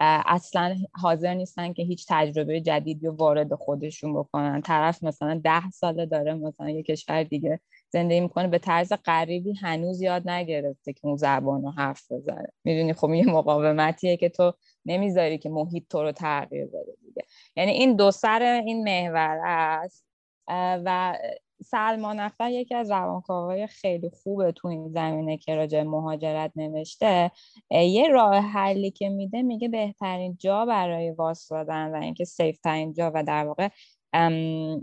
اصلا 0.01 0.77
حاضر 0.93 1.35
نیستن 1.35 1.73
که 1.73 1.83
هیچ 1.83 2.07
تجربه 2.09 2.61
جدیدی 2.61 3.07
رو 3.07 3.13
وارد 3.13 3.55
خودشون 3.55 4.15
بکنن. 4.15 4.61
طرف 4.61 5.03
مثلا 5.05 5.41
ده 5.45 5.71
ساله 5.71 6.07
داره 6.07 6.35
مثلا 6.35 6.71
یه 6.71 6.83
کشور 6.83 7.23
دیگه 7.23 7.61
زندگی 7.89 8.21
می‌کنه 8.21 8.49
به 8.49 8.59
طرز 8.59 8.93
غریبی 9.05 9.53
هنوز 9.53 10.01
یاد 10.01 10.29
نگرفته 10.29 10.93
که 10.93 11.01
اون 11.03 11.17
زبان 11.17 11.63
رو 11.63 11.71
حرف 11.71 12.13
بزنه. 12.13 12.49
می‌دونی 12.65 12.93
خب 12.93 13.11
یه 13.11 13.27
مقاومتیه 13.27 14.17
که 14.17 14.29
تو 14.29 14.53
نمی‌ذاری 14.87 15.39
که 15.39 15.49
محیط 15.49 15.85
تو 15.91 16.03
رو 16.03 16.13
تغییر 16.13 16.67
بده 16.67 16.97
دیگه. 17.07 17.23
یعنی 17.57 17.73
این 17.73 17.97
دو 17.97 18.11
سر 18.11 18.63
این 18.67 18.85
محور 18.85 19.41
است. 19.45 20.06
و 20.49 21.19
سلمان 21.65 22.21
اختر 22.21 22.51
یکی 22.51 22.75
از 22.75 22.91
روانکاوهای 22.91 23.67
خیلی 23.67 24.11
خوبه 24.11 24.53
تو 24.53 24.69
این 24.69 24.89
زمینه 24.89 25.37
که 25.37 25.55
راجع 25.55 25.83
مهاجرت 25.83 26.53
نوشته 26.57 27.31
یه 27.71 28.09
راه 28.09 28.37
حلی 28.37 28.91
که 28.91 29.09
میده 29.09 29.43
میگه 29.43 29.69
بهترین 29.69 30.37
جا 30.41 30.67
برای 30.67 31.11
واسدادن 31.11 31.95
و 31.95 32.03
اینکه 32.03 32.25
سیف 32.25 32.59
ترین 32.59 32.93
جا 32.93 33.13
و 33.15 33.23
در 33.23 33.47
واقع 33.47 33.69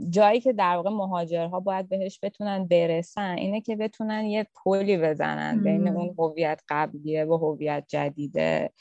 جایی 0.09 0.41
که 0.41 0.53
در 0.53 0.75
واقع 0.75 0.89
مهاجرها 0.89 1.59
باید 1.59 1.89
بهش 1.89 2.19
بتونن 2.23 2.67
برسن 2.67 3.37
اینه 3.37 3.61
که 3.61 3.75
بتونن 3.75 4.25
یه 4.25 4.47
پلی 4.63 4.97
بزنن 4.97 5.63
بین 5.63 5.87
اون 5.87 6.15
هویت 6.19 6.61
قبلیه 6.69 7.25
و 7.25 7.37
هویت 7.37 7.85
جدیده. 7.87 8.71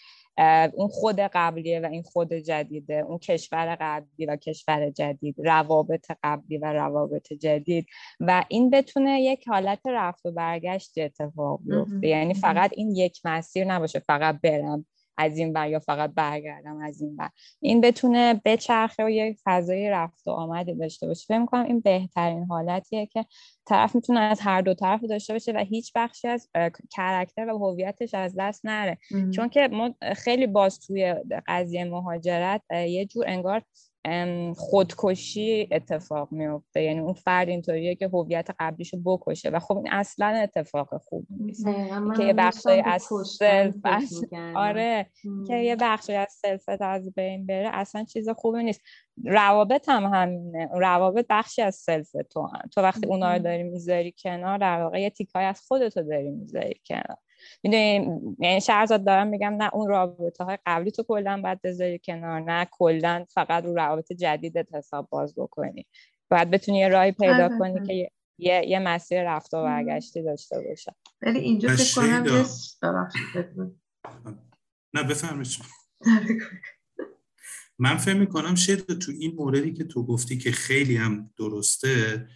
اون 0.74 0.89
خود 0.89 1.16
قبلیه 1.20 1.80
و 1.80 1.87
این 1.87 2.03
خود 2.03 2.33
جدیده 2.33 2.95
اون 2.95 3.18
کشور 3.18 3.76
قبلی 3.80 4.26
و 4.26 4.37
کشور 4.37 4.91
جدید 4.91 5.35
روابط 5.39 6.11
قبلی 6.22 6.59
و 6.59 6.64
روابط 6.72 7.33
جدید. 7.33 7.87
و 8.20 8.45
این 8.49 8.70
بتونه 8.70 9.20
یک 9.22 9.49
حالت 9.49 9.80
رفت 9.87 10.26
و 10.26 10.33
برگشت 10.33 10.99
اتفاق 10.99 11.61
بیفته. 11.64 12.09
یعنی 12.09 12.35
فقط 12.35 12.70
این 12.74 12.97
یک 12.97 13.20
مسیر 13.24 13.64
نباشه 13.64 13.99
فقط 13.99 14.41
برم. 14.43 14.87
از 15.23 15.39
این 15.39 15.53
بر 15.53 15.68
یا 15.68 15.79
فقط 15.79 16.11
برگردم 16.14 16.77
از 16.77 17.03
این 17.03 17.16
بر 17.16 17.29
این 17.61 17.81
بتونه 17.81 18.41
بچرخه 18.45 19.05
و 19.05 19.11
یک 19.11 19.39
فضای 19.45 19.91
رفت 19.91 20.27
و 20.27 20.31
آمدی 20.31 20.75
داشته 20.75 21.07
باشه. 21.07 21.25
فکر 21.27 21.47
کنم 21.47 21.64
این 21.64 21.81
بهترین 21.81 22.45
حالتیه 22.45 23.07
که 23.07 23.25
طرف 23.66 23.95
می‌تونه 23.95 24.20
از 24.20 24.41
هر 24.41 24.61
دو 24.61 24.75
طرف 24.75 25.05
داشته 25.05 25.33
باشه 25.33 25.53
و 25.53 25.59
هیچ 25.59 25.93
بخشی 25.95 26.29
از 26.29 26.51
character 26.97 27.51
و 27.51 27.59
هویتش 27.59 28.14
از 28.14 28.35
دست 28.39 28.66
نره. 28.66 28.99
چون 29.35 29.49
که 29.49 29.68
ما 29.73 29.95
خیلی 30.16 30.47
باز 30.47 30.81
توی 30.81 31.14
قضیه 31.47 31.85
مهاجرت 31.85 32.62
یه 32.70 33.07
جور 33.07 33.25
انگار 33.29 33.62
خودکشی 34.57 35.69
اتفاق 35.73 36.29
میفته 36.33 36.83
یعنی 36.83 37.01
اون 37.01 37.13
فرد 37.13 37.49
اینطوریه 37.49 37.95
که 37.95 38.09
هویت 38.09 38.49
قبلیشو 38.59 38.97
بکشه. 39.05 39.51
و 39.51 39.59
خب 39.59 39.77
این 39.77 39.89
اصلا 39.93 40.27
اتفاق 40.27 40.97
خوب 40.97 41.27
نیست. 41.31 41.67
که 42.17 42.25
یه 42.25 42.33
بخشی 42.33 42.83
از 42.85 43.03
self 43.39 43.75
آره. 44.57 45.07
که 45.47 45.57
یه 45.57 45.77
بخشی 45.77 46.13
از 46.13 46.33
self 46.33 46.73
ت 46.73 46.83
از 46.83 47.15
بین 47.15 47.47
بره 47.47 47.71
اصلا 47.73 48.05
چیز 48.05 48.29
خوبی 48.29 48.63
نیست. 48.65 48.81
روابط 49.25 49.89
هم 49.89 50.05
همینه. 50.05 50.69
روابط 50.73 51.27
بخشی 51.31 51.63
از 51.63 51.75
self 51.75 52.11
تو 52.31 52.47
هم. 52.47 52.69
تو 52.75 52.81
وقتی 52.81 53.07
اونا 53.07 53.33
رو 53.33 53.39
داری 53.39 53.63
می‌ذاری 53.63 54.15
کنار 54.23 54.59
در 54.59 54.83
واقع 54.83 55.01
یه 55.01 55.11
تیکای 55.11 55.45
از 55.45 55.61
خودتو 55.69 56.03
داری 56.03 56.31
می‌ذاری 56.31 56.81
کنار. 56.87 57.17
می‌دونی 57.62 58.20
یعنی 58.38 58.61
شهرزاد 58.61 59.05
دارم 59.05 59.26
میگم 59.26 59.55
نه 59.59 59.74
اون 59.74 59.88
رابطه 59.88 60.45
های 60.45 60.59
قبلی 60.66 60.90
تو 60.90 61.03
کلا 61.03 61.40
باید 61.43 61.62
بذاری 61.62 61.99
کنار 62.05 62.40
نه 62.40 62.68
کلا 62.70 63.24
فقط 63.28 63.64
رو 63.64 63.74
روابط 63.74 64.12
جدیدت 64.12 64.74
حساب 64.74 65.09
باز 65.11 65.34
بکنی. 65.34 65.86
باید 66.30 66.51
بتونی 66.51 66.78
یه 66.78 66.88
راهی 66.88 67.12
پیدا 67.12 67.45
آره، 67.45 67.59
کنی 67.59 67.72
آره. 67.72 67.86
که 67.86 68.11
یه, 68.38 68.62
یه 68.66 68.78
مسیر 68.78 69.34
رفت 69.34 69.55
و 69.55 69.62
برگشتی 69.62 70.22
داشته 70.22 70.61
باشه. 70.68 70.95
ولی 71.22 71.38
اینجا 71.38 71.68
فکر 71.68 71.95
کنم 71.95 73.72
نه 74.95 75.03
بفرمایید. 75.03 75.59
من 77.78 77.97
فکر 77.97 78.14
می‌کنم 78.14 78.55
شاید 78.55 78.99
تو 78.99 79.12
این 79.12 79.34
موردی 79.34 79.72
که 79.72 79.84
تو 79.84 80.07
گفتی 80.07 80.38
که 80.38 80.53
خیلی 80.53 80.97
هم 80.97 81.30
درسته 81.38 82.26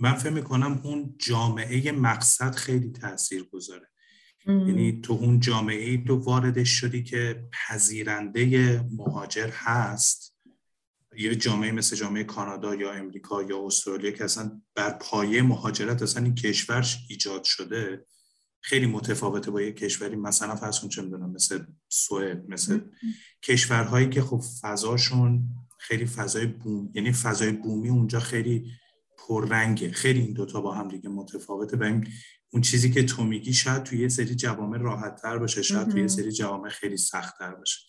من 0.00 0.14
فکر 0.14 0.30
می‌کنم 0.30 0.80
اون 0.84 1.14
جامعه 1.18 1.92
مقصد 1.92 2.54
خیلی 2.54 2.90
تاثیر 2.90 3.44
گذاره 3.52 3.90
یعنی 4.46 5.00
تو 5.00 5.12
اون 5.12 5.40
جامعه 5.40 5.90
ای 5.90 6.04
تو 6.04 6.16
واردش 6.16 6.70
شدی 6.70 7.02
که 7.02 7.48
پذیرنده 7.52 8.80
مهاجر 8.92 9.50
هست. 9.52 10.36
یه 11.16 11.34
جامعه 11.34 11.72
مثل 11.72 11.96
جامعه 11.96 12.24
کانادا 12.24 12.74
یا 12.74 12.92
امریکا 12.92 13.42
یا 13.42 13.66
استرالیا 13.66 14.10
که 14.10 14.24
اصلا 14.24 14.60
بر 14.74 14.90
پایه 14.90 15.42
مهاجرت 15.42 16.02
اصلا 16.02 16.24
این 16.24 16.34
کشورش 16.34 16.98
ایجاد 17.08 17.44
شده 17.44 18.06
خیلی 18.60 18.86
متفاوته 18.86 19.50
با 19.50 19.62
یه 19.62 19.72
کشوری 19.72 20.16
مثلا 20.16 20.56
فرض 20.56 20.80
کن 20.80 20.88
چه 20.88 21.02
می‌دونم 21.02 21.30
مثل 21.30 21.64
سوئد 21.88 22.44
مثل 22.48 22.80
کشورهایی 23.42 24.08
که 24.08 24.22
خب 24.22 24.42
فضاشون 24.62 25.48
خیلی 25.78 26.06
فضای 26.06 26.46
بوم 26.46 26.90
یعنی 26.94 27.12
فضای 27.12 27.52
بومی 27.52 27.88
اونجا 27.88 28.20
خیلی 28.20 28.70
پررنگه. 29.30 29.90
خیلی 29.90 30.20
این 30.20 30.32
دوتا 30.32 30.60
با 30.60 30.74
هم 30.74 30.88
دیگه 30.88 31.08
متفاوته 31.08 31.76
و 31.76 31.82
این 31.82 32.06
اون 32.52 32.62
چیزی 32.62 32.90
که 32.90 33.02
تو 33.02 33.24
میگی 33.24 33.52
شاید 33.52 33.82
توی 33.82 33.98
یه 33.98 34.08
سری 34.08 34.34
جوامع 34.34 34.78
راحت 34.78 35.22
تر 35.22 35.38
باشه 35.38 35.62
شاید 35.62 35.88
توی 35.88 36.00
یه 36.00 36.08
سری 36.08 36.32
جوامع 36.32 36.68
خیلی 36.68 36.96
سخت 36.96 37.38
تر 37.38 37.54
باشه. 37.54 37.80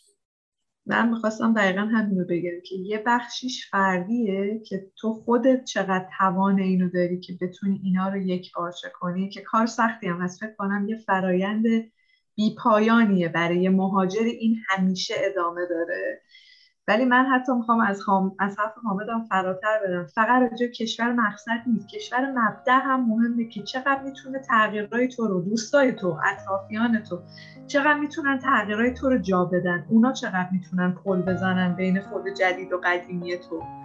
من 0.85 1.09
می‌خواستم 1.09 1.53
دقیقا 1.53 1.81
همین 1.81 2.19
رو 2.19 2.25
بگم 2.29 2.61
که 2.65 2.75
یه 2.75 3.03
بخشیش 3.05 3.69
فردیه 3.69 4.61
که 4.65 4.91
تو 4.95 5.13
خودت 5.13 5.63
چقدر 5.63 6.07
توان 6.17 6.59
اینو 6.59 6.89
داری 6.89 7.19
که 7.19 7.37
بتونی 7.41 7.81
اینا 7.83 8.09
رو 8.09 8.17
یک 8.17 8.51
بارچه 8.53 8.91
کنی 8.99 9.29
که 9.29 9.41
کار 9.41 9.65
سختی 9.65 10.07
هم 10.07 10.21
هست. 10.21 10.39
فکر 10.39 10.55
کنم 10.57 10.89
یه 10.89 10.97
فرایند 10.97 11.65
بیپایانیه 12.35 13.29
برای 13.29 13.69
مهاجر 13.69 14.23
این 14.23 14.57
همیشه 14.67 15.13
ادامه 15.17 15.61
داره. 15.69 16.21
ولی 16.91 17.05
من 17.05 17.25
حتی 17.25 17.51
می‌خوام 17.53 17.79
از, 17.79 18.01
خام... 18.01 18.35
از 18.39 18.59
حرف 18.59 18.73
حامدم 18.83 19.23
فراتر 19.29 19.79
بدم 19.87 20.05
فقط 20.05 20.41
راجع 20.51 20.67
کشور 20.67 21.11
مقصد 21.11 21.61
نیست. 21.67 21.87
کشور 21.87 22.31
مبدع 22.31 22.79
هم 22.79 23.05
مهمه 23.07 23.45
که 23.45 23.63
چقدر 23.63 24.01
می‌تونه 24.03 24.39
تغییرهای 24.39 25.07
تو 25.07 25.27
رو 25.27 25.41
دوستای 25.41 25.91
تو 25.91 26.19
اطرافیان 26.33 27.03
تو 27.03 27.19
چقدر 27.67 27.99
می‌تونن 27.99 28.39
تغییرهای 28.39 28.93
تو 28.93 29.09
رو 29.09 29.17
جا 29.17 29.45
بدن. 29.45 29.85
اونا 29.89 30.11
چقدر 30.11 30.47
می‌تونن 30.51 30.91
پل 30.91 31.21
بزنن 31.21 31.75
بین 31.75 32.01
خود 32.01 32.23
جدید 32.27 32.73
و 32.73 32.81
قدیمی 32.83 33.37
تو. 33.37 33.80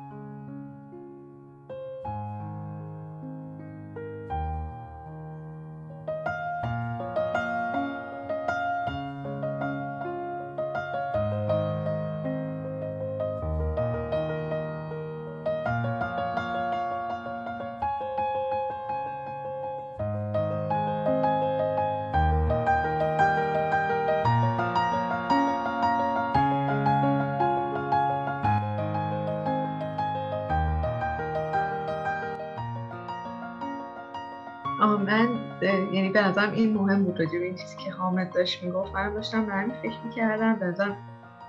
به 36.17 36.23
نظرم 36.23 36.53
این 36.53 36.75
مهم 36.75 37.05
بود 37.05 37.21
راجع 37.21 37.39
این 37.39 37.55
چیزی 37.55 37.77
که 37.77 37.91
حامد 37.91 38.35
داشت 38.35 38.63
می‌گفت. 38.63 38.95
من 38.95 39.15
داشتم 39.15 39.47
به 39.47 39.53
همین 39.53 39.77
فکر 39.83 40.01
می‌کردم. 40.05 40.59
به 40.59 40.67
نظرم 40.67 40.97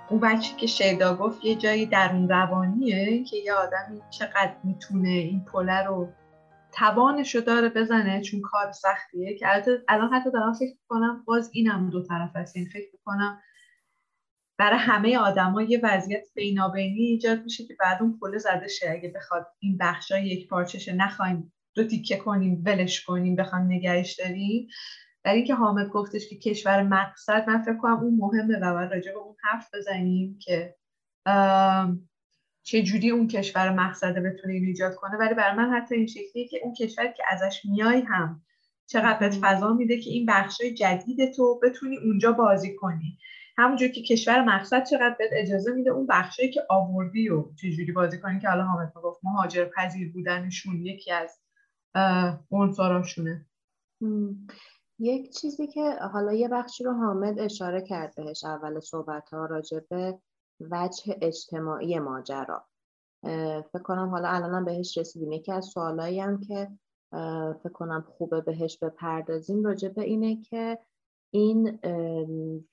اون 0.09 0.19
بچه 0.19 0.55
که 0.55 0.67
شیدا 0.67 1.15
گفت 1.15 1.45
یه 1.45 1.55
جایی 1.55 1.85
در 1.85 2.09
اون 2.13 2.29
روانیه 2.29 3.23
که 3.23 3.37
یه 3.37 3.53
آدمی 3.53 4.01
چقدر 4.09 4.55
می‌تونه 4.63 5.09
این 5.09 5.45
پله 5.45 5.83
رو 5.83 6.09
توانش 6.71 7.35
رو 7.35 7.41
داره 7.41 7.69
بزنه 7.69 8.21
چون 8.21 8.41
کار 8.41 8.71
سختیه 8.71 9.37
که 9.37 9.47
الان 9.87 10.13
حتی 10.13 10.31
دارم 10.31 10.53
فکر 10.53 10.75
کنم 10.87 11.23
باز 11.27 11.49
اینم 11.53 11.89
دو 11.89 12.03
طرف 12.03 12.35
هست. 12.35 12.55
این 12.55 12.65
یعنی 12.65 12.73
فکر 12.73 12.97
کنم 13.05 13.41
برای 14.57 14.79
همه 14.79 15.17
آدما 15.17 15.61
یه 15.61 15.79
وضعیت 15.83 16.27
بینابینی 16.35 17.01
ایجاد 17.01 17.43
میشه 17.43 17.65
که 17.65 17.75
بعد 17.79 18.01
اون 18.01 18.19
پله 18.21 18.37
زده 18.37 18.67
شه. 18.67 18.91
اگه 18.91 19.11
بخواد 19.15 19.47
این 19.59 19.77
بخشای 19.77 20.25
یک 20.25 20.47
پارچش 20.47 20.89
نخوایم 20.89 21.53
دو 21.77 21.83
تیکه 21.83 22.17
کنیم 22.17 22.63
ولش 22.65 23.05
کنیم 23.05 23.35
بخوام 23.35 23.61
نگهش 23.61 24.13
داریم. 24.13 24.67
در 25.23 25.33
اینکه 25.33 25.55
حامد 25.55 25.87
گفتش 25.87 26.29
که 26.29 26.37
کشور 26.37 26.83
مقصد 26.83 27.49
من 27.49 27.61
فکر 27.61 27.77
کنم 27.77 27.99
اون 27.99 28.15
مهمه 28.15 28.57
و 28.61 28.73
باید 28.73 28.93
راجع 28.93 29.11
به 29.11 29.17
اون 29.17 29.35
حرف 29.43 29.69
بزنیم 29.73 30.39
که 30.41 30.75
چه 32.63 32.83
جوری 32.83 33.09
اون 33.09 33.27
کشور 33.27 33.73
مقصده 33.73 34.21
بتونه 34.21 34.53
این 34.53 34.65
ایجاد 34.65 34.95
کنه. 34.95 35.17
ولی 35.17 35.33
برای 35.33 35.55
من 35.57 35.73
حتی 35.73 35.95
این 35.95 36.07
شکلیه 36.07 36.47
که 36.47 36.59
اون 36.63 36.73
کشور 36.73 37.07
که 37.07 37.23
ازش 37.29 37.61
میای 37.65 38.01
هم 38.01 38.41
چقدر 38.87 39.19
بهت 39.19 39.37
فضا 39.41 39.73
میده 39.73 39.99
که 39.99 40.09
این 40.09 40.25
بخشای 40.25 40.73
جدید 40.73 41.33
تو 41.33 41.59
بتونی 41.63 41.97
اونجا 41.97 42.31
بازی 42.31 42.75
کنی. 42.75 43.17
همونجور 43.57 43.87
که 43.87 44.01
کشور 44.01 44.43
مقصد 44.43 44.83
چقدر 44.83 45.15
بهت 45.19 45.29
اجازه 45.33 45.71
میده 45.71 45.89
اون 45.89 46.07
بخشایی 46.07 46.51
که 46.51 46.61
آوردی 46.69 47.29
و 47.29 47.45
چجوری 47.61 47.91
بازی 47.91 48.19
کنی 48.19 48.39
که 48.39 48.49
حالا 48.49 48.63
حامد 48.63 48.93
گفت 48.93 49.19
مهاجر 49.23 49.65
پذیر 49.65 50.11
بودنشون 50.11 50.85
یکی 50.85 51.11
از 51.11 51.39
عنصراشونه 52.51 53.45
یک 54.99 55.33
چیزی 55.33 55.67
که 55.67 55.95
حالا 56.13 56.33
یه 56.33 56.47
بخشی 56.47 56.83
رو 56.83 56.93
حامد 56.93 57.39
اشاره 57.39 57.81
کرد 57.81 58.15
بهش 58.15 58.43
اول 58.43 58.79
صحبت 58.79 59.29
ها 59.29 59.45
راجع 59.45 59.79
به 59.89 60.19
وجه 60.59 61.17
اجتماعی 61.21 61.99
ماجرا. 61.99 62.65
فکر 63.73 63.83
کنم 63.83 64.09
حالا 64.09 64.29
الانم 64.29 64.65
بهش 64.65 64.97
رسیدیم. 64.97 65.31
یکی 65.31 65.51
از 65.51 65.65
سوالایی 65.65 66.19
هم 66.19 66.39
که 66.39 66.69
فکر 67.63 67.73
کنم 67.73 68.05
خوبه 68.17 68.41
بهش 68.41 68.77
بپردازیم 68.77 69.63
راجع 69.63 69.89
به 69.89 70.01
اینه 70.01 70.41
که 70.41 70.79
این 71.33 71.79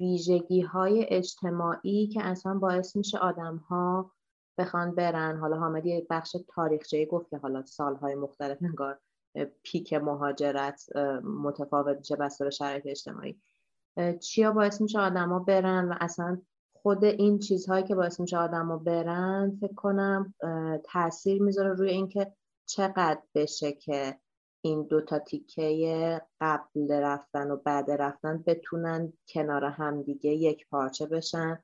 ویژگی 0.01 0.61
های 0.61 1.07
اجتماعی 1.09 2.07
که 2.07 2.27
اصلا 2.27 2.55
باعث 2.55 2.97
میشه 2.97 3.18
آدم 3.18 3.57
ها 3.57 4.12
بخوان 4.59 4.95
برن. 4.95 5.37
حالا 5.37 5.57
حامد 5.57 5.87
یک 5.87 6.07
بخش 6.11 6.37
تاریخچه 6.49 7.07
گفت 7.07 7.31
که 7.31 7.37
حالا 7.37 7.64
سالهای 7.64 8.14
مختلف 8.14 8.59
انگار 8.62 9.01
پیک 9.62 9.93
مهاجرت 9.93 10.97
متفاوت 11.24 11.99
میشه 11.99 12.16
بسته 12.16 12.45
به 12.45 12.51
شرایط 12.51 12.87
اجتماعی. 12.87 13.41
چیا 14.20 14.53
باعث 14.53 14.80
میشه 14.80 14.99
آدما 14.99 15.39
برن؟ 15.39 15.89
و 15.89 15.95
اصلا 16.01 16.41
خود 16.72 17.05
این 17.05 17.39
چیزهایی 17.39 17.85
که 17.85 17.95
باعث 17.95 18.20
میشه 18.20 18.39
آدما 18.39 18.76
برن 18.76 19.59
فکر 19.61 19.74
کنم 19.74 20.35
تاثیر 20.85 21.43
می‌ذاره 21.43 21.74
روی 21.74 21.91
اینکه 21.91 22.32
چقدر 22.66 23.22
بشه 23.35 23.72
که 23.72 24.18
این 24.61 24.82
دو 24.82 25.01
تا 25.01 25.18
تیکه 25.18 26.20
قبل 26.41 26.93
رفتن 26.93 27.51
و 27.51 27.57
بعد 27.57 27.91
رفتن 27.91 28.43
بتونن 28.47 29.12
کنار 29.28 29.64
همدیگه 29.64 30.30
یک 30.30 30.68
پارچه 30.68 31.07
بشن 31.07 31.62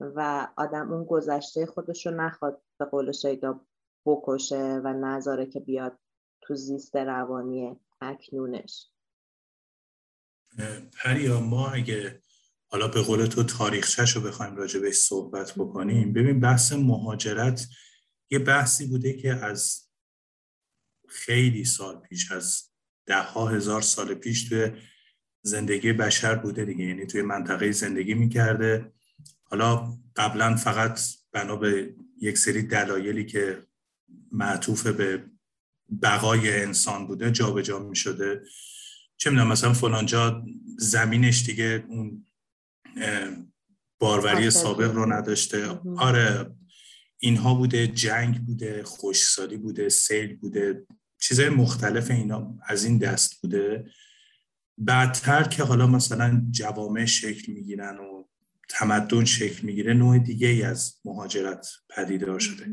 و 0.00 0.48
آدم 0.56 0.92
اون 0.92 1.04
گذشته 1.04 1.66
خودش 1.66 2.06
رو 2.06 2.12
نخواد 2.12 2.62
به 2.78 2.84
قول 2.84 3.12
شیدا 3.12 3.60
بکشه 4.06 4.80
و 4.84 4.92
نذاره 4.92 5.46
که 5.46 5.60
بیاد 5.60 5.98
تو 6.42 6.54
زیست 6.54 6.96
روانی 6.96 7.76
اکنونش. 8.00 8.86
پریا 11.02 11.40
ما 11.40 11.70
اگه 11.70 12.22
حالا 12.66 12.88
به 12.88 13.02
قول 13.02 13.26
تو 13.26 13.42
تاریخچش 13.42 14.16
رو 14.16 14.22
بخوایم 14.22 14.56
راجع 14.56 14.80
بهش 14.80 14.94
صحبت 14.94 15.54
بکنیم 15.54 16.12
ببین 16.12 16.40
بحث 16.40 16.72
مهاجرت 16.72 17.68
یه 18.30 18.38
بحثی 18.38 18.86
بوده 18.86 19.12
که 19.12 19.34
از 19.34 19.88
خیلی 21.08 21.64
سال 21.64 22.00
پیش 22.00 22.32
از 22.32 22.70
ده 23.06 23.22
ها 23.22 23.48
هزار 23.48 23.82
سال 23.82 24.14
پیش 24.14 24.48
توی 24.48 24.70
زندگی 25.42 25.92
بشر 25.92 26.34
بوده 26.34 26.64
دیگه. 26.64 26.84
یعنی 26.84 27.06
توی 27.06 27.22
منطقه 27.22 27.72
زندگی 27.72 28.14
می‌کرده. 28.14 28.92
حالا 29.44 29.98
قبلا 30.16 30.56
فقط 30.56 31.00
بنا 31.32 31.56
به 31.56 31.94
یک 32.20 32.38
سری 32.38 32.62
دلایلی 32.62 33.26
که 33.26 33.66
معطوف 34.32 34.86
به 34.86 35.31
بقای 36.02 36.62
انسان 36.62 37.06
بوده 37.06 37.30
جابجا 37.30 37.62
جا 37.62 37.78
می 37.78 37.96
شده 37.96 38.42
چه 39.16 39.30
می‌دونم 39.30 39.48
مثلا 39.48 39.72
فلانجا 39.72 40.44
زمینش 40.78 41.44
دیگه 41.44 41.84
اون 41.88 42.26
باروری 43.98 44.50
سابق 44.50 44.92
رو 44.92 45.12
نداشته. 45.12 45.80
آره 45.96 46.54
اینها 47.18 47.54
بوده 47.54 47.86
جنگ 47.86 48.46
بوده 48.46 48.82
خوشسالی 48.82 49.56
بوده 49.56 49.88
سیل 49.88 50.36
بوده 50.36 50.86
چیزهای 51.20 51.48
مختلف 51.48 52.10
اینا 52.10 52.58
از 52.66 52.84
این 52.84 52.98
دست 52.98 53.40
بوده. 53.42 53.90
بعدتر 54.78 55.42
که 55.42 55.62
حالا 55.62 55.86
مثلا 55.86 56.46
جوامع 56.50 57.04
شکل 57.04 57.52
می‌گیرن 57.52 57.98
و 57.98 58.24
تمدن 58.68 59.24
شکل 59.24 59.66
می‌گیره 59.66 59.94
نوع 59.94 60.18
دیگه 60.18 60.48
ای 60.48 60.62
از 60.62 61.00
مهاجرت 61.04 61.68
پدیدار 61.88 62.38
شده. 62.38 62.66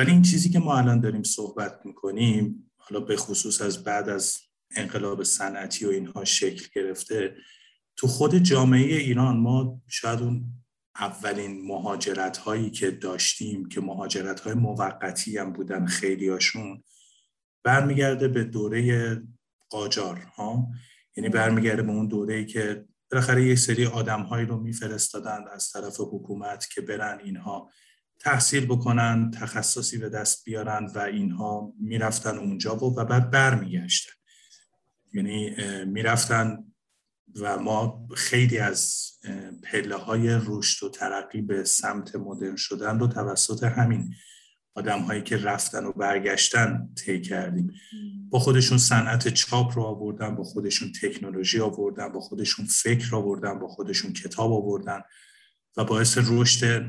ولی 0.00 0.10
این 0.12 0.22
چیزی 0.22 0.50
که 0.50 0.58
ما 0.58 0.78
الان 0.78 1.00
داریم 1.00 1.22
صحبت 1.22 1.80
می‌کنیم 1.84 2.70
حالا 2.76 3.00
به 3.00 3.16
خصوص 3.16 3.62
از 3.62 3.84
بعد 3.84 4.08
از 4.08 4.38
انقلاب 4.76 5.22
صنعتی 5.22 5.86
و 5.86 5.88
اینها 5.88 6.24
شکل 6.24 6.66
گرفته 6.74 7.36
تو 7.96 8.06
خود 8.06 8.34
جامعه 8.34 8.96
ایران 8.96 9.36
ما 9.36 9.82
شاید 9.88 10.20
اون 10.20 10.44
اولین 10.96 11.66
مهاجرت 11.66 12.36
هایی 12.36 12.70
که 12.70 12.90
داشتیم 12.90 13.68
که 13.68 13.80
مهاجرت 13.80 14.40
های 14.40 14.54
موقتی 14.54 15.38
هم 15.38 15.52
بودن 15.52 15.86
خیلی 15.86 16.28
هاشون 16.28 16.84
برمیگرده 17.64 18.28
به 18.28 18.44
دوره 18.44 19.16
قاجار 19.70 20.16
ها؟ 20.16 20.68
یعنی 21.16 21.28
برمیگرده 21.28 21.82
به 21.82 21.92
اون 21.92 22.08
دوره 22.08 22.34
ای 22.34 22.46
که 22.46 22.84
بالاخره 23.10 23.44
یک 23.44 23.58
سری 23.58 23.86
آدم 23.86 24.22
هایی 24.22 24.46
رو 24.46 24.60
میفرستادند 24.60 25.48
از 25.48 25.70
طرف 25.70 25.96
حکومت 26.00 26.68
که 26.74 26.80
برن 26.80 27.18
اینها. 27.24 27.70
تحصیل 28.20 28.66
بکنن 28.66 29.30
تخصصی 29.30 29.98
به 29.98 30.08
دست 30.08 30.44
بیارن 30.44 30.86
و 30.94 30.98
اینها 30.98 31.72
می‌رفتن 31.80 32.38
اونجا 32.38 32.76
و, 32.76 33.00
و 33.00 33.04
بعد 33.04 33.30
برمیگشتن. 33.30 34.12
یعنی 35.12 35.54
می‌رفتن 35.84 36.64
و 37.40 37.58
ما 37.58 38.08
خیلی 38.16 38.58
از 38.58 39.10
پله 39.62 39.96
های 39.96 40.38
رشد 40.46 40.86
و 40.86 40.90
ترقی 40.90 41.42
به 41.42 41.64
سمت 41.64 42.16
مدرن 42.16 42.56
شدن 42.56 42.98
رو 42.98 43.06
توسط 43.06 43.64
همین 43.64 44.14
آدم 44.74 44.98
هایی 44.98 45.22
که 45.22 45.36
رفتن 45.36 45.84
و 45.84 45.92
برگشتن 45.92 46.88
طی 47.04 47.20
کردیم. 47.20 47.72
با 48.30 48.38
خودشون 48.38 48.78
صنعت 48.78 49.28
چاپ 49.28 49.78
رو 49.78 49.82
آوردن 49.82 50.34
با 50.34 50.44
خودشون 50.44 50.92
تکنولوژی 51.02 51.60
آوردن 51.60 52.12
با 52.12 52.20
خودشون 52.20 52.66
فکر 52.66 53.16
آوردن 53.16 53.58
با 53.58 53.68
خودشون 53.68 54.12
کتاب 54.12 54.52
آوردن 54.52 55.00
و 55.76 55.84
باعث 55.84 56.18
رشد 56.26 56.84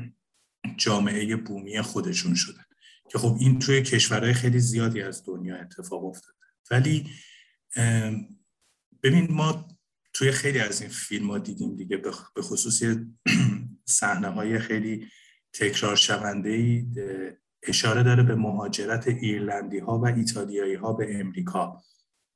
جامعه 0.76 1.36
بومی 1.36 1.82
خودشون 1.82 2.34
شدن. 2.34 2.64
که 3.10 3.18
خب 3.18 3.36
این 3.40 3.58
توی 3.58 3.82
کشورهای 3.82 4.32
خیلی 4.32 4.58
زیادی 4.58 5.02
از 5.02 5.24
دنیا 5.26 5.56
اتفاق 5.56 6.04
افتاده. 6.04 6.36
ولی 6.70 7.10
ببین 9.02 9.32
ما 9.32 9.68
توی 10.12 10.32
خیلی 10.32 10.58
از 10.58 10.80
این 10.80 10.90
فیلم 10.90 11.30
ها 11.30 11.38
دیدیم 11.38 11.76
دیگه 11.76 11.96
به 12.34 12.42
خصوص 12.42 12.82
صحنه 13.84 14.28
های 14.28 14.58
خیلی 14.58 15.08
تکرار 15.52 15.96
شونده 15.96 16.50
ای 16.50 16.86
اشاره 17.62 18.02
داره 18.02 18.22
به 18.22 18.34
مهاجرت 18.34 19.08
ایرلندی 19.08 19.78
ها 19.78 19.98
و 19.98 20.06
ایتالیایی 20.06 20.74
ها 20.74 20.92
به 20.92 21.20
امریکا. 21.20 21.82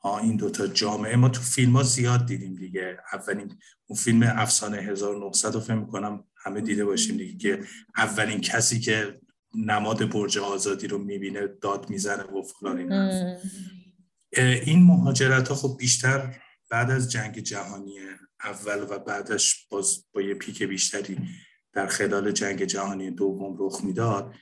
ها 0.00 0.18
این 0.18 0.36
دوتا 0.36 0.66
جامعه. 0.66 1.16
ما 1.16 1.28
تو 1.28 1.42
فیلم 1.42 1.76
ها 1.76 1.82
زیاد 1.82 2.26
دیدیم 2.26 2.54
دیگه. 2.54 2.98
اولین 3.12 3.58
اون 3.86 3.98
فیلم 3.98 4.22
افسانه 4.22 4.76
1900 4.76 5.54
رو 5.54 5.60
فهم 5.60 5.78
می‌کنم 5.78 6.24
همه 6.46 6.60
دیده 6.60 6.84
باشیم 6.84 7.16
دیگه 7.16 7.36
که 7.38 7.64
اولین 7.96 8.40
کسی 8.40 8.80
که 8.80 9.20
نماد 9.54 10.10
برج 10.10 10.38
آزادی 10.38 10.86
رو 10.86 10.98
می‌بینه 10.98 11.46
داد 11.46 11.90
می‌زنه 11.90 12.22
و 12.22 12.42
فلان 12.42 12.78
این 12.78 12.92
این 14.38 14.82
مهاجرت 14.82 15.48
ها 15.48 15.54
خب 15.54 15.76
بیشتر 15.78 16.36
بعد 16.70 16.90
از 16.90 17.10
جنگ 17.10 17.38
جهانی 17.38 17.98
اول 18.44 18.86
و 18.90 18.98
بعدش 18.98 19.66
باز 19.70 20.04
با 20.12 20.22
یه 20.22 20.34
پیک 20.34 20.62
بیشتری 20.62 21.18
در 21.72 21.86
خلال 21.86 22.32
جنگ 22.32 22.64
جهانی 22.64 23.10
دوم 23.10 23.56
رخ 23.58 23.84
می‌داد. 23.84 24.34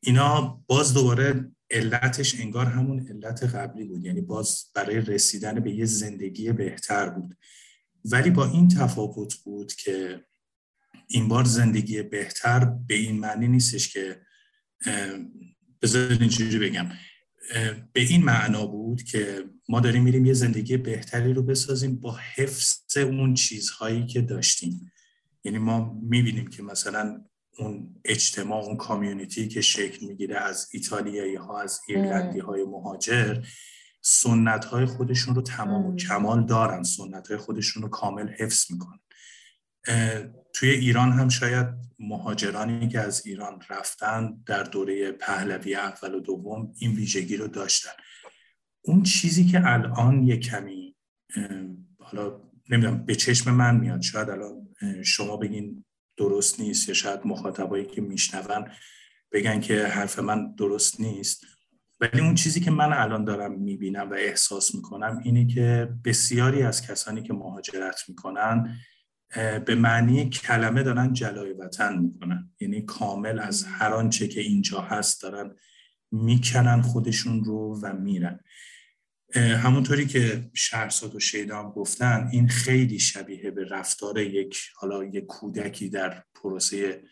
اینا 0.00 0.60
باز 0.66 0.94
دوباره 0.94 1.50
علتش 1.70 2.40
انگار 2.40 2.66
همون 2.66 3.06
علت 3.08 3.42
قبلی 3.42 3.84
بود. 3.84 4.04
یعنی 4.04 4.20
باز 4.20 4.64
برای 4.74 5.00
رسیدن 5.00 5.60
به 5.60 5.70
یه 5.70 5.84
زندگی 5.84 6.52
بهتر 6.52 7.10
بود. 7.10 7.36
ولی 8.04 8.30
با 8.30 8.46
این 8.46 8.68
تفاوت 8.68 9.34
بود 9.34 9.72
که 9.72 10.24
این 11.08 11.28
بار 11.28 11.44
زندگی 11.44 12.02
بهتر 12.02 12.64
به 12.64 12.94
این 12.94 13.20
معنی 13.20 13.48
نیستش 13.48 13.92
که 13.92 14.20
بذارین 15.82 16.20
اینجوری 16.20 16.58
بگم. 16.58 16.88
به 17.92 18.00
این 18.00 18.24
معنا 18.24 18.66
بود 18.66 19.02
که 19.02 19.44
ما 19.68 19.80
داریم 19.80 20.02
میریم 20.02 20.26
یه 20.26 20.32
زندگی 20.32 20.76
بهتری 20.76 21.32
رو 21.32 21.42
بسازیم 21.42 22.00
با 22.00 22.18
حفظ 22.34 22.96
اون 22.96 23.34
چیزهایی 23.34 24.06
که 24.06 24.20
داشتیم. 24.20 24.92
یعنی 25.44 25.58
ما 25.58 26.00
می‌بینیم 26.02 26.46
که 26.46 26.62
مثلا 26.62 27.24
اون 27.58 28.00
اجتماع 28.04 28.64
اون 28.64 28.76
کامیونیتی 28.76 29.48
که 29.48 29.60
شکل 29.60 30.06
می‌گیره 30.06 30.36
از 30.36 30.68
ایتالیایی 30.72 31.34
ها 31.34 31.60
از 31.60 31.80
ایرلندی 31.88 32.38
های 32.38 32.64
مهاجر 32.64 33.46
سنت 34.02 34.64
های 34.64 34.86
خودشون 34.86 35.34
رو 35.34 35.42
تمام 35.42 35.86
و 35.86 35.96
کمال 35.96 36.46
دارن. 36.46 36.82
سنت 36.82 37.28
های 37.28 37.36
خودشون 37.36 37.82
رو 37.82 37.88
کامل 37.88 38.28
حفظ 38.28 38.72
می‌کنن. 38.72 38.98
توی 40.52 40.70
ایران 40.70 41.12
هم 41.12 41.28
شاید 41.28 41.66
مهاجرانی 41.98 42.88
که 42.88 43.00
از 43.00 43.26
ایران 43.26 43.62
رفتن 43.70 44.42
در 44.46 44.62
دوره 44.62 45.12
پهلوی 45.12 45.74
اول 45.74 46.14
و 46.14 46.20
دوم 46.20 46.72
این 46.78 46.96
ویژگی 46.96 47.36
رو 47.36 47.48
داشتن. 47.48 47.90
اون 48.82 49.02
چیزی 49.02 49.46
که 49.46 49.60
الان 49.64 50.22
یه 50.22 50.36
کمی 50.36 50.96
حالا 51.98 52.40
نمی‌دونم 52.70 53.04
به 53.04 53.14
چشم 53.14 53.50
من 53.50 53.76
میاد. 53.76 54.00
شاید 54.00 54.30
الان 54.30 54.68
شما 55.04 55.36
بگین 55.36 55.84
درست 56.16 56.60
نیست 56.60 56.88
یا 56.88 56.94
شاید 56.94 57.20
مخاطبایی 57.24 57.86
که 57.86 58.00
میشنون 58.00 58.70
بگن 59.32 59.60
که 59.60 59.86
حرف 59.86 60.18
من 60.18 60.54
درست 60.54 61.00
نیست. 61.00 61.44
ولی 62.00 62.20
اون 62.20 62.34
چیزی 62.34 62.60
که 62.60 62.70
من 62.70 62.92
الان 62.92 63.24
دارم 63.24 63.52
می‌بینم 63.52 64.10
و 64.10 64.14
احساس 64.14 64.74
می‌کنم 64.74 65.20
اینه 65.24 65.46
که 65.46 65.88
بسیاری 66.04 66.62
از 66.62 66.86
کسانی 66.86 67.22
که 67.22 67.32
مهاجرت 67.32 68.02
می‌کنن 68.08 68.78
به 69.66 69.74
معنی 69.74 70.28
کلمه 70.30 70.82
دارن 70.82 71.12
جلای 71.12 71.52
وطن 71.52 71.98
می‌کنن. 71.98 72.50
یعنی 72.60 72.82
کامل 72.82 73.38
از 73.38 73.64
هر 73.64 73.92
آنچه 73.92 74.28
که 74.28 74.40
اینجا 74.40 74.80
هست 74.80 75.22
دارن 75.22 75.56
می‌کنن 76.12 76.82
خودشون 76.82 77.44
رو 77.44 77.80
و 77.82 77.92
میرن. 77.92 78.40
همونطوری 79.34 80.06
که 80.06 80.50
شهرزاد 80.54 81.14
و 81.14 81.20
شیدام 81.20 81.70
گفتن 81.70 82.28
این 82.32 82.48
خیلی 82.48 82.98
شبیه 82.98 83.50
به 83.50 83.64
رفتار 83.64 84.18
یک 84.18 84.58
حالا 84.76 85.04
یک 85.04 85.26
کودکی 85.26 85.88
در 85.88 86.22
پروسه 86.34 87.02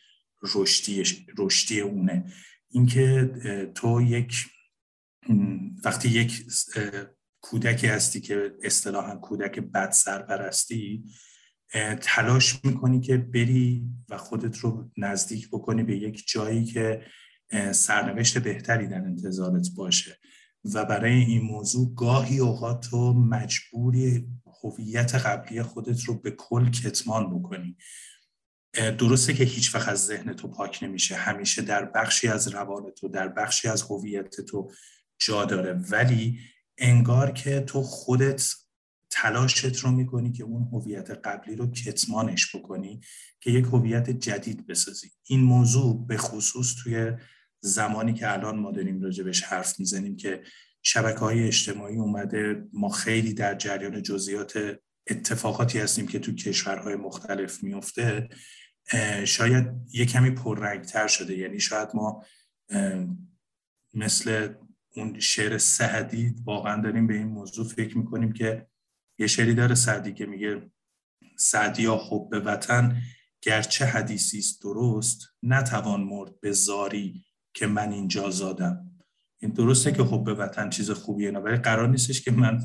رشدی 0.55 1.03
رشدی 1.39 1.81
اونه. 1.81 2.25
اینکه 2.71 3.31
تو 3.75 4.03
یک 4.03 4.35
وقتی 5.85 6.09
یک 6.09 6.45
کودکی 7.41 7.87
هستی 7.87 8.21
که 8.21 8.55
اصطلاحا 8.63 9.17
کودک 9.17 9.59
بد 9.59 9.91
سرپرستی 9.91 11.05
تلاش 12.01 12.65
می‌کنی 12.65 13.01
که 13.01 13.17
بری 13.17 13.85
و 14.09 14.17
خودت 14.17 14.59
رو 14.59 14.91
نزدیک 14.97 15.49
بکنی 15.51 15.83
به 15.83 15.97
یک 15.97 16.25
جایی 16.29 16.65
که 16.65 17.03
سرنوشت 17.73 18.39
بهتری 18.39 18.87
در 18.87 19.01
انتظارت 19.01 19.69
باشه. 19.77 20.19
و 20.75 20.85
برای 20.85 21.13
این 21.13 21.43
موضوع 21.43 21.95
گاهی 21.95 22.39
اوقات 22.39 22.89
تو 22.91 23.13
مجبوری 23.13 24.27
هویت 24.63 25.15
قبلی 25.15 25.63
خودت 25.63 26.05
رو 26.05 26.21
به 26.21 26.31
کل 26.31 26.71
کتمان 26.71 27.39
بکنی. 27.39 27.77
درسته 28.99 29.35
که 29.35 29.45
هیچ 29.45 29.75
وقت 29.75 29.89
از 29.89 30.07
ذهن 30.07 30.33
تو 30.33 30.49
پاک 30.49 30.79
نمیشه. 30.83 31.15
همیشه 31.15 31.63
در 31.63 31.85
بخشی 31.85 32.29
از 32.29 32.49
روان 32.49 32.91
تو 32.91 33.09
در 33.09 33.29
بخشی 33.29 33.69
از 33.69 33.83
هویت 33.83 34.41
تو 34.41 34.71
جا 35.19 35.45
داره. 35.45 35.73
ولی 35.73 36.39
انگار 36.79 37.31
که 37.31 37.61
تو 37.61 37.83
خودت 37.83 38.51
تلاشت 39.23 39.77
رو 39.77 39.91
می‌کنی 39.91 40.33
که 40.33 40.45
اون 40.45 40.69
هویت 40.73 41.11
قبلی 41.11 41.57
رو 41.57 41.71
کتمانش 41.71 42.57
بکنی 42.57 43.01
که 43.41 43.51
یک 43.51 43.65
هویت 43.65 44.11
جدید 44.11 44.67
بسازی. 44.67 45.11
این 45.27 45.41
موضوع 45.41 46.07
به 46.07 46.17
خصوص 46.17 46.75
توی 46.83 47.13
زمانی 47.61 48.15
که 48.15 48.33
الان 48.33 48.59
ما 48.59 48.71
داریم 48.71 49.01
راجبش 49.01 49.43
حرف 49.43 49.81
می‌زنیم 49.81 50.17
که 50.17 50.43
شبکه 50.83 51.19
های 51.19 51.47
اجتماعی 51.47 51.97
اومده 51.97 52.65
ما 52.73 52.89
خیلی 52.89 53.35
در 53.35 53.55
جریان 53.55 54.03
جزئیات 54.03 54.79
اتفاقاتی 55.11 55.79
هستیم 55.79 56.07
که 56.07 56.19
تو 56.19 56.35
کشورهای 56.35 56.97
مختلف 56.97 57.63
میفته 57.63 58.29
شاید 59.25 59.67
یه 59.93 60.07
کمی 60.07 60.31
پررنگتر 60.31 61.07
شده. 61.07 61.39
یعنی 61.39 61.61
شاید 61.61 61.89
ما 61.95 62.25
مثل 63.95 64.55
اون 64.97 65.21
شعر 65.21 65.59
سهدی 65.59 66.35
واقعا 66.45 66.83
داریم 66.83 67.07
به 67.07 67.15
این 67.15 67.29
موضوع 67.29 67.69
فکر 67.69 67.99
می‌کنیم 67.99 68.33
که 68.33 68.67
یه 69.19 69.27
شعری 69.27 69.55
داره 69.55 69.75
سعدی 69.75 70.13
که 70.13 70.27
میگه 70.27 70.71
سعدیا 71.39 71.97
خوب 71.97 72.31
به 72.31 72.41
وطن 72.41 72.97
گرچه 73.43 73.85
حدیثی 73.85 74.39
است 74.39 74.63
درست 74.63 75.29
نتوان 75.43 76.01
مرد 76.01 76.41
به 76.41 76.53
زاری 76.53 77.25
که 77.55 77.67
من 77.67 77.93
اینجا 77.93 78.31
زادم. 78.31 78.91
این 79.39 79.51
درسته 79.51 79.93
که 79.93 80.05
خب 80.05 80.25
به 80.25 80.35
وطن 80.35 80.71
چیز 80.71 80.91
خوبیه 80.91 81.31
نه 81.31 81.39
ولی 81.39 81.57
قرار 81.57 81.89
نیستش 81.89 82.23
که 82.23 82.31
من 82.31 82.65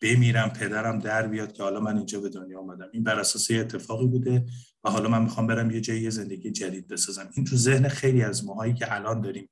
بمیرم 0.00 0.48
پدرم 0.50 0.98
در 0.98 1.26
بیاد 1.26 1.52
که 1.52 1.62
حالا 1.62 1.80
من 1.80 1.96
اینجا 1.96 2.20
به 2.20 2.28
دنیا 2.28 2.60
آمدم. 2.60 2.88
این 2.92 3.04
بر 3.04 3.20
اساس 3.20 3.50
اتفاقی 3.50 4.06
بوده 4.06 4.46
و 4.84 4.90
حالا 4.90 5.08
من 5.08 5.22
می‌خوام 5.22 5.46
برم 5.46 5.70
یه 5.70 5.80
جایی 5.80 6.10
زندگی 6.10 6.50
جدید 6.50 6.88
بسازم. 6.88 7.30
این 7.36 7.44
تو 7.44 7.56
ذهن 7.56 7.88
خیلی 7.88 8.22
از 8.22 8.44
ماهایی 8.44 8.74
که 8.74 8.94
الان 8.94 9.20
داریم 9.20 9.50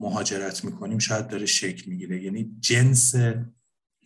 مهاجرت 0.00 0.64
می‌کنیم 0.64 0.98
شاید 0.98 1.28
داره 1.28 1.46
شکل 1.46 1.90
می‌گیره. 1.90 2.22
یعنی 2.22 2.56
جنس 2.60 3.14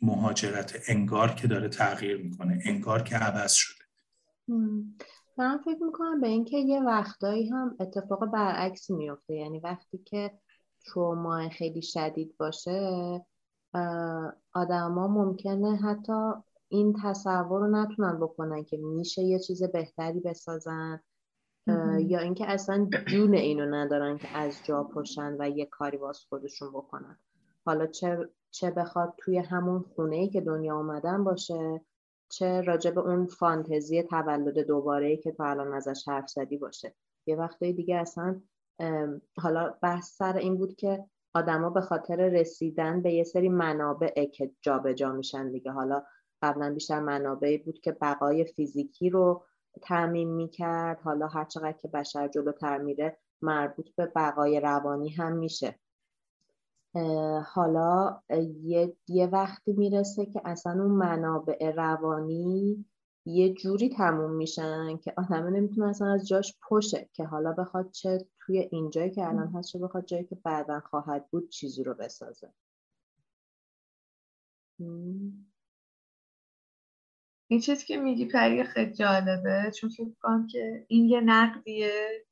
مهاجرت 0.02 0.76
انگار 0.88 1.28
که 1.28 1.48
داره 1.48 1.68
تغییر 1.68 2.16
می‌کنه 2.16 2.62
انگار 2.64 3.02
که 3.02 3.16
عوض 3.16 3.52
شده. 3.52 3.84
من 5.38 5.58
فکر 5.64 5.82
می‌کنم 5.82 6.20
به 6.20 6.28
اینکه 6.28 6.58
یه 6.58 6.80
وقتایی 6.80 7.48
هم 7.48 7.76
اتفاق 7.80 8.26
برعکس 8.26 8.90
میفته 8.90 9.34
یعنی 9.34 9.58
وقتی 9.58 9.98
که 9.98 10.30
تروما 10.86 11.48
خیلی 11.48 11.82
شدید 11.82 12.36
باشه 12.38 13.20
آدما 14.54 15.08
ممکنه 15.08 15.76
حتی 15.76 16.32
این 16.68 16.96
تصور 17.04 17.60
رو 17.60 17.70
نتونن 17.70 18.20
بکنن 18.20 18.64
که 18.64 18.76
میشه 18.76 19.22
یه 19.22 19.38
چیز 19.38 19.62
بهتری 19.62 20.20
بسازن 20.20 21.00
یا 21.98 22.18
اینکه 22.18 22.50
اصلا 22.50 22.88
جون 23.06 23.34
اینو 23.34 23.74
ندارن 23.74 24.18
که 24.18 24.28
از 24.36 24.60
جا 24.64 24.84
پشن 24.84 25.36
و 25.38 25.48
یه 25.48 25.66
کاری 25.66 25.96
باز 25.96 26.18
خودشون 26.28 26.70
بکنن. 26.70 27.18
حالا 27.66 27.86
چه 27.86 28.28
چه 28.50 28.70
بخواد 28.70 29.14
توی 29.18 29.38
همون 29.38 29.84
خونه 29.94 30.28
که 30.28 30.40
دنیا 30.40 30.76
اومدن 30.76 31.24
باشه 31.24 31.80
چه 32.28 32.60
راجع 32.60 32.90
به 32.90 33.00
اون 33.00 33.26
فانتزی 33.26 34.02
تولد 34.02 34.58
دوباره 34.58 35.06
ای 35.06 35.16
که 35.16 35.32
تو 35.32 35.42
الان 35.42 35.72
ازش 35.72 36.08
حرف 36.08 36.28
زدی 36.28 36.56
باشه. 36.56 36.94
یه 37.26 37.36
وقتای 37.36 37.72
دیگه 37.72 37.96
اصلا 37.96 38.40
حالا 39.36 39.74
بحث 39.82 40.16
سر 40.16 40.36
این 40.36 40.56
بود 40.56 40.76
که 40.76 41.04
آدما 41.34 41.70
به 41.70 41.80
خاطر 41.80 42.16
رسیدن 42.16 43.02
به 43.02 43.12
یه 43.12 43.24
سری 43.24 43.48
منابع 43.48 44.24
که 44.24 44.50
جابجا 44.62 44.92
جا 44.92 45.12
میشن 45.12 45.50
دیگه. 45.50 45.70
حالا 45.70 46.02
قبلا 46.42 46.74
بیشتر 46.74 47.00
منابعی 47.00 47.58
بود 47.58 47.80
که 47.80 47.92
بقای 47.92 48.44
فیزیکی 48.44 49.10
رو 49.10 49.44
تعمین 49.82 50.30
می‌کرد. 50.34 51.00
حالا 51.00 51.26
هر 51.26 51.44
چقدر 51.44 51.72
که 51.72 51.88
بشر 51.88 52.28
جلوتر 52.28 52.78
میره 52.78 53.18
مربوط 53.42 53.88
به 53.96 54.06
بقای 54.06 54.60
روانی 54.60 55.08
هم 55.08 55.32
میشه. 55.32 55.78
حالا 57.46 58.22
یه, 58.62 58.96
یه 59.08 59.26
وقتی 59.26 59.72
می‌رسه 59.72 60.26
که 60.26 60.40
اصلا 60.44 60.72
اون 60.72 60.90
منابع 60.90 61.70
روانی 61.70 62.84
یه 63.26 63.54
جوری 63.54 63.88
تموم 63.88 64.30
میشن 64.30 64.96
که 64.96 65.14
آدم 65.16 65.46
نمی‌تونه 65.46 65.88
اصلا 65.88 66.12
از 66.12 66.28
جاش 66.28 66.58
پشه 66.68 67.08
که 67.12 67.24
حالا 67.24 67.52
بخواد 67.52 67.90
چه 67.90 68.26
توی 68.40 68.58
اینجایی 68.58 69.10
که 69.10 69.28
الان 69.28 69.48
هست 69.48 69.72
چه 69.72 69.78
بخواد 69.78 70.04
جایی 70.04 70.24
که 70.24 70.34
بعدا 70.34 70.80
خواهد 70.80 71.30
بود 71.30 71.48
چیزی 71.48 71.84
رو 71.84 71.94
بسازه. 71.94 72.52
این 77.48 77.60
چیزی 77.60 77.86
که 77.86 77.96
میگی 77.96 78.26
پری 78.26 78.64
خیلی 78.64 78.92
جالبه 78.92 79.70
چون 79.80 79.90
فکر 79.90 80.10
کنم 80.22 80.46
که 80.46 80.84
این 80.88 81.04
یه 81.04 81.20
نقدیه. 81.20 82.24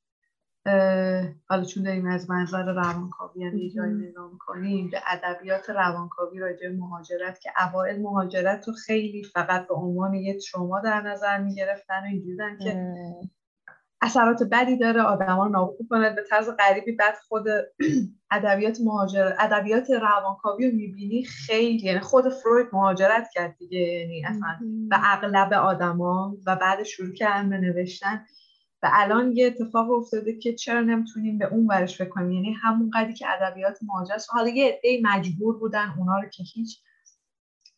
حالا 1.49 1.65
چون 1.65 1.83
داریم 1.83 2.07
از 2.07 2.31
منظر 2.31 2.65
روانکاوی 2.65 3.45
هم 3.45 3.57
یه 3.59 3.71
جایی 3.71 3.95
نگاه 3.95 4.33
می‌کنیم 4.33 4.91
به 4.91 5.01
ادبیات 5.07 5.71
روانکاوی 5.71 6.39
راجع 6.39 6.69
مهاجرت 6.69 7.41
که 7.41 7.51
اوائل 7.69 8.03
مهاجرت 8.03 8.69
رو 8.69 8.75
خیلی 8.75 9.25
فقط 9.25 9.69
به 9.69 9.75
عنوان 9.75 10.15
یه 10.15 10.39
تروما 10.39 10.81
در 10.81 11.01
نظر 11.01 11.39
می‌گرفتن 11.39 12.01
و 12.03 12.07
اینجوریدن 12.07 12.59
که 12.59 12.93
اثرات 14.03 14.43
بدی 14.53 14.77
داره 14.77 15.03
آدما 15.03 15.45
رو 15.47 15.53
نابود 15.53 15.87
کنه 15.91 16.11
به 16.11 16.23
طرز 16.31 16.49
غریبی 16.59 16.93
بعد 16.93 17.15
خود 17.29 17.45
ادبیات 18.31 18.79
مهاجرت 18.85 19.37
ادبیات 19.39 19.91
روانکاوی 19.91 20.71
رو 20.71 20.77
می‌بینی 20.77 21.25
خیلی 21.25 21.87
یعنی 21.87 22.01
خود 22.01 22.29
فروید 22.29 22.67
مهاجرت 22.73 23.29
کرد 23.35 23.57
دیگه 23.59 23.79
یعنی 23.79 24.25
اصلا 24.27 24.59
به 24.91 24.97
اغلب 25.13 25.53
آدما 25.53 26.37
و 26.47 26.57
بعد 26.57 26.83
شروع 26.83 27.15
کردن 27.15 27.51
به 27.51 27.59
نوشتن. 27.59 28.27
و 28.83 28.91
الان 28.93 29.37
یه 29.37 29.47
اتفاق 29.47 29.91
افتاده 29.91 30.39
که 30.39 30.55
چرا 30.55 30.81
نمی‌تونیم 30.81 31.39
به 31.39 31.45
اون 31.45 31.67
ورش 31.67 31.99
فکر 31.99 32.09
کنیم؟ 32.09 32.33
یعنی 32.33 32.53
همون 32.53 32.91
قدری 32.91 33.15
که 33.15 33.27
ادبیات 33.29 33.79
مهاجرت 33.83 34.27
حالا 34.29 34.49
یه 34.49 34.81
عده 34.85 35.01
مجبور 35.03 35.59
بودن 35.59 35.95
اونا 35.99 36.19
رو 36.19 36.29
که 36.29 36.43
هیچ 36.43 36.81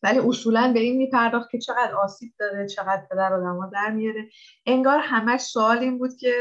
ولی 0.02 0.18
اصولا 0.18 0.72
به 0.74 0.80
این 0.80 0.96
میپرداخت 0.96 1.50
که 1.50 1.58
چقدر 1.58 1.94
آسیب 1.94 2.32
داره 2.38 2.66
چقدر 2.66 3.06
پدر 3.10 3.32
آدما 3.32 3.66
در 3.66 3.90
میاره. 3.90 4.28
انگار 4.66 4.98
همش 5.02 5.40
سوال 5.40 5.78
این 5.78 5.98
بود 5.98 6.16
که 6.16 6.34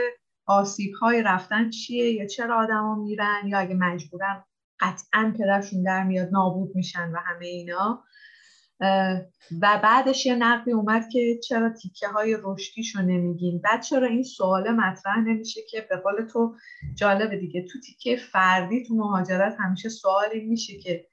آسیب 0.46 0.94
های 0.94 1.24
رفتن 1.24 1.70
چیه 1.70 2.12
یا 2.12 2.28
چرا 2.28 2.58
آدما 2.58 2.96
میرن 2.96 3.48
یا 3.48 3.60
اگه 3.60 3.76
مجبورن 3.76 4.44
قطعا 4.80 5.34
پدرشون 5.38 5.84
در 5.84 6.04
میاد 6.04 6.30
نابود 6.32 6.76
میشن 6.76 7.12
و 7.12 7.18
همه 7.18 7.46
اینا. 7.46 8.04
و 9.62 9.80
بعدش 9.84 10.26
یه 10.26 10.36
نقدی 10.36 10.72
اومد 10.72 11.10
که 11.10 11.40
چرا 11.44 11.70
تیکه 11.70 12.08
های 12.08 12.38
رشدیشو 12.44 13.02
نمیگین؟ 13.02 13.62
بعد 13.62 13.82
چرا 13.82 14.08
این 14.08 14.24
سوال 14.24 14.72
مطرح 14.72 15.20
نمیشه 15.20 15.62
که 15.70 15.88
به 15.90 15.98
قول 15.98 16.26
تو 16.26 16.56
جالبه 16.96 17.38
دیگه. 17.38 17.66
تو 17.72 17.80
تیکه 17.80 18.16
فردی 18.16 18.84
تو 18.84 18.96
مهاجرت 18.96 19.56
همیشه 19.60 19.90
سوالی 19.90 20.40
میشه 20.40 20.78
که 20.78 21.06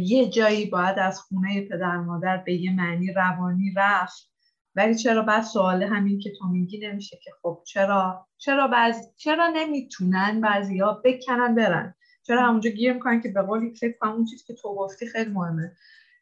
یه 0.00 0.28
جایی 0.28 0.66
باید 0.66 0.98
از 0.98 1.20
خونه 1.20 1.60
پدر 1.60 1.96
مادر 1.96 2.36
به 2.36 2.54
یه 2.54 2.72
معنی 2.74 3.12
روانی 3.12 3.72
رفت. 3.76 4.30
ولی 4.74 4.94
چرا 4.94 5.22
بعد 5.22 5.42
سوال 5.42 5.82
همین 5.82 6.18
که 6.18 6.32
تو 6.38 6.46
میگی 6.46 6.78
نمیشه 6.78 7.18
که 7.24 7.30
خب 7.42 7.62
چرا؟ 7.66 8.26
چرا 8.38 8.68
بعض 8.68 8.96
چرا 9.16 9.48
نمی‌تونن 9.54 10.40
بعضیا 10.40 11.02
بکنن 11.04 11.54
برن؟ 11.54 11.94
چرا 12.22 12.42
همونجا 12.46 12.70
گیر 12.70 12.92
می‌کنن 12.92 13.20
که 13.20 13.28
به 13.28 13.42
قولی 13.42 13.74
فکر 13.74 13.98
کنم 14.00 14.12
اون 14.12 14.24
چیزی 14.24 14.44
که 14.46 14.54
تو 14.54 14.74
گفتی 14.74 15.06
خیلی 15.06 15.30
مهمه. 15.30 15.72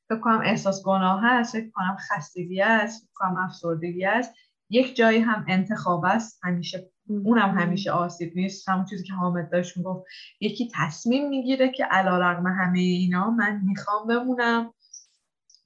فکر 0.09 0.21
کنم 0.21 0.41
احساس 0.45 0.85
گناه 0.85 1.21
هست 1.25 1.53
فکر 1.53 1.71
کنم 1.71 1.97
خستگی 2.11 2.63
است 2.63 3.03
فکر 3.03 3.13
کنم 3.15 3.37
افسردگی 3.37 4.05
است 4.05 4.35
یک 4.71 4.97
جایی 4.97 5.21
هم 5.21 5.45
انتخاب 5.49 6.05
است. 6.05 6.41
همیشه 6.45 6.91
اونم 7.09 7.59
همیشه 7.59 7.91
آسیب 7.91 8.33
نیست. 8.37 8.69
همون 8.69 8.85
چیزی 8.85 9.05
که 9.05 9.13
حامد 9.13 9.53
داشت 9.53 9.77
می‌گفت 9.77 10.07
یکی 10.41 10.71
تصمیم 10.75 11.29
می‌گیره 11.29 11.69
که 11.69 11.85
علا 11.85 12.19
رقم 12.19 12.47
همه 12.47 12.79
اینا 12.79 13.31
من 13.31 13.61
می‌خوام 13.65 14.07
بمونم 14.07 14.75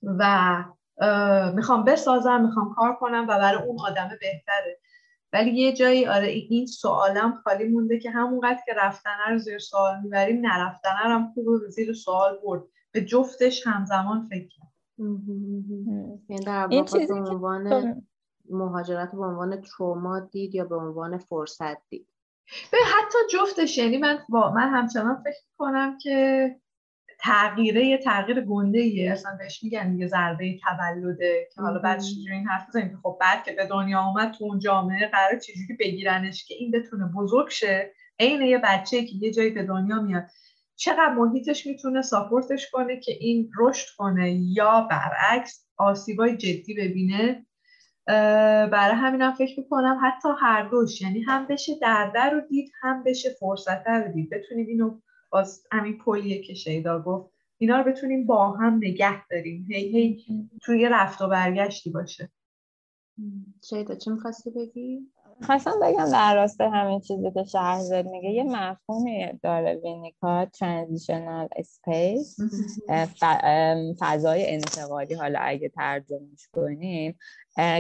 و 0.03 0.65
می‌خوام 1.55 1.85
بسازم 1.85 2.41
می‌خوام 2.41 2.75
کار 2.75 2.97
کنم 2.97 3.25
و 3.29 3.39
برای 3.39 3.63
اون 3.63 3.77
آدم 3.81 4.09
بهتره. 4.21 4.79
ولی 5.33 5.51
یه 5.51 5.73
جایی 5.73 6.07
آره 6.07 6.27
این 6.27 6.67
سوالم 6.67 7.41
خالی 7.45 7.65
مونده 7.65 7.99
که 7.99 8.11
همونقدر 8.11 8.61
که 8.67 8.75
رفتنه 8.77 9.29
رو 9.31 9.39
زیر 9.39 9.59
سوال 9.59 10.01
می‌بریم 10.03 10.47
نرفتنه 10.47 10.93
هم 10.97 11.33
خوب 11.35 11.47
زیر 11.69 11.93
سوال 11.93 12.39
برد. 12.45 12.63
به 12.99 13.05
جفتش 13.05 13.67
همزمان 13.67 14.29
فکر 14.31 14.49
کرد. 14.49 14.73
یعنی 16.29 16.45
در 16.47 16.67
واقع 16.67 17.07
به 17.07 17.15
عنوان 17.15 18.03
مهاجرت 18.51 19.13
به 19.13 19.25
عنوان 19.25 19.61
تروما 19.61 20.21
دید 20.21 20.55
یا 20.55 20.65
به 20.65 20.77
عنوان 20.77 21.19
فرصت 21.19 21.89
دید؟ 21.89 22.07
به 22.73 22.79
حتی 22.85 23.19
جفتش 23.33 23.79
یعنی 23.79 23.99
من 23.99 24.19
با 24.29 24.53
من 24.53 24.69
همچنان 24.69 25.23
فکر 25.25 25.43
کنم 25.59 25.99
که 25.99 26.57
تغییره 27.21 27.87
یه 27.87 27.99
تغییر 27.99 28.41
گنده 28.41 28.79
ایه 28.79 29.13
اصلا 29.13 29.37
بهش 29.39 29.63
میگن 29.63 29.93
دیگه 29.93 30.07
ضربه 30.07 30.59
تولده 30.59 31.49
که 31.55 31.61
حالا 31.61 31.79
بعدش 31.79 32.15
این 32.31 32.47
حرف 32.47 32.69
بزنیم؟ 32.69 32.89
که 32.89 32.97
خب 33.03 33.19
بعد 33.21 33.45
که 33.45 33.53
به 33.53 33.67
دنیا 33.67 33.99
آمد 33.99 34.33
تو 34.33 34.45
اون 34.45 34.59
جامعه 34.59 35.07
قرار 35.07 35.39
چجوری 35.39 35.77
بگیرنش 35.81 36.45
که 36.45 36.55
این 36.55 36.71
بتونه 36.71 37.13
بزرگ 37.17 37.49
شه. 37.49 37.93
عین 38.21 38.43
یه 38.43 38.59
بچه 38.65 39.05
که 39.05 39.15
یه 39.15 39.33
جایی 39.33 39.51
به 39.51 39.63
دنیا 39.63 40.01
میاد. 40.01 40.25
چقدر 40.79 41.15
محیطش 41.15 41.67
می‌تونه 41.67 42.03
ساپورتش 42.03 42.71
کنه 42.71 43.01
که 43.01 43.13
این 43.21 43.51
رشد 43.59 43.97
کنه 43.97 44.33
یا 44.33 44.89
برعکس 44.91 45.67
آسیبای 45.77 46.37
جدی 46.37 46.75
ببینه؟ 46.75 47.47
برای 48.71 48.95
همینم 48.97 49.33
فکر 49.33 49.61
می‌کنم 49.61 50.01
حتی 50.03 50.29
هر 50.41 50.69
دوش 50.69 51.03
یعنی 51.03 51.21
هم 51.21 51.47
بشه 51.47 51.73
درده 51.83 52.25
رو 52.25 52.41
دید 52.49 52.71
هم 52.81 53.03
بشه 53.03 53.31
فرصت 53.41 53.87
رو 53.87 54.13
دید. 54.13 54.31
بتونیم 54.31 54.67
اینو 54.67 55.01
باز 55.31 55.67
همین 55.73 55.99
پلیه 55.99 56.43
که 56.43 56.55
شیدا 56.55 57.03
گفت 57.03 57.35
اینا 57.59 57.81
رو 57.81 57.93
بتونیم 57.93 58.27
با 58.27 58.51
هم 58.51 58.75
نگه 58.75 59.27
داریم. 59.27 59.67
هی 59.71 59.89
هی 59.89 60.25
توی 60.63 60.89
رفت 60.89 61.23
و 61.23 61.29
برگشتی 61.29 61.91
باشه. 61.91 62.31
شیدا 63.69 63.95
چی 63.95 64.11
می‌خواستی 64.11 64.51
بگی؟ 64.51 65.01
خواستم 65.43 65.81
بگم 65.83 66.11
در 66.13 66.35
راست 66.35 66.61
همین 66.61 67.01
چیزی 67.01 67.31
که 67.31 67.45
شهرزاد 67.45 68.07
میگه 68.07 68.31
یه 68.31 68.43
مفهومی 68.45 69.27
داره 69.43 69.81
وینیکات 69.85 70.45
transitional 70.45 71.49
space 71.57 72.37
فضای 73.99 74.55
انتقالی 74.55 75.15
حالا 75.15 75.39
اگه 75.43 75.69
ترجمهش 75.69 76.49
کنیم 76.53 77.19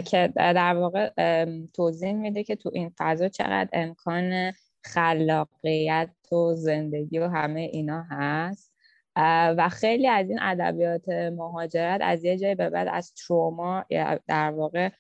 که 0.06 0.32
در 0.36 0.76
واقع 0.76 1.10
توضیح 1.74 2.12
میده 2.12 2.44
که 2.44 2.56
تو 2.56 2.70
این 2.74 2.92
فضا 2.98 3.28
چقدر 3.28 3.68
امکان 3.72 4.52
خلاقیت 4.84 6.10
و 6.32 6.54
زندگی 6.54 7.18
و 7.18 7.28
همه 7.28 7.60
اینا 7.60 8.04
هست. 8.10 8.72
و 9.56 9.68
خیلی 9.68 10.08
از 10.08 10.28
این 10.28 10.38
ادبیات 10.42 11.08
مهاجرت 11.08 12.00
از 12.02 12.24
یه 12.24 12.38
جایی 12.38 12.54
به 12.54 12.70
بعد 12.70 12.88
از 12.90 13.12
تروما 13.14 13.84
در 14.26 14.50
واقع 14.50 14.90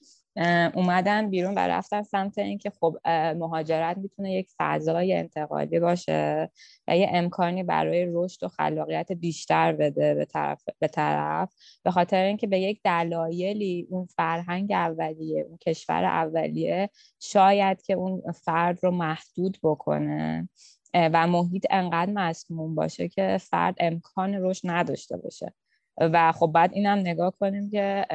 اومدن 0.74 1.30
بیرون 1.30 1.54
و 1.54 1.58
رفتن 1.58 2.02
سمت 2.02 2.38
اینکه 2.38 2.70
خب 2.80 2.96
مهاجرت 3.36 3.98
می‌تونه 3.98 4.32
یک 4.32 4.48
فضای 4.58 5.14
انتقالی 5.14 5.80
باشه 5.80 6.50
و 6.88 6.96
یه 6.96 7.08
امکانی 7.12 7.62
برای 7.62 8.06
رشد 8.12 8.44
و 8.44 8.48
خلاقیت 8.48 9.12
بیشتر 9.12 9.72
بده 9.72 10.14
به 10.14 10.24
طرف 10.24 10.64
به 10.78 10.88
طرف. 10.88 11.54
به 11.82 11.90
خاطر 11.90 12.22
اینکه 12.22 12.46
به 12.46 12.60
یک 12.60 12.80
دلایلی 12.84 13.86
اون 13.90 14.06
فرهنگ 14.06 14.72
اولیه 14.72 15.42
اون 15.48 15.56
کشور 15.56 16.04
اولیه 16.04 16.90
شاید 17.20 17.82
که 17.82 17.94
اون 17.94 18.32
فرد 18.32 18.78
رو 18.84 18.90
محدود 18.90 19.58
بکنه 19.62 20.48
و 20.94 21.26
محیط 21.26 21.66
انقدر 21.70 22.12
مسموم 22.12 22.74
باشه 22.74 23.08
که 23.08 23.38
فرد 23.40 23.76
امکان 23.78 24.34
رشد 24.34 24.60
نداشته 24.64 25.16
باشه. 25.16 25.54
و 26.00 26.32
خب 26.32 26.50
بعد 26.54 26.72
اینم 26.72 26.98
نگاه 26.98 27.32
کنیم 27.40 27.70
که 27.70 28.06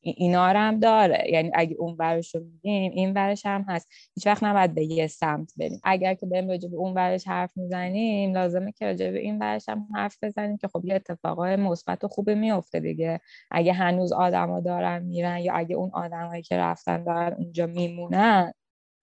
اینا 0.00 0.46
هم 0.46 0.80
داره. 0.80 1.24
یعنی 1.30 1.50
اگه 1.54 1.76
اون 1.78 1.96
ورش 1.98 2.34
رو 2.34 2.40
میگیم 2.40 2.92
این 2.92 3.12
ورش 3.12 3.46
هم 3.46 3.64
هست. 3.68 3.88
هیچ 4.14 4.26
وقت 4.26 4.42
نباید 4.42 4.74
به 4.74 4.84
یه 4.84 5.06
سمت 5.06 5.52
بریم. 5.56 5.80
اگر 5.84 6.14
که 6.14 6.26
بریم 6.26 6.48
راجع 6.48 6.68
به 6.68 6.76
اون 6.76 6.94
ورش 6.94 7.28
حرف 7.28 7.56
می‌زنیم 7.56 8.34
لازمه 8.34 8.72
که 8.72 8.86
راجع 8.86 9.10
به 9.10 9.18
این 9.18 9.38
ورش 9.38 9.68
هم 9.68 9.88
حرف 9.94 10.16
بزنیم 10.22 10.56
که 10.56 10.68
خب 10.68 10.84
یه 10.84 10.94
اتفاقای 10.94 11.56
مثبت 11.56 12.04
و 12.04 12.08
خوبی 12.08 12.34
میفته 12.34 12.80
دیگه. 12.80 13.20
اگه 13.50 13.72
هنوز 13.72 14.12
آدما 14.12 14.60
دارن 14.60 15.02
میرن 15.02 15.38
یا 15.38 15.54
اگه 15.54 15.76
اون 15.76 15.90
آدمایی 15.92 16.42
که 16.42 16.56
رفتن 16.56 17.04
دارن 17.04 17.32
اونجا 17.32 17.66
میمونن 17.66 18.52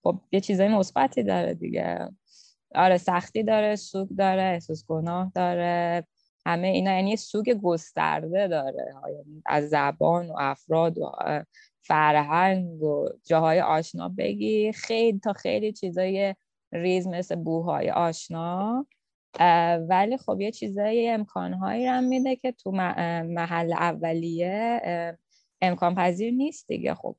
خب 0.03 0.15
یه 0.31 0.39
چیزای 0.39 0.67
مثبتی 0.67 1.23
داره 1.23 1.53
دیگه. 1.53 2.09
آره 2.75 2.97
سختی 2.97 3.43
داره 3.43 3.75
سوگ 3.75 4.09
داره 4.17 4.41
احساس 4.41 4.85
گناه 4.87 5.31
داره. 5.35 6.07
همه 6.45 6.67
اینا 6.67 6.91
یعنی 6.91 7.15
سوگ 7.15 7.49
گسترده 7.63 8.47
داره 8.47 8.93
یعنی 9.07 9.43
از 9.45 9.69
زبان 9.69 10.29
و 10.29 10.35
افراد 10.39 10.97
و 10.97 11.11
فرهنگ 11.81 12.83
و 12.83 13.09
جاهای 13.25 13.61
آشنا 13.61 14.09
بگی 14.09 14.71
خیلی 14.71 15.19
تا 15.19 15.33
خیلی 15.33 15.73
چیزای 15.73 16.35
ریز 16.71 17.07
مثل 17.07 17.35
بوهای 17.35 17.89
آشنا. 17.91 18.87
ولی 19.89 20.17
خب 20.17 20.41
یه 20.41 20.51
چیزای 20.51 21.09
امکانهایی 21.09 21.87
رو 21.87 22.01
میده 22.01 22.35
که 22.35 22.51
تو 22.51 22.71
محل 22.71 23.73
اولیه 23.73 24.81
امکان 25.61 25.95
پذیر 25.95 26.33
نیست 26.33 26.67
دیگه 26.67 26.95
خب. 26.95 27.15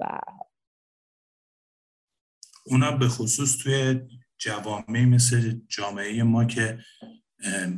اونا 2.67 2.97
به 2.97 3.09
خصوص 3.09 3.63
توی 3.63 4.01
جوامعی 4.39 5.05
مثل 5.05 5.61
جامعه 5.69 6.23
ما 6.23 6.45
که 6.45 6.79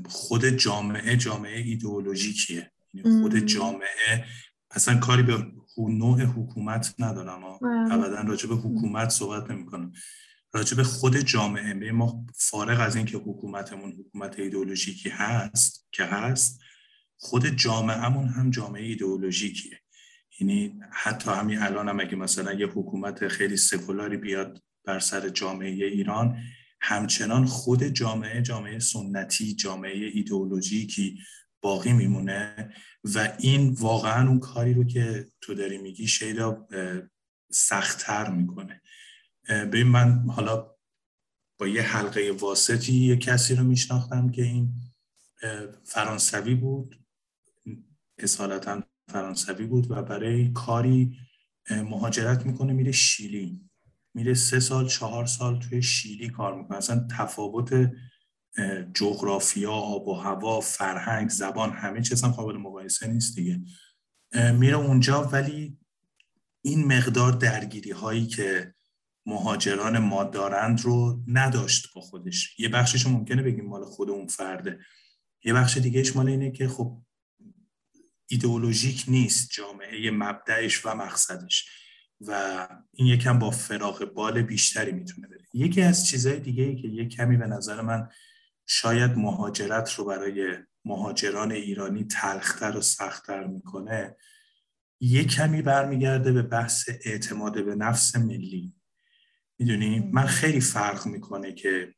خود 0.08 0.46
جامعه 0.46 1.16
جامعه 1.16 1.58
ایدئولوژیکیه. 1.58 2.70
یعنی 2.94 3.22
خود 3.22 3.38
جامعه 3.38 4.24
اصلا 4.70 4.98
کاری 4.98 5.22
به 5.22 5.46
نوع 5.78 6.22
حکومت 6.22 6.94
ندارم. 6.98 7.44
ابدا 7.90 8.20
راجع 8.20 8.48
به 8.48 8.54
حکومت 8.54 9.08
صحبت 9.08 9.50
نمی 9.50 9.66
کنم 9.66 9.92
راجع 10.52 10.76
به 10.76 10.84
خود 10.84 11.16
جامعه 11.16 11.92
ما 11.92 12.26
فارغ 12.36 12.80
از 12.80 12.96
اینکه 12.96 13.18
حکومتمون 13.18 13.92
حکومت 13.92 14.38
ایدئولوژیکی 14.38 15.08
هست 15.08 15.88
که 15.92 16.04
هست 16.04 16.60
خود 17.16 17.46
جامعهمون 17.46 18.28
هم 18.28 18.50
جامعه 18.50 18.82
ایدئولوژیکیه. 18.82 19.80
یعنی 20.40 20.80
حتی 20.92 21.30
همین 21.30 21.58
الان 21.58 21.88
هم 21.88 22.00
اگه 22.00 22.16
مثلا 22.16 22.52
یه 22.52 22.66
حکومت 22.66 23.28
خیلی 23.28 23.56
سکولاری 23.56 24.16
بیاد 24.16 24.62
بر 24.84 24.98
سر 24.98 25.28
جامعه 25.28 25.70
ایران 25.70 26.38
همچنان 26.86 27.44
خود 27.46 27.84
جامعه 27.84 28.42
جامعه 28.42 28.78
سنتی 28.78 29.54
جامعه 29.54 30.10
ایدئولوژیکی 30.14 31.18
باقی 31.60 31.92
میمونه 31.92 32.72
و 33.04 33.36
این 33.38 33.70
واقعا 33.70 34.28
اون 34.28 34.40
کاری 34.40 34.74
رو 34.74 34.84
که 34.84 35.26
تو 35.40 35.54
داری 35.54 35.78
میگی 35.78 36.06
شیدا 36.06 36.66
سختتر 37.50 38.30
می‌کنه. 38.30 38.82
ببین 39.48 39.86
من 39.86 40.30
حالا 40.30 40.74
با 41.58 41.68
یه 41.68 41.82
حلقه 41.82 42.36
واسطی 42.40 42.92
یه 42.92 43.16
کسی 43.16 43.54
رو 43.54 43.64
میشناختم 43.64 44.30
که 44.30 44.42
این 44.42 44.74
فرانسوی 45.84 46.54
بود. 46.54 47.04
اصالتا 48.18 48.82
فرانسوی 49.08 49.66
بود 49.66 49.90
و 49.90 50.02
برای 50.02 50.52
کاری 50.52 51.18
مهاجرت 51.70 52.46
می‌کنه 52.46 52.72
میره 52.72 52.92
شیلی. 52.92 53.60
میره 54.14 54.34
سه 54.34 54.60
سال 54.60 54.88
چهار 54.88 55.26
سال 55.26 55.60
توی 55.60 55.82
شیلی 55.82 56.28
کار 56.28 56.58
می‌کنه. 56.58 56.76
اصلا 56.76 57.06
تفاوت 57.18 57.90
جغرافیا 58.94 59.72
آب 59.72 60.08
و 60.08 60.14
هوا 60.14 60.60
فرهنگ 60.60 61.28
زبان 61.28 61.72
همه 61.72 62.02
چیز 62.02 62.24
هم 62.24 62.30
قابل 62.30 62.56
مقایسه 62.56 63.06
نیست 63.06 63.36
دیگه. 63.36 63.60
میره 64.52 64.76
اونجا 64.76 65.22
ولی 65.22 65.78
این 66.62 66.84
مقدار 66.96 67.32
درگیری 67.32 67.90
هایی 67.90 68.26
که 68.26 68.74
مهاجران 69.26 69.98
ما 69.98 70.24
دارند 70.24 70.80
رو 70.80 71.22
نداشت 71.26 71.94
با 71.94 72.00
خودش. 72.00 72.58
یه 72.60 72.68
بخشش 72.68 73.06
ممکنه 73.06 73.42
بگیم 73.42 73.66
مال 73.66 73.84
خود 73.84 74.10
اون 74.10 74.26
فرده. 74.26 74.78
یه 75.44 75.52
بخش 75.52 75.76
دیگهش 75.76 76.16
مال 76.16 76.28
اینه 76.28 76.50
که 76.50 76.68
خب 76.68 77.02
ایدئولوژیک 78.26 79.04
نیست 79.08 79.50
جامعه 79.50 80.10
مبدعش 80.10 80.86
و 80.86 80.94
مقصدش. 80.94 81.68
و 82.20 82.68
این 82.92 83.06
یکم 83.06 83.38
با 83.38 83.50
فراغ 83.50 84.04
بال 84.04 84.42
بیشتری 84.42 84.92
می‌تونه 84.92 85.28
بره. 85.28 85.44
یکی 85.54 85.82
از 85.82 86.06
چیزهای 86.06 86.40
دیگه 86.40 86.62
ای 86.62 86.76
که 86.76 86.88
یک 86.88 87.08
کمی 87.16 87.36
به 87.36 87.46
نظر 87.46 87.80
من 87.80 88.08
شاید 88.66 89.10
مهاجرت 89.10 89.92
رو 89.92 90.04
برای 90.04 90.56
مهاجران 90.84 91.52
ایرانی 91.52 92.04
تلختر 92.04 92.76
و 92.76 92.80
سختتر 92.80 93.44
می‌کنه 93.44 94.16
یک 95.00 95.30
کمی 95.30 95.62
برمیگرده 95.62 96.32
به 96.32 96.42
بحث 96.42 96.88
اعتماد 97.04 97.64
به 97.64 97.74
نفس 97.74 98.16
ملی. 98.16 98.74
می‌دونی؟ 99.58 100.00
من 100.00 100.26
خیلی 100.26 100.60
فرق 100.60 101.06
می‌کنه 101.06 101.52
که 101.52 101.94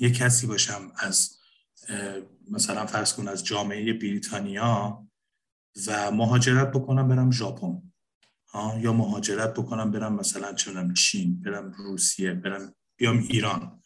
یه 0.00 0.10
کسی 0.10 0.46
باشم 0.46 0.92
از 0.96 1.38
مثلا 2.50 2.86
فرض 2.86 3.14
کن 3.14 3.28
از 3.28 3.44
جامعه 3.44 3.92
بریتانیا 3.92 5.06
و 5.86 6.10
مهاجرت 6.10 6.70
بکنم 6.70 7.08
برم 7.08 7.30
ژاپن. 7.30 7.87
یا 8.54 8.92
مهاجرت 8.92 9.54
بکنم 9.54 9.90
برم 9.90 10.14
مثلا 10.14 10.52
چونم 10.52 10.94
چین 10.94 11.40
برم 11.40 11.72
روسیه 11.78 12.34
برم 12.34 12.74
بیام 12.96 13.18
ایران. 13.18 13.82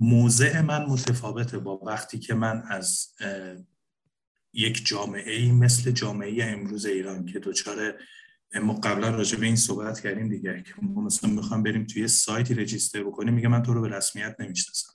موضع 0.00 0.60
من 0.60 0.86
متفاوته 0.86 1.58
با 1.58 1.78
وقتی 1.78 2.18
که 2.18 2.34
من 2.34 2.62
از 2.68 3.14
یک 4.52 4.86
جامعه 4.86 5.32
ای 5.32 5.52
مثل 5.52 5.90
جامعه 5.90 6.44
امروز 6.44 6.86
ایران 6.86 7.24
که 7.24 7.38
دوچاره 7.38 7.98
ما 8.62 8.72
قبلا 8.74 9.10
راجع 9.10 9.38
به 9.38 9.46
این 9.46 9.56
صحبت 9.56 10.00
کردیم 10.00 10.28
دیگه 10.28 10.62
که 10.66 10.74
ما 10.82 11.00
مثلا 11.00 11.30
می‌خوام 11.30 11.62
بریم 11.62 11.86
توی 11.86 12.08
سایتی 12.08 12.54
رجیستر 12.54 13.04
بکنیم 13.04 13.34
میگه 13.34 13.48
من 13.48 13.62
تو 13.62 13.74
رو 13.74 13.80
به 13.80 13.88
رسمیت 13.88 14.36
نمی‌شناسم. 14.38 14.92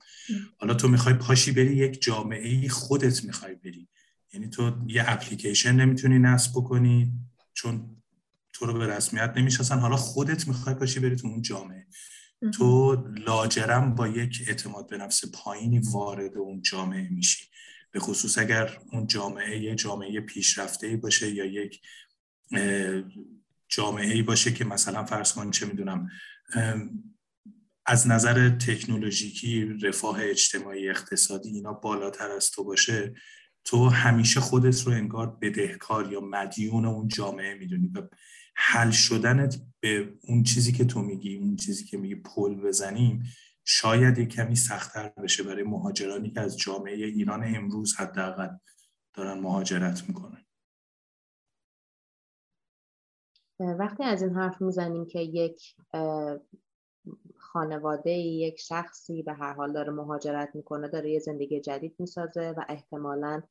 حالا 0.58 0.74
تو 0.74 0.88
می‌خوای 0.88 1.16
پاشی 1.16 1.52
بری 1.52 1.76
یک 1.76 2.02
جامعه 2.02 2.48
ای 2.48 2.70
خودت 2.70 3.24
می‌خوای 3.24 3.56
بری. 3.56 3.88
یعنی 4.34 4.50
تو 4.50 4.72
یه 4.88 5.04
اپلیکیشن 5.08 5.76
نمی‌تونی 5.76 6.20
نصب 6.20 6.52
بکنی 6.52 7.12
چون 7.54 7.95
تو 8.56 8.66
رو 8.66 8.74
به 8.74 8.88
رسمیت 8.88 9.34
نمی‌شناسن. 9.38 9.80
حالا 9.80 9.96
خودت 9.96 10.48
می‌خوای 10.48 10.76
پاشی 10.76 11.00
بری 11.00 11.16
تو 11.16 11.28
اون 11.28 11.42
جامعه. 11.42 11.88
تو 12.54 12.96
لاجرم 13.28 13.96
با 13.96 14.08
یک 14.08 14.44
اعتماد 14.48 14.90
به 14.90 14.98
نفس 14.98 15.24
پایینی 15.34 15.80
وارد 15.80 16.38
اون 16.38 16.62
جامعه 16.62 17.10
میشی. 17.10 17.46
به 17.92 18.00
خصوص 18.00 18.38
اگر 18.38 18.80
اون 18.92 19.08
جامعه 19.08 19.60
یه 19.60 19.76
جامعه 19.76 20.22
پیشرفته 20.22 20.88
ای 20.88 20.96
باشه 20.96 21.32
یا 21.32 21.46
یک 21.46 21.82
جامعه 23.70 24.14
ای 24.14 24.22
باشه 24.22 24.54
که 24.54 24.66
مثلا 24.66 25.06
فرض 25.06 25.34
کن 25.34 25.52
چه 25.52 25.66
می‌دونم 25.66 26.10
از 27.86 28.08
نظر 28.08 28.50
تکنولوژیکی 28.50 29.64
رفاه 29.64 30.20
اجتماعی 30.22 30.90
اقتصادی 30.90 31.50
اینا 31.50 31.74
بالاتر 31.74 32.32
از 32.32 32.52
تو 32.52 32.64
باشه 32.64 33.14
تو 33.66 33.90
همیشه 33.90 34.40
خودت 34.40 34.82
رو 34.82 34.92
انگار 34.94 35.38
بدهکار 35.42 36.12
یا 36.12 36.20
مدیون 36.22 36.86
اون 36.86 37.08
جامعه 37.08 37.54
می‌دونی 37.54 37.88
و 37.88 38.08
حل 38.56 38.92
شدنت 38.92 39.62
به 39.80 40.14
اون 40.28 40.44
چیزی 40.44 40.72
که 40.72 40.86
تو 40.86 41.02
میگی 41.02 41.38
اون 41.38 41.56
چیزی 41.56 41.86
که 41.86 41.98
میگی 41.98 42.16
پل 42.16 42.56
بزنیم 42.56 43.24
شاید 43.64 44.18
یک 44.18 44.30
کمی 44.30 44.56
سختتر 44.56 45.10
بشه 45.10 45.44
برای 45.44 45.64
مهاجرانی 45.64 46.32
که 46.32 46.42
از 46.42 46.58
جامعه 46.58 46.96
ایران 46.96 47.56
امروز 47.56 47.96
حداقل 47.96 48.50
دارن 49.14 49.40
مهاجرت 49.40 50.04
می‌کنن. 50.08 50.46
وقتی 53.60 54.04
از 54.04 54.22
این 54.22 54.36
حرف 54.36 54.62
می‌زنیم 54.62 55.06
که 55.06 55.20
یک 55.20 55.76
خانواده 57.38 58.12
یک 58.12 58.60
شخصی 58.60 59.24
به 59.24 59.34
هر 59.34 59.54
حال 59.54 59.74
داره 59.74 59.92
مهاجرت 59.92 60.56
می‌کنه 60.56 60.88
داره 60.88 61.12
یه 61.12 61.20
زندگی 61.20 61.62
جدید 61.62 61.96
می‌سازه 62.00 62.54
و 62.58 62.66
احتمالا 62.70 63.42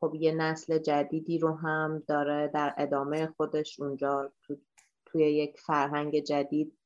خب 0.00 0.14
یه 0.14 0.32
نسل 0.32 0.78
جدیدی 0.78 1.38
رو 1.38 1.54
هم 1.54 2.02
داره 2.06 2.50
در 2.54 2.74
ادامه 2.78 3.26
خودش 3.26 3.80
اونجا 3.80 4.32
تو، 4.42 4.56
توی 5.06 5.22
یک 5.22 5.60
فرهنگ 5.60 6.20
جدید 6.20 6.78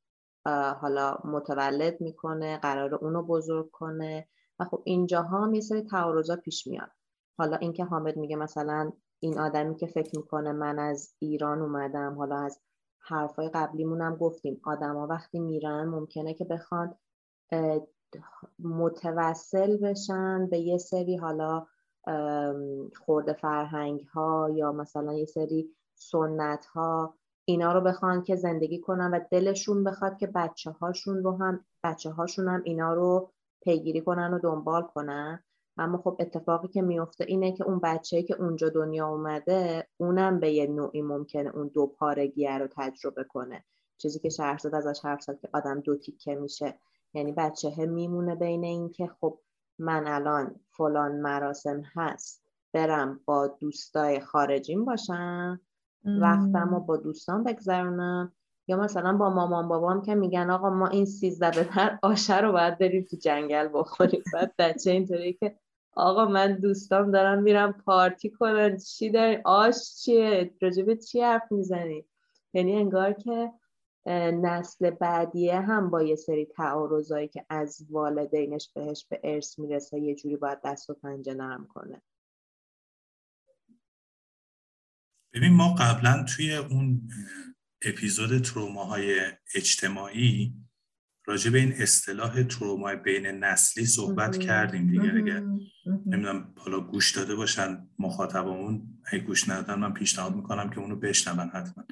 حالا 0.80 1.18
متولد 1.24 2.00
می‌کنه 2.00 2.58
قرار 2.58 2.94
اونو 2.94 3.22
بزرگ 3.22 3.70
کنه 3.70 4.28
و 4.58 4.64
خب 4.64 4.82
اینجاها 4.84 5.44
هم 5.44 5.54
یه 5.54 5.60
سری 5.60 5.82
تعارضا 5.82 6.36
پیش 6.36 6.66
میاد. 6.66 6.90
حالا 7.38 7.56
اینکه 7.56 7.84
حامد 7.84 8.16
میگه 8.16 8.36
مثلا 8.36 8.92
این 9.20 9.38
آدمی 9.38 9.76
که 9.76 9.86
فکر 9.86 10.16
می‌کنه 10.16 10.52
من 10.52 10.78
از 10.78 11.14
ایران 11.18 11.62
اومدم 11.62 12.14
حالا 12.14 12.36
از 12.36 12.60
حرفای 12.98 13.48
قبلیمون 13.48 14.00
هم 14.00 14.16
گفتیم 14.16 14.60
آدما 14.64 15.06
وقتی 15.06 15.38
میرن 15.38 15.84
ممکنه 15.84 16.34
که 16.34 16.44
بخوان 16.44 16.94
متوسل 18.58 19.76
بشن 19.76 20.46
به 20.46 20.58
یه 20.58 20.78
سری 20.78 21.16
حالا 21.16 21.66
خورده 22.96 23.32
فرهنگ 23.32 24.00
ها 24.00 24.50
یا 24.54 24.72
مثلا 24.72 25.12
یه 25.12 25.24
سری 25.24 25.70
سنت 25.94 26.66
ها 26.66 27.14
اینا 27.44 27.72
رو 27.72 27.80
بخوان 27.80 28.22
که 28.22 28.36
زندگی 28.36 28.80
کنن 28.80 29.10
و 29.10 29.20
دلشون 29.30 29.84
بخواد 29.84 30.16
که 30.18 30.26
بچه 30.26 30.70
هاشون 30.70 31.22
رو 31.22 31.36
هم 31.36 31.64
بچه 31.84 32.10
هاشون 32.10 32.48
هم 32.48 32.62
اینا 32.64 32.94
رو 32.94 33.32
پیگیری 33.62 34.00
کنن 34.00 34.34
و 34.34 34.38
دنبال 34.38 34.82
کنن. 34.82 35.44
اما 35.76 35.98
خب 35.98 36.16
اتفاقی 36.20 36.68
که 36.68 36.82
میفته 36.82 37.24
اینه 37.24 37.52
که 37.52 37.64
اون 37.64 37.78
بچه 37.78 38.22
که 38.22 38.34
اونجا 38.34 38.68
دنیا 38.68 39.08
اومده 39.08 39.86
اونم 39.96 40.40
به 40.40 40.50
یه 40.50 40.66
نوعی 40.66 41.02
ممکنه 41.02 41.56
اون 41.56 41.68
دو 41.68 41.86
پارگیه 41.86 42.58
رو 42.58 42.68
تجربه 42.76 43.24
کنه. 43.24 43.64
چیزی 43.98 44.18
که 44.18 44.28
شهرزاد 44.28 44.74
ازش 44.74 45.00
حرف 45.04 45.22
زد 45.22 45.40
که 45.40 45.48
آدم 45.52 45.80
دو 45.80 45.96
تیکه 45.96 46.34
میشه. 46.34 46.78
یعنی 47.14 47.32
بچه 47.32 47.86
میمونه 47.86 48.34
بین 48.34 48.64
این 48.64 48.90
که 48.90 49.06
خب 49.20 49.38
من 49.78 50.06
الان 50.06 50.54
فلان 50.70 51.20
مراسم 51.20 51.82
هست 51.94 52.42
برم 52.72 53.20
با 53.24 53.46
دوستای 53.46 54.20
خارجیم 54.20 54.84
باشم 54.84 55.60
وقتم 56.04 56.68
رو 56.70 56.80
با 56.80 56.96
دوستان 56.96 57.44
بگذرونم. 57.44 58.32
یا 58.68 58.76
مثلا 58.76 59.16
با 59.16 59.30
مامان 59.30 59.68
بابام 59.68 60.02
که 60.02 60.14
میگن 60.14 60.50
آقا 60.50 60.70
ما 60.70 60.86
این 60.86 61.04
سیزده 61.04 61.62
به 61.62 61.98
آشه 62.02 62.40
رو 62.40 62.52
باید 62.52 62.78
بریم 62.78 63.06
تو 63.10 63.16
جنگل 63.16 63.68
بخوریم. 63.72 64.22
بعد 64.34 64.54
بچه 64.58 64.90
اینطوری 64.90 65.32
که 65.32 65.56
آقا 65.92 66.24
من 66.24 66.52
دوستام 66.52 67.10
دارم 67.10 67.42
میرم 67.42 67.72
پارتی 67.72 68.30
کنن. 68.30 68.76
چی 68.76 69.10
داری؟ 69.10 69.38
آش 69.44 69.94
چیه؟ 69.94 70.54
راجبه 70.60 70.96
چی 70.96 71.22
حرف 71.22 71.52
می‌زنی؟ 71.52 72.04
یعنی 72.52 72.76
انگار 72.76 73.12
که 73.12 73.52
نسل 74.06 74.90
بعدیه 74.90 75.60
هم 75.60 75.90
با 75.90 76.02
یه 76.02 76.16
سری 76.16 76.44
تعارضایی 76.44 77.28
که 77.28 77.46
از 77.50 77.86
والدینش 77.90 78.70
بهش 78.74 79.06
به 79.10 79.20
ارث 79.24 79.58
می‌رسه 79.58 80.00
یه 80.00 80.14
جوری 80.14 80.36
باید 80.36 80.58
دست 80.64 80.90
و 80.90 80.94
پنجه 80.94 81.34
نرم 81.34 81.66
کنه. 81.66 82.02
ببین 85.32 85.52
ما 85.52 85.74
قبلا 85.74 86.24
توی 86.36 86.54
اون 86.54 87.08
اپیزود 87.82 88.42
تروماهای 88.42 89.20
اجتماعی 89.54 90.54
راجع 91.26 91.50
به 91.50 91.58
این 91.58 91.72
اصطلاح 91.72 92.42
تروما 92.42 92.94
بین 92.94 93.26
نسلی 93.26 93.86
صحبت 93.86 94.38
کردیم 94.38 94.90
دیگه. 94.90 95.14
اگه 95.16 95.40
نمی‌دونم 96.06 96.54
حالا 96.56 96.80
گوش 96.80 97.16
داده 97.16 97.34
باشن 97.34 97.88
مخاطبمون. 97.98 99.00
اگه 99.04 99.24
گوش 99.24 99.48
ندادن 99.48 99.74
من 99.74 99.92
پیشنهاد 99.92 100.36
می‌کنم 100.36 100.70
که 100.70 100.78
اونو 100.78 100.96
بشنون 100.96 101.48
حتما. 101.48 101.84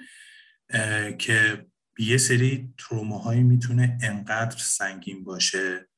که 1.19 1.67
یه 1.99 2.16
سری 2.16 2.74
تروماهایی 2.78 3.42
می‌تونه 3.42 3.99
انقدر 4.03 4.57
سنگین 4.59 5.24
باشه 5.24 5.88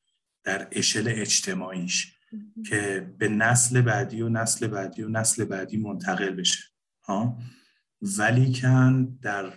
در 0.44 0.68
اشل 0.72 1.04
اجتماعیش 1.08 2.14
که 2.66 3.12
به 3.18 3.28
نسل 3.28 3.80
بعدی 3.80 4.22
و 4.22 4.28
نسل 4.28 4.66
بعدی 4.66 5.02
و 5.02 5.08
نسل 5.08 5.44
بعدی 5.44 5.76
منتقل 5.76 6.30
بشه. 6.30 6.58
ها؟ 7.04 7.38
ولی 8.02 8.52
کن 8.52 9.18
در 9.22 9.52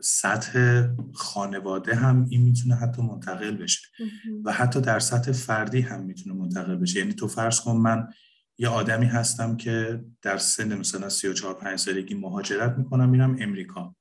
سطح 0.00 0.82
خانواده 1.14 1.94
هم 1.94 2.26
این 2.30 2.42
می‌تونه 2.42 2.74
حتی 2.74 3.02
منتقل 3.02 3.56
بشه 3.56 3.80
و 4.44 4.52
حتی 4.52 4.80
در 4.80 4.98
سطح 4.98 5.32
فردی 5.32 5.80
هم 5.80 6.04
می‌تونه 6.04 6.34
منتقل 6.34 6.76
بشه. 6.76 6.98
یعنی 6.98 7.12
تو 7.12 7.28
فرض 7.28 7.60
کن 7.60 7.76
من 7.76 8.08
یه 8.58 8.68
آدمی 8.68 9.06
هستم 9.06 9.56
که 9.56 10.04
در 10.22 10.38
سن 10.38 10.78
مثلا 10.78 11.08
34 11.08 11.54
5 11.54 11.78
سالگی 11.78 12.14
مهاجرت 12.14 12.78
می‌کنم 12.78 13.08
میرم 13.08 13.36
امریکا. 13.40 13.94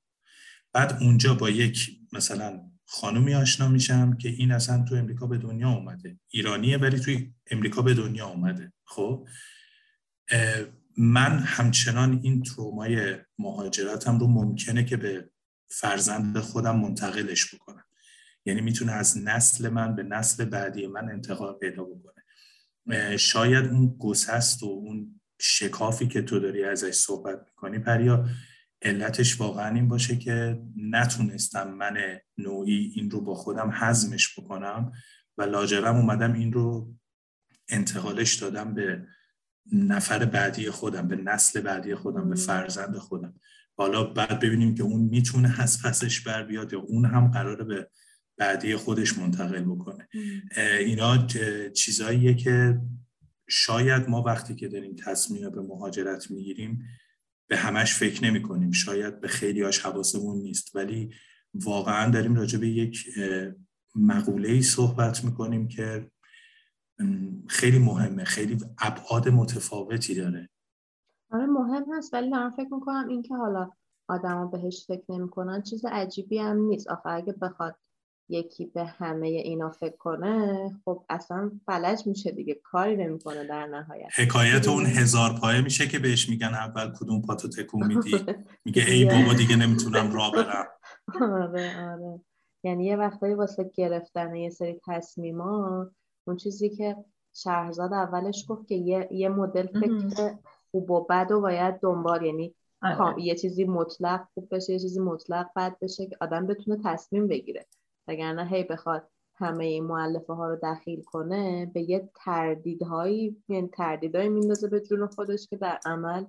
بعد 0.78 0.98
اونجا 1.02 1.34
با 1.34 1.50
یک 1.50 2.00
مثلا 2.14 2.62
خانومی 2.86 3.34
آشنا 3.34 3.68
میشم 3.68 4.18
که 4.18 4.30
این 4.30 4.52
اصلا 4.52 4.86
تو 4.90 4.96
امریکا 4.96 5.28
به 5.28 5.38
دنیا 5.38 5.70
اومده. 5.70 6.20
ایرانیه 6.30 6.78
ولی 6.78 7.00
توی 7.00 7.34
امریکا 7.52 7.82
به 7.82 7.94
دنیا 7.94 8.28
اومده. 8.28 8.74
خب؟ 8.86 9.28
من 10.98 11.40
همچنان 11.40 12.20
این 12.24 12.44
ترومای 12.44 13.16
مهاجرتم 13.40 14.20
رو 14.20 14.28
ممکنه 14.28 14.84
که 14.84 14.98
به 14.98 15.30
فرزند 15.70 16.40
خودم 16.40 16.80
منتقلش 16.80 17.56
بکنم. 17.56 17.86
یعنی 18.46 18.62
می‌تونه 18.62 18.92
از 18.92 19.18
نسل 19.18 19.70
من 19.70 19.96
به 19.96 20.04
نسل 20.04 20.46
بعدی 20.46 20.88
من 20.88 21.10
انتقال 21.10 21.54
پیدا 21.54 21.84
بکنه. 21.84 23.18
شاید 23.18 23.66
اون 23.66 23.96
گسست 24.00 24.64
و 24.64 24.66
اون 24.66 25.22
شکافی 25.40 26.08
که 26.08 26.22
تو 26.22 26.40
داری 26.40 26.64
ازش 26.64 26.94
صحبت 26.94 27.40
می‌کنی 27.46 27.80
پریا 27.80 28.26
علتش 28.82 29.42
واقعا 29.42 29.76
این 29.76 29.88
باشه 29.88 30.18
که 30.18 30.62
نتونستم 30.76 31.74
من 31.74 31.98
نوعی 32.38 32.94
این 32.96 33.12
رو 33.12 33.22
با 33.22 33.36
خودم 33.36 33.70
حزمش 33.80 34.40
بکنم 34.40 34.92
و 35.38 35.44
لاجرم 35.44 35.96
اومدم 35.96 36.34
این 36.34 36.54
رو 36.54 36.94
انتقالش 37.70 38.36
دادم 38.36 38.74
به 38.74 39.08
نفر 39.74 40.26
بعدی 40.26 40.70
خودم 40.70 41.08
به 41.08 41.16
نسل 41.16 41.62
بعدی 41.62 41.96
خودم 41.96 42.30
به 42.30 42.36
فرزند 42.36 42.98
خودم. 42.98 43.40
حالا 43.78 44.04
بعد 44.04 44.40
ببینیم 44.40 44.76
که 44.76 44.84
اون 44.84 45.02
می‌تونه 45.02 45.62
از 45.62 45.82
پسش 45.84 46.22
بر 46.22 46.44
بیاد 46.44 46.74
یا 46.74 46.80
اون 46.80 47.06
هم 47.06 47.32
قراره 47.32 47.64
به 47.64 47.90
بعدی 48.38 48.76
خودش 48.76 49.18
منتقل 49.18 49.62
بکنه. 49.62 50.08
اینا 50.80 51.28
چیزاییه 51.76 52.34
که 52.34 52.82
شاید 53.50 54.10
ما 54.10 54.22
وقتی 54.22 54.56
که 54.56 54.68
داریم 54.68 54.96
تصمیم 54.96 55.50
به 55.50 55.62
مهاجرت 55.62 56.32
می‌گیریم 56.32 56.84
به 57.48 57.58
همش 57.58 57.94
فکر 57.94 58.26
نمی 58.26 58.42
کنیم. 58.42 58.72
شاید 58.72 59.22
به 59.22 59.28
خیلی 59.28 59.62
هاش 59.62 59.80
حواسمون 59.80 60.38
نیست. 60.38 60.76
ولی 60.76 61.14
واقعا 61.54 62.12
داریم 62.12 62.36
راجع 62.36 62.60
به 62.60 62.68
یک 62.68 63.10
مقوله 63.96 64.50
ای 64.50 64.62
صحبت 64.62 65.26
می‌کنیم 65.26 65.68
که 65.68 66.12
خیلی 67.48 67.80
مهمه. 67.80 68.24
خیلی 68.24 68.58
ابعاد 68.80 69.30
متفاوتی 69.30 70.16
داره. 70.16 70.50
آره 71.32 71.46
مهم 71.46 71.86
هست. 71.94 72.14
ولی 72.14 72.30
دارم 72.30 72.52
فکر 72.52 72.74
می‌کنم 72.74 73.08
این 73.10 73.22
که 73.22 73.36
حالا 73.36 73.72
آدما 74.08 74.46
بهش 74.46 74.86
فکر 74.88 75.04
نمی‌کنن 75.10 75.62
چیز 75.62 75.86
عجیبی 75.86 76.38
هم 76.38 76.58
نیست. 76.58 76.88
آخه 76.88 77.10
اگه 77.10 77.34
بخواد 77.34 77.76
یکی 78.30 78.66
به 78.66 78.86
همه 78.86 79.28
اینا 79.28 79.70
فکر 79.70 79.98
کنه 79.98 80.70
خب 80.86 81.06
اصلا 81.10 81.52
فلج 81.66 82.08
میشه 82.08 82.32
دیگه 82.32 82.54
کاری 82.54 82.98
نمی‌کنه 82.98 83.44
در 83.44 83.66
نهایت. 83.66 84.10
حکایت 84.16 84.68
اون 84.68 84.86
هزار 84.86 85.40
پایه 85.42 85.62
میشه 85.62 85.88
که 85.88 86.00
بهش 86.00 86.30
میگن 86.30 86.48
اول 86.54 86.94
کدوم 87.00 87.22
پاتو 87.22 87.50
تکون 87.50 87.88
میدی؟ 87.88 88.26
میگه 88.66 88.84
ای 88.88 89.06
بابا 89.06 89.34
دیگه 89.34 89.56
نمی‌تونم 89.56 90.12
راه 90.12 90.32
برم. 90.32 90.68
آره 91.44 91.92
آره. 91.92 92.22
یعنی 92.64 92.86
یه 92.86 92.96
وقتایی 92.96 93.34
واسه 93.34 93.72
گرفتن 93.76 94.36
یه 94.36 94.50
سری 94.50 94.82
تصمیما 94.88 95.88
اون 96.28 96.38
چیزی 96.38 96.70
که 96.70 96.96
شهرزاد 97.34 97.94
اولش 97.94 98.46
گفت 98.48 98.68
که 98.68 98.76
یه, 98.76 99.08
یه 99.12 99.30
مدل 99.30 99.68
فکر 99.68 100.36
خوب 100.72 100.92
و 100.92 101.06
بد 101.06 101.32
و 101.32 101.42
باید 101.42 101.80
دنبال 101.80 102.26
یعنی 102.26 102.56
آره. 102.82 103.22
یه 103.22 103.36
چیزی 103.36 103.64
مطلق 103.64 104.28
خوب 104.34 104.56
بشه 104.56 104.74
یه 104.74 104.80
چیزی 104.80 105.00
مطلق 105.00 105.48
بد 105.56 105.78
بشه 105.82 106.06
که 106.08 106.18
آدم 106.22 106.48
بتونه 106.48 106.78
تصمیم 106.86 107.28
بگیره. 107.28 107.66
وگرنه 108.08 108.48
هی 108.48 108.64
بخواد 108.64 109.10
همه 109.36 109.66
این 109.66 109.84
معلفه 109.84 110.34
ها 110.34 110.48
رو 110.48 110.60
دخیل 110.64 111.02
کنه 111.02 111.66
به 111.66 111.90
یه 111.90 112.10
تردیدهایی 112.16 113.44
یعنی 113.50 113.68
تردیدهایی 113.68 114.30
میندازه 114.30 114.68
به 114.68 114.80
جون 114.80 115.08
خودش 115.08 115.48
که 115.48 115.58
در 115.58 115.80
عمل 115.86 116.26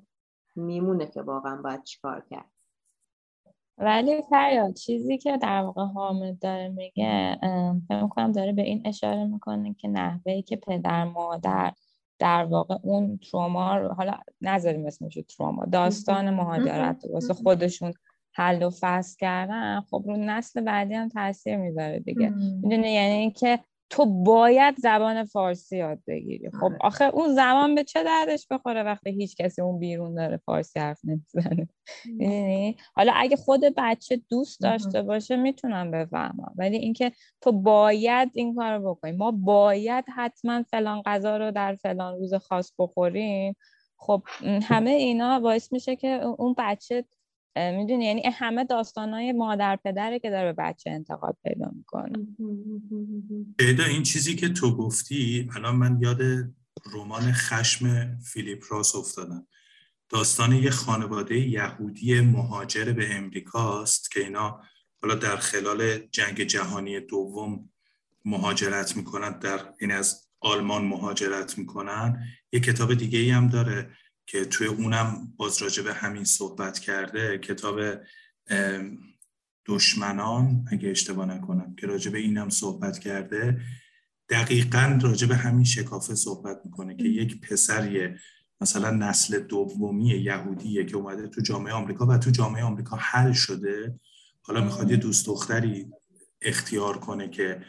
میمونه 0.57 1.07
که 1.07 1.23
واقعا 1.23 1.63
باید 1.63 1.83
چیکار 1.83 2.25
کرد. 2.31 2.51
ولی 3.79 4.23
فریاد 4.31 4.75
چیزی 4.75 5.19
که 5.19 5.37
در 5.37 5.63
واقع 5.63 5.85
حامد 5.85 6.39
داره 6.39 6.69
میگه 6.69 7.39
فکر 7.89 8.09
کنم 8.09 8.33
داره 8.33 8.53
به 8.53 8.63
این 8.63 8.83
اشاره 8.85 9.25
می‌کنه 9.25 9.75
که 9.75 9.89
نحوهی 9.89 10.43
که 10.43 10.57
پدر 10.57 11.05
مادر 11.05 11.73
در 12.19 12.45
واقع 12.45 12.79
اون 12.83 13.19
تروما 13.19 13.77
رو 13.77 13.89
حالا 13.89 14.15
نذاریم 14.41 14.87
اسمشو 14.87 15.23
تروما 15.23 15.65
داستان 15.65 16.31
مهاجرت 16.31 17.05
واسه 17.13 17.35
خودشون 17.35 17.93
حل 18.33 18.63
و 18.63 18.71
فصل 18.81 19.17
کردن 19.19 19.81
خب 19.81 20.03
رو 20.07 20.17
نسل 20.17 20.61
بعدی 20.61 20.95
هم 20.95 21.09
تاثیر 21.09 21.57
می‌ذاره 21.57 21.99
دیگه. 21.99 22.31
می‌دونی 22.63 22.93
یعنی 22.93 23.15
اینکه 23.15 23.59
تو 23.91 24.07
باید 24.25 24.77
زبان 24.77 25.25
فارسی 25.25 25.77
یاد 25.77 25.99
بگیری. 26.07 26.51
خب 26.51 26.65
آره. 26.65 26.79
آخه 26.81 27.05
اون 27.05 27.35
زبان 27.35 27.75
به 27.75 27.85
چه 27.85 28.05
دردش 28.05 28.47
بخوره 28.51 28.83
وقتی 28.83 29.11
هیچ 29.11 29.37
کسی 29.37 29.63
اون 29.63 29.79
بیرون 29.79 30.15
داره 30.15 30.37
فارسی 30.37 30.81
حرف 30.81 31.01
نمی‌زنه؟ 31.05 31.69
یعنی 32.19 32.77
حالا 32.95 33.13
اگه 33.17 33.37
خود 33.37 33.61
بچه 33.77 34.21
دوست 34.31 34.61
داشته 34.61 35.03
باشه 35.03 35.37
می‌تونم 35.37 35.91
بفهمم. 35.91 36.55
ولی 36.57 36.77
اینکه 36.77 37.13
تو 37.41 37.53
باید 37.53 38.31
این 38.35 38.55
کار 38.55 38.79
رو 38.79 38.95
بکنی. 38.95 39.13
ما 39.13 39.31
باید 39.31 40.05
حتما 40.17 40.63
فلان 40.63 41.03
غذا 41.03 41.37
رو 41.37 41.51
در 41.51 41.75
فلان 41.75 42.19
روز 42.19 42.35
خاص 42.35 42.73
بخوریم. 42.79 43.57
خب. 43.97 44.23
همه 44.63 44.91
اینا 44.91 45.41
باعث 45.41 45.73
میشه 45.73 45.97
که 45.97 46.09
اون 46.39 46.55
بچه 46.59 47.05
می‌دونی؟ 47.59 48.05
یعنی 48.05 48.23
همه 48.35 48.65
داستانهای 48.65 49.33
مادر 49.33 49.79
پدره 49.85 50.19
که 50.19 50.31
داره 50.31 50.53
به 50.53 50.63
بچه 50.63 50.91
انتقاد 50.91 51.37
پیدا 51.45 51.71
می‌کنه. 51.77 52.13
پیدا 53.59 53.85
این 53.85 54.03
چیزی 54.03 54.37
که 54.37 54.49
تو 54.49 54.77
گفتی 54.77 55.51
الان 55.57 55.77
من 55.77 55.99
یاد 56.03 56.21
رمان 56.95 57.33
خشم 57.33 58.17
فیلیپ 58.19 58.65
راس 58.71 58.97
افتادم. 58.97 59.47
داستان 60.09 60.53
یه 60.53 60.71
خانواده 60.71 61.39
یهودی 61.39 62.21
مهاجر 62.21 62.93
به 62.93 63.17
امریکاست 63.17 64.11
که 64.11 64.21
اینا 64.21 64.61
حالا 65.03 65.15
در 65.15 65.37
خلال 65.37 65.99
جنگ 65.99 66.43
جهانی 66.43 67.01
دوم 67.01 67.71
مهاجرت 68.25 68.97
می‌کنن 68.97 69.39
در 69.39 69.61
این 69.81 69.93
از 69.93 70.29
آلمان 70.41 70.85
مهاجرت 70.85 71.59
می‌کنن. 71.59 72.25
یه 72.53 72.61
کتاب 72.61 72.95
دیگه 72.95 73.19
ای 73.19 73.31
هم 73.31 73.49
داره. 73.49 73.91
که 74.29 74.45
توی 74.45 74.67
اونم 74.67 75.33
باز 75.37 75.63
راجع 75.63 75.83
به 75.83 75.95
همین 75.95 76.25
صحبت 76.25 76.79
کرده 76.79 77.39
کتاب 77.39 77.81
دشمنان 79.67 80.65
اگه 80.73 80.91
اشتباه 80.91 81.27
نکنم 81.27 81.75
که 81.75 81.87
راجع 81.87 82.11
به 82.11 82.19
اینم 82.19 82.49
صحبت 82.49 82.99
کرده. 82.99 83.61
دقیقا 84.29 84.99
راجع 85.03 85.27
به 85.27 85.37
همین 85.37 85.65
شکافه 85.65 86.15
صحبت 86.15 86.61
می‌کنه 86.65 86.97
که 86.97 87.05
یک 87.05 87.41
پسریه 87.41 88.19
مثلا 88.61 88.91
نسل 88.91 89.39
دومی 89.39 90.07
یهودیه 90.07 90.85
که 90.85 90.97
اومده 90.97 91.29
تو 91.29 91.41
جامعه 91.41 91.73
آمریکا 91.73 92.07
و 92.07 92.19
تو 92.19 92.31
جامعه 92.31 92.63
آمریکا 92.63 92.97
حل 92.97 93.33
شده. 93.33 94.01
حالا 94.43 94.65
می‌خواد 94.65 94.91
یه 94.91 94.97
دوست 94.97 95.27
دختری 95.27 95.87
اختیار 96.43 96.99
کنه 96.99 97.29
که 97.29 97.65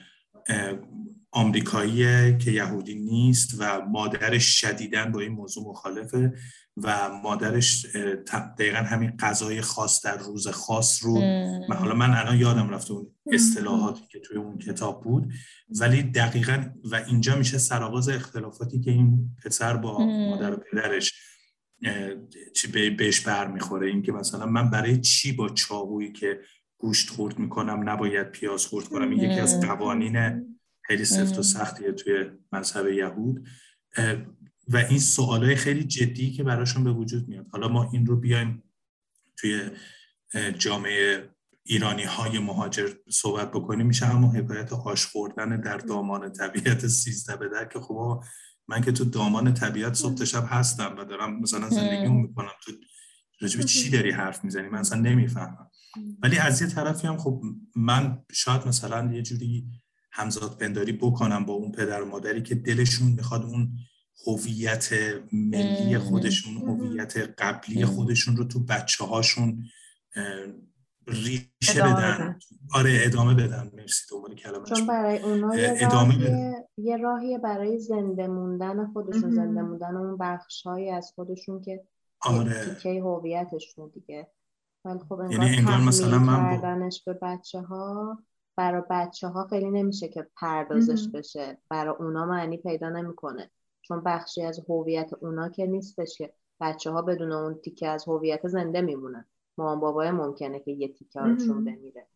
آمریکاییه 1.31 2.37
که 2.37 2.51
یهودی 2.51 2.95
نیست 2.95 3.55
و 3.59 3.81
مادرش 3.85 4.45
شدیدن 4.61 5.11
با 5.11 5.19
این 5.19 5.31
موضوع 5.31 5.69
مخالفه 5.69 6.33
و 6.77 7.09
مادرش 7.23 7.85
دقیقا 8.25 8.77
همین 8.77 9.11
غذای 9.19 9.61
خاص 9.61 10.05
در 10.05 10.17
روز 10.17 10.47
خاص 10.47 11.03
رو 11.03 11.21
حالا 11.69 11.95
من 11.95 12.13
الان 12.13 12.37
یادم 12.37 12.69
رفته 12.69 12.93
اون 12.93 13.07
اصطلاحاتی 13.31 14.01
که 14.11 14.19
توی 14.19 14.37
اون 14.37 14.57
کتاب 14.57 15.03
بود. 15.03 15.33
ولی 15.79 16.03
دقیقا 16.03 16.63
و 16.83 16.95
اینجا 16.95 17.35
میشه 17.35 17.57
سرآغاز 17.57 18.09
اختلافاتی 18.09 18.79
که 18.79 18.91
این 18.91 19.35
پسر 19.45 19.77
با 19.77 19.97
مادر 20.05 20.53
و 20.53 20.57
پدرش 20.71 21.13
چی 22.55 22.67
بهش 22.89 23.19
بر 23.19 23.47
می‌خوره 23.47 23.87
این 23.87 24.01
که 24.01 24.11
مثلا 24.11 24.45
من 24.45 24.69
برای 24.69 25.01
چی 25.01 25.31
با 25.31 25.49
چاقویی 25.49 26.11
که 26.11 26.39
گوشت 26.77 27.09
خورد 27.09 27.39
می‌کنم 27.39 27.89
نباید 27.89 28.31
پیاز 28.31 28.65
خورد 28.65 28.85
کنم؟ 28.85 29.09
این 29.09 29.19
یکی 29.19 29.39
از 29.39 29.59
قوانین 29.59 30.45
خیلی 30.89 31.05
سفت 31.05 31.39
و 31.39 31.43
سختیه 31.43 31.91
توی 31.91 32.25
مذهب 32.51 32.87
یهود. 32.87 33.47
و 34.67 34.77
این 34.77 34.99
سوالای 34.99 35.55
خیلی 35.55 35.83
جدی 35.83 36.31
که 36.31 36.43
براشون 36.43 36.83
به 36.83 36.91
وجود 36.91 37.27
میاد. 37.27 37.47
حالا 37.51 37.67
ما 37.67 37.89
این 37.93 38.05
رو 38.05 38.15
بیایم 38.15 38.63
توی 39.37 39.69
جامعه 40.57 41.29
ایرانی 41.63 42.03
های 42.03 42.39
مهاجر 42.39 42.93
صحبت 43.09 43.51
بکنیم. 43.51 43.87
میشه 43.87 44.05
همون 44.05 44.35
حکایت 44.35 44.73
آش 44.73 45.05
خوردن 45.05 45.61
در 45.61 45.77
دامان 45.77 46.31
طبیعت 46.31 46.87
سیزده 46.87 47.35
به 47.35 47.49
در 47.49 47.65
که 47.65 47.79
خب 47.79 48.23
من 48.67 48.81
که 48.81 48.91
تو 48.91 49.05
دامان 49.05 49.53
طبیعت 49.53 49.93
صبح 49.93 50.25
شب 50.25 50.45
هستم 50.47 50.95
و 50.97 51.05
دارم 51.05 51.39
مثلا 51.39 51.69
زندگی 51.69 52.07
می‌کنم. 52.07 52.51
تو 52.65 52.71
رجب 53.41 53.61
چی 53.61 53.89
داری 53.89 54.11
حرف 54.11 54.43
می‌زنی؟ 54.43 54.67
من 54.67 54.79
اصلا 54.79 54.99
نمی‌فهمم. 54.99 55.71
ولی 56.23 56.37
از 56.37 56.61
یه 56.61 56.67
طرفی 56.67 57.07
هم 57.07 57.17
خب 57.17 57.41
من 57.75 58.23
شاید 58.31 58.67
مثلا 58.67 59.13
یه 59.13 59.21
جوری 59.21 59.67
همزاد 60.19 60.57
پنداری 60.57 60.91
بکنم 60.91 61.45
با 61.45 61.53
اون 61.53 61.71
پدر 61.71 62.01
و 62.01 62.05
مادری 62.05 62.43
که 62.43 62.55
دلشون 62.55 63.07
می‌خواد 63.07 63.41
اون 63.43 63.71
هویت 64.27 64.89
ملی 65.33 65.97
خودشون 65.97 66.57
هویت 66.57 67.17
قبلی 67.17 67.85
خودشون 67.85 68.37
رو 68.37 68.43
تو 68.43 68.59
بچه 68.59 69.05
هاشون 69.05 69.63
ریشه 71.07 71.81
بدن. 71.81 72.39
آره 72.73 72.99
ادامه 73.03 73.33
بدن. 73.33 73.71
مرسی 73.73 74.05
دوباره 74.09 74.35
کلمه 74.35 74.65
چون 74.65 74.87
برای 74.87 75.19
اونا 75.19 75.55
یه 75.55 75.73
ادامه 75.77 76.17
بدن. 76.17 76.53
یه 76.77 76.97
راهیه 76.97 77.37
برای 77.37 77.79
زنده 77.79 78.27
موندن 78.27 78.87
خودشون 78.93 79.31
زنده 79.31 79.61
موندن 79.61 79.95
اون 79.95 80.17
بخش 80.17 80.67
از 80.93 81.11
خودشون 81.15 81.61
که 81.61 81.83
آره. 82.21 82.65
تیکه 82.65 83.01
هویتشون 83.01 83.91
دیگه. 83.93 84.27
ولی 84.85 84.99
خب 85.09 85.21
یعنی 85.31 85.55
انگار 85.55 85.79
مثلا 85.79 86.19
من 86.19 86.55
کردنش 86.55 87.03
به 87.05 87.13
بچه 87.13 87.61
ها 87.61 88.17
برای 88.59 88.83
بچه 88.89 89.27
ها 89.27 89.47
خیلی 89.47 89.69
نمیشه 89.69 90.07
که 90.07 90.27
پردازش 90.35 91.07
بشه. 91.13 91.57
برای 91.69 91.95
اونا 91.99 92.25
معنی 92.25 92.57
پیدا 92.57 92.89
نمی‌کنه. 92.89 93.51
چون 93.81 94.03
بخشی 94.03 94.41
از 94.41 94.59
هویت 94.69 95.11
اونا 95.21 95.49
که 95.49 95.65
نیستش 95.65 96.17
که 96.17 96.33
بچه 96.61 96.91
ها 96.91 97.01
بدون 97.01 97.31
اون 97.31 97.55
تیکه 97.63 97.87
از 97.87 98.03
هویت 98.07 98.47
زنده 98.47 98.81
میمونن. 98.81 99.25
مامان 99.57 99.79
بابای 99.79 100.11
ممکنه 100.11 100.59
که 100.59 100.71
یه 100.71 100.87
تیکه 100.87 101.19
هاشون 101.19 101.63
بمیره. 101.63 102.07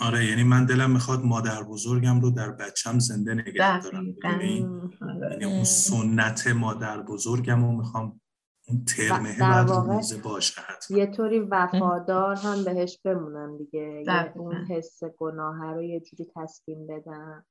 آره 0.00 0.26
یعنی 0.26 0.44
من 0.44 0.66
دلم 0.66 0.90
می‌خواد 0.90 1.20
مادر 1.24 1.62
بزرگم 1.62 2.20
رو 2.20 2.30
در 2.30 2.50
بچم 2.50 2.98
زنده 2.98 3.34
نگه 3.34 3.80
دارم. 3.80 4.06
یعنی, 4.24 4.66
آره. 5.00 5.30
یعنی 5.30 5.44
اون 5.44 5.64
سنت 5.64 6.46
مادر 6.46 7.02
بزرگم 7.02 7.64
رو 7.64 7.72
می‌خوام 7.72 8.20
اون 8.68 8.84
ترمه 8.84 9.38
بعد 9.40 9.68
روزه 9.70 10.22
باشه 10.22 10.62
یه 10.90 11.06
طوری 11.06 11.40
وفادار 11.40 12.36
هم 12.36 12.64
بهش 12.64 12.98
بمونم 13.04 13.58
دیگه 13.58 14.04
اون 14.36 14.54
حس 14.54 15.04
گناه 15.04 15.74
رو 15.74 15.82
یه 15.82 16.00
جوری 16.00 16.30
تسکین 16.36 16.86
بدم. 16.86 17.46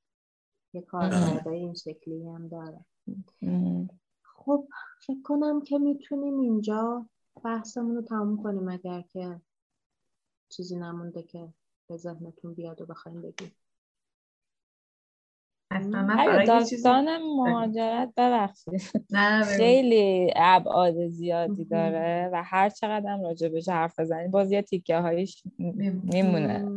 یه 0.74 0.82
کار 0.82 1.10
کرده 1.10 1.50
این 1.50 1.74
شکلی 1.74 2.28
هم 2.28 2.48
داره. 2.48 2.84
خب 4.22 4.68
فکر 5.06 5.22
کنم 5.24 5.62
که 5.62 5.78
می‌تونیم 5.78 6.38
اینجا 6.38 7.06
بحثمون 7.44 7.96
رو 7.96 8.02
تموم 8.02 8.42
کنیم 8.42 8.68
اگر 8.68 9.00
که 9.00 9.40
چیزی 10.48 10.76
نمونده 10.76 11.22
که 11.22 11.52
به 11.88 11.96
ذهنتون 11.96 12.54
بیاد 12.54 12.80
و 12.80 12.86
بخوایم 12.86 13.22
بگیم. 13.22 13.52
داستان 16.46 17.18
مهاجرت 17.18 18.12
ببخشید. 18.16 18.82
خیلی 19.56 20.32
ابعاد 20.36 21.08
زیادی 21.08 21.64
داره 21.64 22.30
و 22.32 22.42
هر 22.42 22.68
چقدر 22.68 23.08
هم 23.10 23.22
راجع 23.22 23.48
بهش 23.48 23.68
حرف 23.68 24.00
بزنید 24.00 24.30
باز 24.30 24.52
یه 24.52 24.62
تیکه 24.62 24.96
هایش 24.96 25.42
میمونه. 26.04 26.72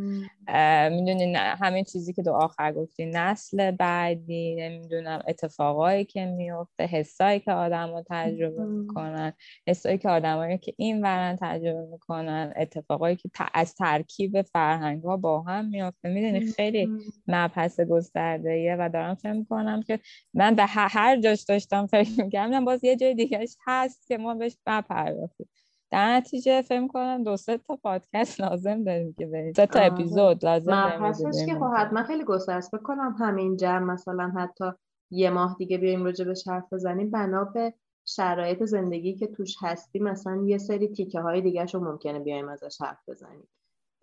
می‌دونین 0.92 1.36
همین 1.36 1.84
چیزی 1.84 2.14
که 2.14 2.22
دو 2.22 2.34
آخر 2.34 2.74
گفتی 2.74 3.06
نسل 3.06 3.72
بعدی 3.72 4.56
نمی‌دونم 4.56 5.24
اتفاقایی 5.28 6.06
که 6.06 6.26
میفته 6.26 6.84
حسایی 6.86 7.40
که 7.40 7.52
آدم 7.52 7.92
ها 7.92 8.04
تجربه 8.10 8.66
می‌کنن 8.66 9.34
حسایی 9.68 9.98
که 9.98 10.10
آدمایی 10.10 10.58
که 10.58 10.74
این 10.78 11.02
ورن 11.02 11.38
تجربه 11.42 11.86
می‌کنن 11.92 12.54
اتفاقایی 12.56 13.16
که 13.16 13.30
از 13.54 13.76
ترکیب 13.76 14.42
فرهنگ 14.42 15.04
ها 15.04 15.18
با 15.18 15.42
هم 15.42 15.66
میفته 15.66 16.10
می‌دونی 16.10 16.54
خیلی 16.54 16.90
مبحث 17.28 17.80
گسترده 17.80 18.76
و 18.80 18.90
دارم 18.90 19.16
فکر 19.16 19.32
می‌کنم 19.32 19.84
که 19.84 20.00
من 20.34 20.56
به 20.56 20.66
هر 20.66 21.22
جاش 21.22 21.44
داشتم 21.44 21.86
فکر 21.88 22.24
می‌کردم 22.24 22.66
باز 22.66 22.84
یه 22.84 22.96
جای 22.96 23.14
دیگهش 23.16 23.58
هست 23.68 24.08
که 24.08 24.18
ما 24.18 24.36
بهش 24.36 24.58
بپردازیم 24.68 25.50
در 25.92 26.16
نتیجه 26.16 26.62
فکر 26.62 26.88
کنم 26.88 27.24
دو 27.24 27.38
سه 27.38 27.58
تا 27.58 27.76
پادکست 27.76 28.42
لازم 28.42 28.84
داریم 28.84 29.14
که 29.14 29.26
بریم. 29.26 29.54
سه 29.54 29.66
تا 29.66 29.80
اپیزود 29.80 30.46
لازم 30.46 30.72
داریم 30.72 31.46
که 31.46 31.54
خب 31.60 31.72
حتما 31.78 32.04
خیلی 32.04 32.24
گسترده 32.24 32.58
است 32.58 32.76
کنم 32.84 33.16
همین 33.20 33.58
جمع 33.58 33.94
مثلا 33.94 34.34
حتی 34.38 34.66
یه 35.12 35.30
ماه 35.30 35.56
دیگه 35.60 35.78
بیایم 35.78 36.04
راجع 36.04 36.26
به 36.26 36.34
حرف 36.48 36.74
بزنیم. 36.74 37.12
بنا 37.12 37.44
به 37.44 37.74
شرایط 38.06 38.64
زندگی 38.64 39.16
که 39.16 39.28
توش 39.28 39.56
هستی 39.62 40.00
مثلا 40.00 40.44
یه 40.46 40.58
سری 40.58 40.88
تیکه 40.88 41.20
های 41.20 41.42
دیگه 41.42 41.66
رو 41.66 41.92
ممکنه 41.92 42.20
بیایم 42.20 42.50
ازش 42.50 42.82
حرف 42.82 43.00
بزنیم. 43.08 43.48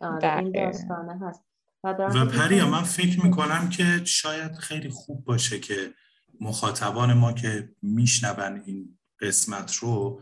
آره 0.01 0.39
این 0.39 0.53
داستانه 0.53 1.19
هست. 1.23 1.45
و, 1.85 1.89
و 1.89 2.27
پریا 2.27 2.71
من 2.71 2.83
فکر 2.83 3.25
می‌کنم 3.25 3.69
که 3.69 3.85
شاید 4.05 4.55
خیلی 4.55 4.89
خوب 4.89 5.25
باشه 5.25 5.61
که 5.61 5.75
مخاطبان 6.41 7.13
ما 7.13 7.33
که 7.33 7.69
میشنون 7.83 8.63
این 8.67 8.99
قسمت 9.21 9.75
رو 9.75 10.21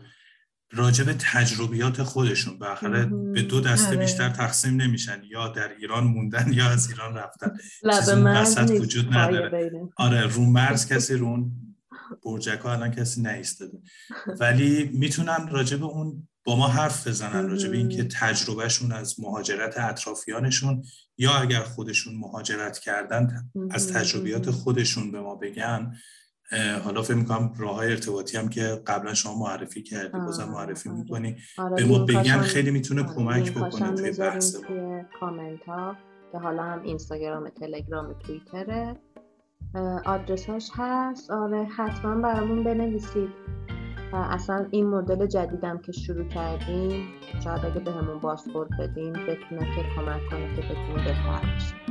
راجب 0.73 1.13
تجربیات 1.13 2.03
خودشون. 2.03 2.57
بالاخره 2.57 3.05
به 3.05 3.41
دو 3.41 3.61
دسته 3.61 3.87
آره. 3.87 3.97
بیشتر 3.97 4.29
تقسیم 4.29 4.81
نمیشن. 4.81 5.21
یا 5.29 5.47
در 5.47 5.69
ایران 5.79 6.03
موندن 6.03 6.53
یا 6.53 6.69
از 6.69 6.89
ایران 6.89 7.15
رفتن. 7.15 7.57
چیزی 8.45 8.77
وجود 8.77 9.13
نداره. 9.13 9.71
آره 9.95 10.27
رو 10.27 10.45
مرز 10.45 10.87
کسی 10.93 11.15
رو 11.15 11.49
برجک 12.25 12.59
ها 12.59 12.71
الان 12.71 12.91
کسی 12.91 13.21
نیستده. 13.21 13.79
ولی 14.39 14.89
می‌تونن 14.93 15.47
راجب 15.51 15.83
اون 15.83 16.27
با 16.43 16.55
ما 16.55 16.67
حرف 16.67 17.07
بزنن 17.07 17.49
راجع 17.49 17.69
به 17.69 17.77
اینکه 17.77 18.03
تجربهشون 18.03 18.91
از 18.91 19.19
مهاجرت 19.19 19.77
اطرافیانشون 19.77 20.83
یا 21.17 21.31
اگر 21.31 21.63
خودشون 21.63 22.15
مهاجرت 22.15 22.79
کردن 22.79 23.49
از 23.71 23.93
تجربیات 23.93 24.51
خودشون 24.51 25.11
به 25.11 25.21
ما 25.21 25.35
بگن. 25.35 25.95
حالا 26.83 27.01
فکر 27.01 27.17
می‌کنم 27.17 27.53
راه 27.57 27.75
های 27.75 27.91
ارتباطی 27.91 28.37
هم 28.37 28.49
که 28.49 28.61
قبلا 28.87 29.13
شما 29.13 29.35
معرفی 29.39 29.83
کردی 29.83 30.17
بازم 30.17 30.49
معرفی 30.49 30.89
آره. 30.89 30.99
می‌کنی. 30.99 31.35
آره 31.57 31.75
به 31.75 31.85
ما 31.85 32.05
بگن 32.05 32.41
خیلی 32.41 32.71
می‌تونه 32.71 33.03
آره، 33.03 33.13
کمک 33.15 33.53
بکنه 33.53 33.91
توی 33.91 34.11
بحث 34.11 34.55
کامنت 35.19 35.63
ها. 35.67 35.95
که 36.31 36.37
حالا 36.37 36.63
هم 36.63 36.81
اینستاگرام 36.81 37.49
تلگرام 37.49 38.13
توییتره. 38.13 38.95
آدرساش 40.05 40.69
هست. 40.75 41.31
آره 41.31 41.63
حتما 41.63 42.21
برامون 42.21 42.63
بنویسید. 42.63 43.29
اصلا 44.13 44.67
این 44.71 44.87
مدل 44.87 45.25
جدیدم 45.25 45.77
که 45.77 45.91
شروع 45.91 46.27
کردیم 46.27 47.07
شاید 47.43 47.65
اگه 47.65 47.79
به 47.79 47.91
همون 47.91 48.19
بازخورد 48.19 48.69
بدیم 48.79 49.13
بتونه 49.13 49.75
که 49.75 49.83
کمک 49.95 50.29
کنه 50.29 50.55
که 50.55 50.61
بتونه 50.61 51.05
بهتر 51.05 51.90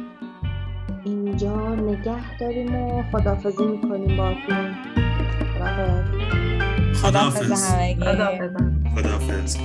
اینجا 1.05 1.74
نگه 1.74 2.38
داریم 2.38 2.74
و 2.74 3.03
خدافزی 3.12 3.64
می‌کنیم 3.64 4.16
با 4.16 4.34
خدافز 7.03 7.64
خدافز 8.05 8.57
خدافز 8.94 9.57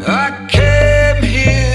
Maybe 0.00 1.44
they 1.44 1.69